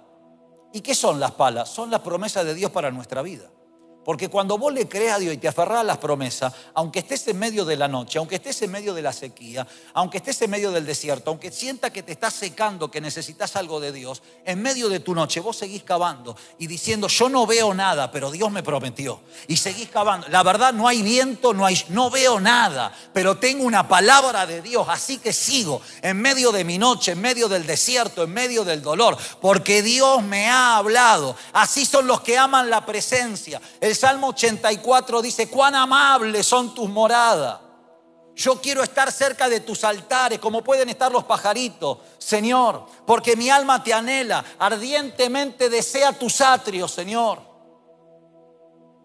¿Y 0.74 0.82
qué 0.82 0.94
son 0.94 1.20
las 1.20 1.32
palas? 1.32 1.70
Son 1.70 1.90
las 1.90 2.02
promesas 2.02 2.46
de 2.46 2.54
Dios 2.54 2.70
para 2.72 2.92
nuestra 2.92 3.22
vida. 3.22 3.50
Porque 4.06 4.30
cuando 4.30 4.60
vos 4.60 4.72
le 4.72 4.88
creas 4.88 5.16
a 5.16 5.20
Dios 5.20 5.34
y 5.34 5.38
te 5.38 5.48
aferrás 5.48 5.80
a 5.80 5.84
las 5.84 5.98
promesas, 5.98 6.54
aunque 6.76 7.00
estés 7.00 7.28
en 7.28 7.40
medio 7.40 7.66
de 7.66 7.76
la 7.76 7.88
noche, 7.88 8.20
aunque 8.20 8.36
estés 8.36 8.62
en 8.62 8.70
medio 8.70 8.94
de 8.94 9.02
la 9.02 9.12
sequía, 9.12 9.66
aunque 9.96 10.18
estés 10.18 10.44
en 10.44 10.52
medio 10.52 10.72
del 10.72 10.86
desierto, 10.86 11.32
aunque 11.32 11.52
sienta 11.52 11.92
que 11.92 12.04
te 12.04 12.12
estás 12.12 12.36
secando, 12.36 12.92
que 12.92 13.02
necesitas 13.02 13.56
algo 13.56 13.80
de 13.80 13.92
Dios, 13.92 14.22
en 14.46 14.62
medio 14.62 14.90
de 14.90 15.00
tu 15.00 15.16
noche 15.16 15.40
vos 15.40 15.58
seguís 15.58 15.82
cavando 15.82 16.38
y 16.60 16.68
diciendo, 16.68 17.08
yo 17.08 17.30
no 17.30 17.48
veo 17.48 17.74
nada, 17.74 18.12
pero 18.12 18.30
Dios 18.30 18.52
me 18.52 18.62
prometió. 18.62 19.22
Y 19.48 19.58
seguís 19.58 19.90
cavando. 19.90 20.28
La 20.28 20.44
verdad, 20.44 20.72
no 20.72 20.88
hay 20.88 21.02
viento, 21.02 21.56
no, 21.56 21.66
hay, 21.66 21.82
no 21.90 22.12
veo 22.12 22.40
nada, 22.40 22.94
pero 23.12 23.38
tengo 23.38 23.64
una 23.64 23.88
palabra 23.88 24.46
de 24.46 24.62
Dios, 24.62 24.86
así 24.88 25.18
que 25.18 25.34
sigo 25.34 25.82
en 26.04 26.22
medio 26.22 26.52
de 26.52 26.64
mi 26.64 26.78
noche, 26.78 27.14
en 27.14 27.22
medio 27.22 27.48
del 27.48 27.66
desierto, 27.66 28.22
en 28.22 28.34
medio 28.34 28.64
del 28.64 28.84
dolor, 28.84 29.18
porque 29.42 29.82
Dios 29.82 30.22
me 30.22 30.48
ha 30.48 30.78
hablado. 30.78 31.36
Así 31.54 31.88
son 31.88 32.06
los 32.06 32.22
que 32.22 32.38
aman 32.38 32.70
la 32.70 32.86
presencia. 32.86 33.60
Salmo 33.96 34.28
84 34.28 35.22
dice, 35.22 35.50
cuán 35.50 35.76
amables 35.76 36.46
son 36.46 36.74
tus 36.74 36.90
moradas. 36.90 37.60
Yo 38.36 38.60
quiero 38.62 38.84
estar 38.84 39.12
cerca 39.12 39.48
de 39.48 39.62
tus 39.62 39.86
altares, 39.86 40.40
como 40.40 40.62
pueden 40.62 40.90
estar 40.90 41.12
los 41.12 41.24
pajaritos, 41.24 42.00
Señor, 42.18 42.86
porque 43.08 43.38
mi 43.38 43.50
alma 43.50 43.82
te 43.82 43.94
anhela, 43.94 44.44
ardientemente 44.60 45.70
desea 45.70 46.12
tus 46.12 46.42
atrios, 46.42 46.92
Señor. 46.92 47.40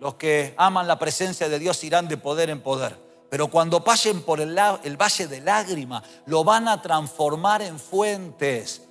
Los 0.00 0.14
que 0.14 0.54
aman 0.56 0.88
la 0.88 0.98
presencia 0.98 1.48
de 1.48 1.58
Dios 1.60 1.84
irán 1.84 2.08
de 2.08 2.16
poder 2.16 2.50
en 2.50 2.60
poder. 2.60 2.98
Pero 3.30 3.46
cuando 3.46 3.84
pasen 3.84 4.22
por 4.22 4.40
el, 4.40 4.58
el 4.82 4.96
valle 4.96 5.28
de 5.28 5.40
lágrimas, 5.40 6.02
lo 6.26 6.42
van 6.42 6.66
a 6.66 6.82
transformar 6.82 7.62
en 7.62 7.78
fuentes. 7.78 8.82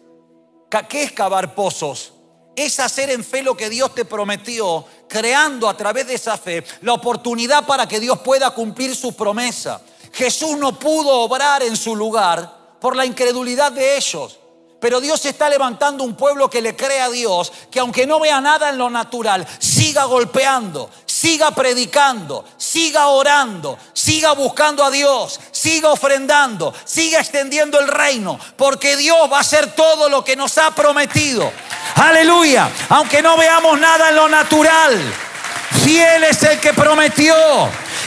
¿Qué 0.87 1.03
es 1.03 1.11
cavar 1.11 1.53
pozos? 1.53 2.13
Es 2.59 2.77
hacer 2.81 3.09
en 3.09 3.23
fe 3.23 3.41
lo 3.41 3.55
que 3.55 3.69
Dios 3.69 3.95
te 3.95 4.03
prometió, 4.03 4.83
creando 5.07 5.69
a 5.69 5.77
través 5.77 6.07
de 6.07 6.15
esa 6.15 6.37
fe 6.37 6.61
la 6.81 6.91
oportunidad 6.91 7.65
para 7.65 7.87
que 7.87 8.01
Dios 8.01 8.19
pueda 8.19 8.51
cumplir 8.51 8.93
su 8.97 9.15
promesa. 9.15 9.79
Jesús 10.11 10.57
no 10.57 10.77
pudo 10.77 11.21
obrar 11.21 11.63
en 11.63 11.77
su 11.77 11.95
lugar 11.95 12.75
por 12.81 12.97
la 12.97 13.05
incredulidad 13.05 13.71
de 13.71 13.95
ellos. 13.95 14.39
Pero 14.81 14.99
Dios 14.99 15.23
está 15.25 15.49
levantando 15.49 16.03
un 16.03 16.17
pueblo 16.17 16.49
que 16.49 16.61
le 16.61 16.75
cree 16.75 16.99
a 16.99 17.09
Dios, 17.09 17.49
que 17.71 17.79
aunque 17.79 18.05
no 18.05 18.19
vea 18.19 18.41
nada 18.41 18.67
en 18.67 18.77
lo 18.77 18.89
natural, 18.89 19.47
siga 19.59 20.03
golpeando, 20.03 20.89
siga 21.19 21.51
predicando, 21.51 22.45
siga 22.55 23.07
orando, 23.07 23.77
siga 23.91 24.31
buscando 24.31 24.85
a 24.85 24.89
Dios, 24.89 25.37
siga 25.51 25.89
ofrendando, 25.89 26.73
siga 26.85 27.19
extendiendo 27.19 27.77
el 27.77 27.89
reino, 27.89 28.39
porque 28.55 28.95
Dios 28.95 29.29
va 29.29 29.39
a 29.39 29.41
hacer 29.41 29.73
todo 29.73 30.07
lo 30.07 30.23
que 30.23 30.37
nos 30.37 30.57
ha 30.57 30.71
prometido. 30.71 31.51
Aleluya, 31.95 32.69
aunque 32.87 33.21
no 33.21 33.35
veamos 33.35 33.77
nada 33.77 34.09
en 34.09 34.15
lo 34.15 34.29
natural, 34.29 34.97
fiel 35.83 36.23
es 36.23 36.41
el 36.43 36.57
que 36.61 36.73
prometió. 36.73 37.35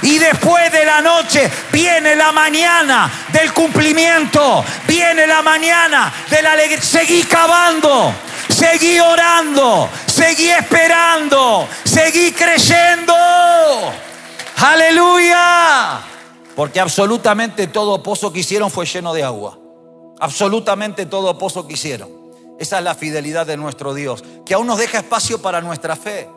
Y 0.01 0.19
después 0.19 0.73
de 0.73 0.87
la 0.87 1.03
noche 1.03 1.51
viene 1.71 2.17
la 2.17 2.33
mañana 2.33 3.13
del 3.29 3.53
cumplimiento, 3.53 4.65
viene 4.89 5.27
la 5.27 5.43
mañana 5.43 6.11
de 6.31 6.41
la 6.41 6.53
alegría. 6.53 6.81
Seguí 6.81 7.25
cavando, 7.25 8.15
seguí 8.53 9.01
orando, 9.01 9.89
seguí 10.07 10.51
esperando, 10.51 11.67
seguí 11.85 12.33
creyendo. 12.33 13.15
Aleluya. 14.57 16.01
Porque 16.55 16.81
absolutamente 16.81 17.67
todo 17.67 18.03
pozo 18.03 18.33
que 18.33 18.41
hicieron 18.41 18.71
fue 18.71 18.87
lleno 18.87 19.13
de 19.15 19.25
agua. 19.25 19.59
Absolutamente 20.21 21.07
todo 21.07 21.37
pozo 21.39 21.67
que 21.67 21.75
hicieron. 21.75 22.11
Esa 22.59 22.79
es 22.79 22.85
la 22.85 22.95
fidelidad 22.95 23.47
de 23.47 23.57
nuestro 23.57 23.95
Dios, 23.95 24.23
que 24.47 24.55
aún 24.55 24.67
nos 24.67 24.79
deja 24.79 24.99
espacio 24.99 25.41
para 25.41 25.61
nuestra 25.61 25.97
fe. 25.97 26.29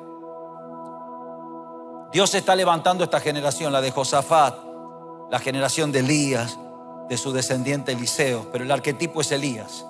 Dios 2.11 2.33
está 2.33 2.55
levantando 2.55 3.03
esta 3.03 3.19
generación, 3.19 3.73
la 3.73 3.81
de 3.81 3.91
Josafat, 3.91 4.55
la 5.29 5.39
generación 5.39 5.91
de 5.91 5.99
Elías, 5.99 6.57
de 7.09 7.17
su 7.17 7.31
descendiente 7.31 7.91
Eliseo, 7.91 8.49
pero 8.51 8.63
el 8.63 8.71
arquetipo 8.71 9.21
es 9.21 9.31
Elías, 9.31 9.85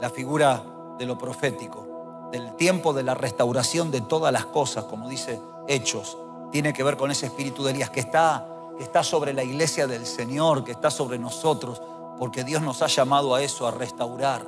la 0.00 0.10
figura 0.10 0.62
de 1.00 1.06
lo 1.06 1.16
profético, 1.16 2.28
del 2.30 2.54
tiempo 2.56 2.92
de 2.92 3.02
la 3.02 3.14
restauración 3.14 3.90
de 3.90 4.02
todas 4.02 4.30
las 4.30 4.44
cosas, 4.44 4.84
como 4.84 5.08
dice 5.08 5.40
Hechos, 5.66 6.18
tiene 6.52 6.74
que 6.74 6.82
ver 6.82 6.98
con 6.98 7.10
ese 7.10 7.24
espíritu 7.24 7.64
de 7.64 7.70
Elías 7.70 7.88
que 7.88 8.00
está, 8.00 8.46
que 8.76 8.84
está 8.84 9.02
sobre 9.02 9.32
la 9.32 9.42
iglesia 9.42 9.86
del 9.86 10.04
Señor, 10.04 10.62
que 10.62 10.72
está 10.72 10.90
sobre 10.90 11.18
nosotros, 11.18 11.80
porque 12.18 12.44
Dios 12.44 12.60
nos 12.60 12.82
ha 12.82 12.86
llamado 12.86 13.34
a 13.34 13.40
eso, 13.40 13.66
a 13.66 13.70
restaurar, 13.70 14.46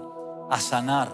a 0.50 0.60
sanar, 0.60 1.08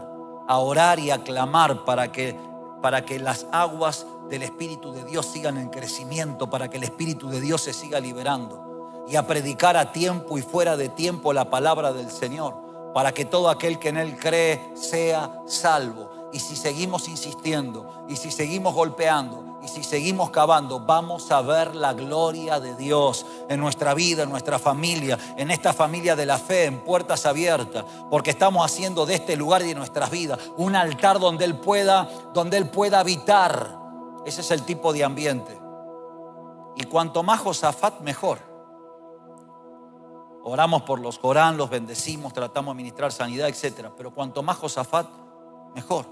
a 0.48 0.58
orar 0.58 0.98
y 0.98 1.12
a 1.12 1.22
clamar 1.22 1.84
para 1.84 2.10
que, 2.10 2.36
para 2.82 3.04
que 3.04 3.20
las 3.20 3.46
aguas 3.52 4.06
del 4.28 4.42
Espíritu 4.42 4.92
de 4.92 5.04
Dios 5.04 5.24
sigan 5.24 5.56
en 5.56 5.68
crecimiento, 5.68 6.50
para 6.50 6.68
que 6.68 6.78
el 6.78 6.82
Espíritu 6.82 7.28
de 7.28 7.40
Dios 7.40 7.60
se 7.60 7.72
siga 7.72 8.00
liberando 8.00 9.04
y 9.06 9.14
a 9.14 9.24
predicar 9.24 9.76
a 9.76 9.92
tiempo 9.92 10.36
y 10.36 10.42
fuera 10.42 10.76
de 10.76 10.88
tiempo 10.88 11.32
la 11.32 11.48
palabra 11.48 11.92
del 11.92 12.10
Señor, 12.10 12.67
para 12.94 13.12
que 13.12 13.24
todo 13.24 13.48
aquel 13.48 13.78
que 13.78 13.90
en 13.90 13.96
Él 13.96 14.18
cree 14.18 14.72
sea 14.74 15.42
salvo. 15.46 16.10
Y 16.32 16.40
si 16.40 16.56
seguimos 16.56 17.08
insistiendo, 17.08 18.04
y 18.08 18.16
si 18.16 18.30
seguimos 18.30 18.74
golpeando, 18.74 19.58
y 19.62 19.68
si 19.68 19.82
seguimos 19.82 20.30
cavando, 20.30 20.80
vamos 20.80 21.30
a 21.32 21.40
ver 21.40 21.74
la 21.74 21.92
gloria 21.94 22.60
de 22.60 22.76
Dios 22.76 23.26
en 23.48 23.58
nuestra 23.60 23.94
vida, 23.94 24.22
en 24.22 24.30
nuestra 24.30 24.58
familia, 24.58 25.18
en 25.36 25.50
esta 25.50 25.72
familia 25.72 26.14
de 26.14 26.26
la 26.26 26.38
fe, 26.38 26.66
en 26.66 26.80
puertas 26.80 27.26
abiertas, 27.26 27.84
porque 28.10 28.30
estamos 28.30 28.64
haciendo 28.64 29.04
de 29.04 29.14
este 29.14 29.36
lugar 29.36 29.62
y 29.62 29.68
de 29.68 29.74
nuestras 29.74 30.10
vidas 30.10 30.38
un 30.56 30.76
altar 30.76 31.18
donde 31.18 31.44
Él 31.44 31.56
pueda, 31.56 32.08
donde 32.34 32.58
Él 32.58 32.68
pueda 32.68 33.00
habitar 33.00 33.78
ese 34.28 34.42
es 34.42 34.50
el 34.50 34.62
tipo 34.62 34.92
de 34.92 35.04
ambiente. 35.04 35.58
Y 36.76 36.84
cuanto 36.84 37.22
más 37.22 37.40
Josafat, 37.40 38.00
mejor. 38.00 38.38
Oramos 40.50 40.80
por 40.82 40.98
los 41.00 41.18
Corán, 41.18 41.58
los 41.58 41.68
bendecimos, 41.68 42.32
tratamos 42.32 42.74
de 42.74 42.78
ministrar 42.78 43.12
sanidad, 43.12 43.48
etc. 43.48 43.92
Pero 43.94 44.14
cuanto 44.14 44.42
más 44.42 44.56
Josafat, 44.56 45.06
mejor. 45.74 46.06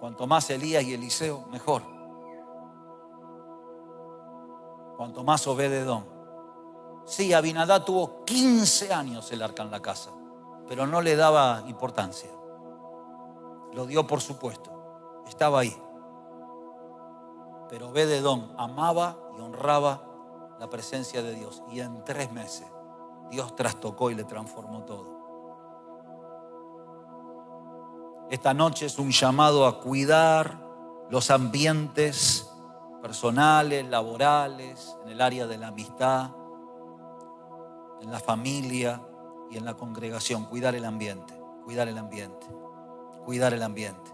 Cuanto 0.00 0.26
más 0.26 0.50
Elías 0.50 0.82
y 0.82 0.94
Eliseo, 0.94 1.46
mejor. 1.52 1.82
Cuanto 4.96 5.22
más 5.22 5.46
Obededón. 5.46 6.04
Sí, 7.04 7.32
Abinadá 7.32 7.84
tuvo 7.84 8.24
15 8.24 8.92
años 8.92 9.30
el 9.30 9.42
arca 9.42 9.62
en 9.62 9.70
la 9.70 9.80
casa, 9.80 10.10
pero 10.66 10.84
no 10.84 11.00
le 11.00 11.14
daba 11.14 11.62
importancia. 11.68 12.30
Lo 13.72 13.86
dio 13.86 14.04
por 14.04 14.20
supuesto. 14.20 15.22
Estaba 15.28 15.60
ahí. 15.60 15.80
Pero 17.68 17.90
Obededón 17.90 18.52
amaba 18.58 19.16
y 19.38 19.40
honraba 19.40 20.07
la 20.58 20.68
presencia 20.68 21.22
de 21.22 21.34
Dios. 21.34 21.62
Y 21.70 21.80
en 21.80 22.04
tres 22.04 22.32
meses 22.32 22.66
Dios 23.30 23.54
trastocó 23.56 24.10
y 24.10 24.14
le 24.14 24.24
transformó 24.24 24.84
todo. 24.84 25.18
Esta 28.30 28.52
noche 28.52 28.86
es 28.86 28.98
un 28.98 29.10
llamado 29.10 29.66
a 29.66 29.80
cuidar 29.80 30.66
los 31.10 31.30
ambientes 31.30 32.50
personales, 33.00 33.88
laborales, 33.88 34.96
en 35.04 35.10
el 35.10 35.20
área 35.20 35.46
de 35.46 35.56
la 35.56 35.68
amistad, 35.68 36.30
en 38.02 38.10
la 38.10 38.20
familia 38.20 39.00
y 39.50 39.56
en 39.56 39.64
la 39.64 39.74
congregación. 39.74 40.44
Cuidar 40.44 40.74
el 40.74 40.84
ambiente, 40.84 41.34
cuidar 41.64 41.88
el 41.88 41.96
ambiente 41.96 42.58
cuidar 43.28 43.52
el 43.52 43.62
ambiente. 43.62 44.10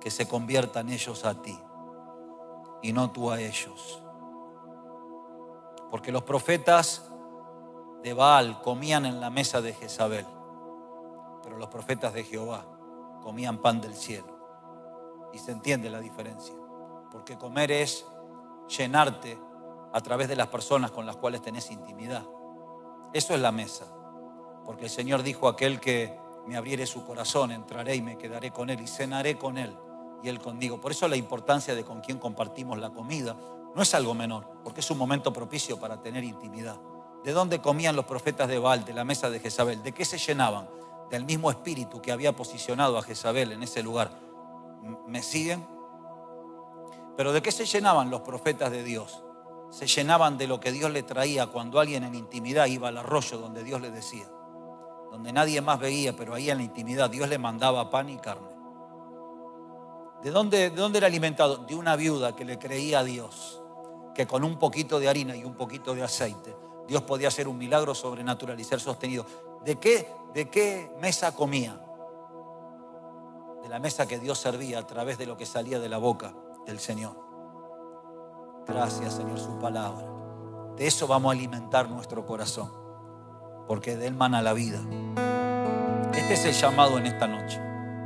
Que 0.00 0.10
se 0.10 0.26
conviertan 0.26 0.88
ellos 0.88 1.24
a 1.24 1.40
ti 1.40 1.56
y 2.82 2.92
no 2.92 3.12
tú 3.12 3.30
a 3.30 3.40
ellos. 3.40 4.02
Porque 5.94 6.10
los 6.10 6.24
profetas 6.24 7.04
de 8.02 8.14
Baal 8.14 8.60
comían 8.62 9.06
en 9.06 9.20
la 9.20 9.30
mesa 9.30 9.62
de 9.62 9.72
Jezabel, 9.72 10.26
pero 11.40 11.56
los 11.56 11.68
profetas 11.68 12.12
de 12.12 12.24
Jehová 12.24 12.64
comían 13.22 13.58
pan 13.58 13.80
del 13.80 13.94
cielo. 13.94 14.26
Y 15.32 15.38
se 15.38 15.52
entiende 15.52 15.88
la 15.90 16.00
diferencia. 16.00 16.52
Porque 17.12 17.38
comer 17.38 17.70
es 17.70 18.04
llenarte 18.76 19.38
a 19.92 20.00
través 20.00 20.26
de 20.26 20.34
las 20.34 20.48
personas 20.48 20.90
con 20.90 21.06
las 21.06 21.14
cuales 21.14 21.42
tenés 21.42 21.70
intimidad. 21.70 22.24
Eso 23.12 23.32
es 23.32 23.40
la 23.40 23.52
mesa. 23.52 23.84
Porque 24.64 24.86
el 24.86 24.90
Señor 24.90 25.22
dijo 25.22 25.46
aquel 25.46 25.78
que 25.78 26.18
me 26.44 26.56
abriere 26.56 26.86
su 26.86 27.06
corazón, 27.06 27.52
entraré 27.52 27.94
y 27.94 28.02
me 28.02 28.18
quedaré 28.18 28.50
con 28.50 28.68
él 28.68 28.80
y 28.80 28.88
cenaré 28.88 29.38
con 29.38 29.58
él 29.58 29.72
y 30.24 30.28
él 30.28 30.40
conmigo. 30.40 30.80
Por 30.80 30.90
eso 30.90 31.06
la 31.06 31.14
importancia 31.14 31.72
de 31.72 31.84
con 31.84 32.00
quién 32.00 32.18
compartimos 32.18 32.80
la 32.80 32.90
comida 32.90 33.36
no 33.74 33.82
es 33.82 33.94
algo 33.94 34.14
menor, 34.14 34.46
porque 34.62 34.80
es 34.80 34.90
un 34.90 34.98
momento 34.98 35.32
propicio 35.32 35.78
para 35.78 36.00
tener 36.00 36.24
intimidad. 36.24 36.78
¿De 37.22 37.32
dónde 37.32 37.60
comían 37.60 37.96
los 37.96 38.04
profetas 38.04 38.48
de 38.48 38.58
Baal, 38.58 38.84
de 38.84 38.92
la 38.92 39.04
mesa 39.04 39.30
de 39.30 39.40
Jezabel? 39.40 39.82
¿De 39.82 39.92
qué 39.92 40.04
se 40.04 40.18
llenaban? 40.18 40.68
Del 41.10 41.24
mismo 41.24 41.50
espíritu 41.50 42.00
que 42.00 42.12
había 42.12 42.34
posicionado 42.34 42.98
a 42.98 43.02
Jezabel 43.02 43.52
en 43.52 43.62
ese 43.62 43.82
lugar. 43.82 44.10
¿Me 45.06 45.22
siguen? 45.22 45.66
Pero 47.16 47.32
¿de 47.32 47.42
qué 47.42 47.52
se 47.52 47.66
llenaban 47.66 48.10
los 48.10 48.20
profetas 48.20 48.70
de 48.70 48.82
Dios? 48.82 49.22
Se 49.70 49.86
llenaban 49.86 50.38
de 50.38 50.46
lo 50.46 50.60
que 50.60 50.72
Dios 50.72 50.90
le 50.90 51.02
traía 51.02 51.46
cuando 51.46 51.80
alguien 51.80 52.04
en 52.04 52.14
intimidad 52.14 52.66
iba 52.66 52.88
al 52.88 52.98
arroyo 52.98 53.38
donde 53.38 53.64
Dios 53.64 53.80
le 53.80 53.90
decía 53.90 54.26
donde 55.14 55.32
nadie 55.32 55.60
más 55.60 55.78
veía, 55.78 56.16
pero 56.16 56.34
ahí 56.34 56.50
en 56.50 56.56
la 56.56 56.64
intimidad 56.64 57.08
Dios 57.08 57.28
le 57.28 57.38
mandaba 57.38 57.88
pan 57.88 58.08
y 58.08 58.16
carne. 58.16 58.48
¿De 60.24 60.32
dónde, 60.32 60.70
¿De 60.70 60.76
dónde 60.76 60.98
era 60.98 61.06
alimentado? 61.06 61.58
De 61.58 61.76
una 61.76 61.94
viuda 61.94 62.34
que 62.34 62.44
le 62.44 62.58
creía 62.58 62.98
a 62.98 63.04
Dios, 63.04 63.62
que 64.14 64.26
con 64.26 64.44
un 64.44 64.58
poquito 64.58 65.00
de 65.00 65.08
harina 65.08 65.36
y 65.36 65.44
un 65.44 65.54
poquito 65.54 65.94
de 65.94 66.02
aceite, 66.02 66.56
Dios 66.86 67.02
podía 67.02 67.28
hacer 67.28 67.48
un 67.48 67.58
milagro 67.58 67.94
sobrenatural 67.94 68.58
y 68.58 68.64
ser 68.64 68.80
sostenido. 68.80 69.26
¿De 69.64 69.76
qué, 69.76 70.08
de 70.34 70.48
qué 70.48 70.90
mesa 71.00 71.34
comía? 71.34 71.80
De 73.62 73.68
la 73.68 73.78
mesa 73.78 74.06
que 74.06 74.18
Dios 74.18 74.38
servía 74.38 74.78
a 74.78 74.86
través 74.86 75.18
de 75.18 75.26
lo 75.26 75.36
que 75.36 75.46
salía 75.46 75.78
de 75.78 75.88
la 75.88 75.98
boca 75.98 76.34
del 76.66 76.78
Señor. 76.78 77.16
Gracias, 78.66 79.14
Señor, 79.14 79.38
su 79.38 79.58
palabra. 79.58 80.06
De 80.76 80.86
eso 80.86 81.06
vamos 81.06 81.30
a 81.30 81.32
alimentar 81.32 81.88
nuestro 81.88 82.26
corazón 82.26 82.84
porque 83.66 83.96
de 83.96 84.06
Él 84.06 84.14
mana 84.14 84.42
la 84.42 84.52
vida. 84.52 84.80
Este 86.14 86.34
es 86.34 86.44
el 86.44 86.52
llamado 86.52 86.98
en 86.98 87.06
esta 87.06 87.26
noche. 87.26 87.60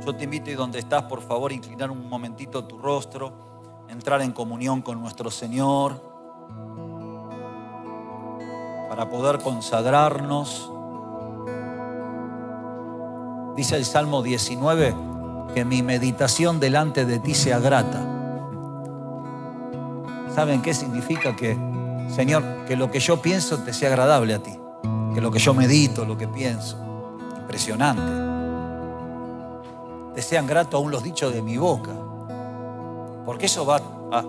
Yo 0.05 0.15
te 0.15 0.23
invito 0.23 0.49
y 0.49 0.53
donde 0.53 0.79
estás, 0.79 1.03
por 1.03 1.21
favor, 1.21 1.51
inclinar 1.51 1.91
un 1.91 2.07
momentito 2.07 2.65
tu 2.65 2.77
rostro, 2.77 3.33
entrar 3.89 4.21
en 4.21 4.31
comunión 4.31 4.81
con 4.81 5.01
nuestro 5.01 5.31
Señor, 5.31 6.09
para 8.89 9.09
poder 9.09 9.39
consagrarnos. 9.39 10.71
Dice 13.55 13.75
el 13.75 13.85
Salmo 13.85 14.23
19, 14.23 14.95
que 15.53 15.65
mi 15.65 15.83
meditación 15.83 16.59
delante 16.59 17.05
de 17.05 17.19
ti 17.19 17.33
sea 17.33 17.59
grata. 17.59 18.05
¿Saben 20.33 20.61
qué 20.61 20.73
significa 20.73 21.35
que, 21.35 21.57
Señor, 22.13 22.43
que 22.67 22.75
lo 22.75 22.89
que 22.89 22.99
yo 22.99 23.21
pienso 23.21 23.59
te 23.59 23.73
sea 23.73 23.89
agradable 23.89 24.33
a 24.33 24.43
ti? 24.43 24.57
Que 25.13 25.21
lo 25.21 25.31
que 25.31 25.39
yo 25.39 25.53
medito, 25.53 26.05
lo 26.05 26.17
que 26.17 26.27
pienso, 26.27 26.77
impresionante. 27.37 28.29
Te 30.15 30.21
sean 30.21 30.47
gratos 30.47 30.75
aún 30.75 30.91
los 30.91 31.03
dichos 31.03 31.33
de 31.33 31.41
mi 31.41 31.57
boca. 31.57 31.91
Porque 33.29 33.45
eso 33.45 33.63
va 33.63 33.79
a 34.11 34.23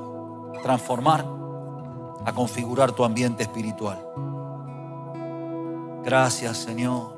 transformar, 0.62 1.24
a 2.22 2.32
configurar 2.34 2.92
tu 2.92 3.02
ambiente 3.02 3.42
espiritual. 3.42 3.98
Gracias, 6.04 6.58
Señor. 6.58 7.16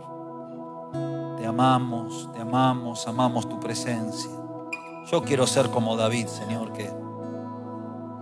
Te 1.36 1.44
amamos, 1.44 2.30
te 2.32 2.40
amamos, 2.40 3.08
amamos 3.08 3.48
tu 3.48 3.58
presencia. 3.58 4.30
Yo 5.10 5.24
quiero 5.24 5.44
ser 5.44 5.70
como 5.70 5.96
David, 5.96 6.28
Señor, 6.28 6.72
que, 6.72 6.88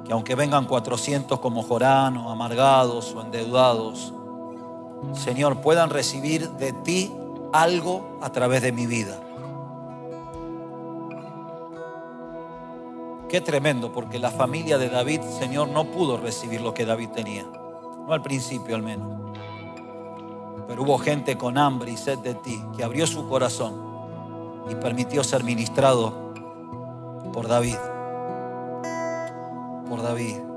que 0.07 0.13
aunque 0.15 0.35
vengan 0.35 0.65
400 0.65 1.39
como 1.39 1.63
Jorán 1.63 2.17
o 2.17 2.31
amargados 2.31 3.15
o 3.15 3.21
endeudados, 3.21 4.15
Señor, 5.13 5.61
puedan 5.61 5.91
recibir 5.91 6.49
de 6.53 6.73
ti 6.73 7.13
algo 7.53 8.19
a 8.23 8.31
través 8.31 8.63
de 8.63 8.73
mi 8.73 8.87
vida. 8.87 9.21
Qué 13.31 13.41
tremendo, 13.41 13.93
porque 13.93 14.19
la 14.19 14.33
familia 14.33 14.77
de 14.77 14.89
David, 14.89 15.21
Señor, 15.39 15.69
no 15.69 15.85
pudo 15.85 16.17
recibir 16.17 16.61
lo 16.61 16.75
que 16.75 16.85
David 16.85 17.11
tenía. 17.11 17.45
No 17.45 18.13
al 18.13 18.23
principio 18.23 18.75
al 18.75 18.83
menos. 18.83 19.09
Pero 20.67 20.83
hubo 20.83 20.99
gente 20.99 21.39
con 21.39 21.57
hambre 21.57 21.93
y 21.93 21.97
sed 21.97 22.19
de 22.19 22.35
ti 22.35 22.61
que 22.77 22.83
abrió 22.83 23.07
su 23.07 23.29
corazón 23.29 23.81
y 24.69 24.75
permitió 24.75 25.23
ser 25.23 25.45
ministrado 25.45 26.33
por 27.33 27.47
David. 27.47 27.77
Por 29.89 30.03
David. 30.03 30.50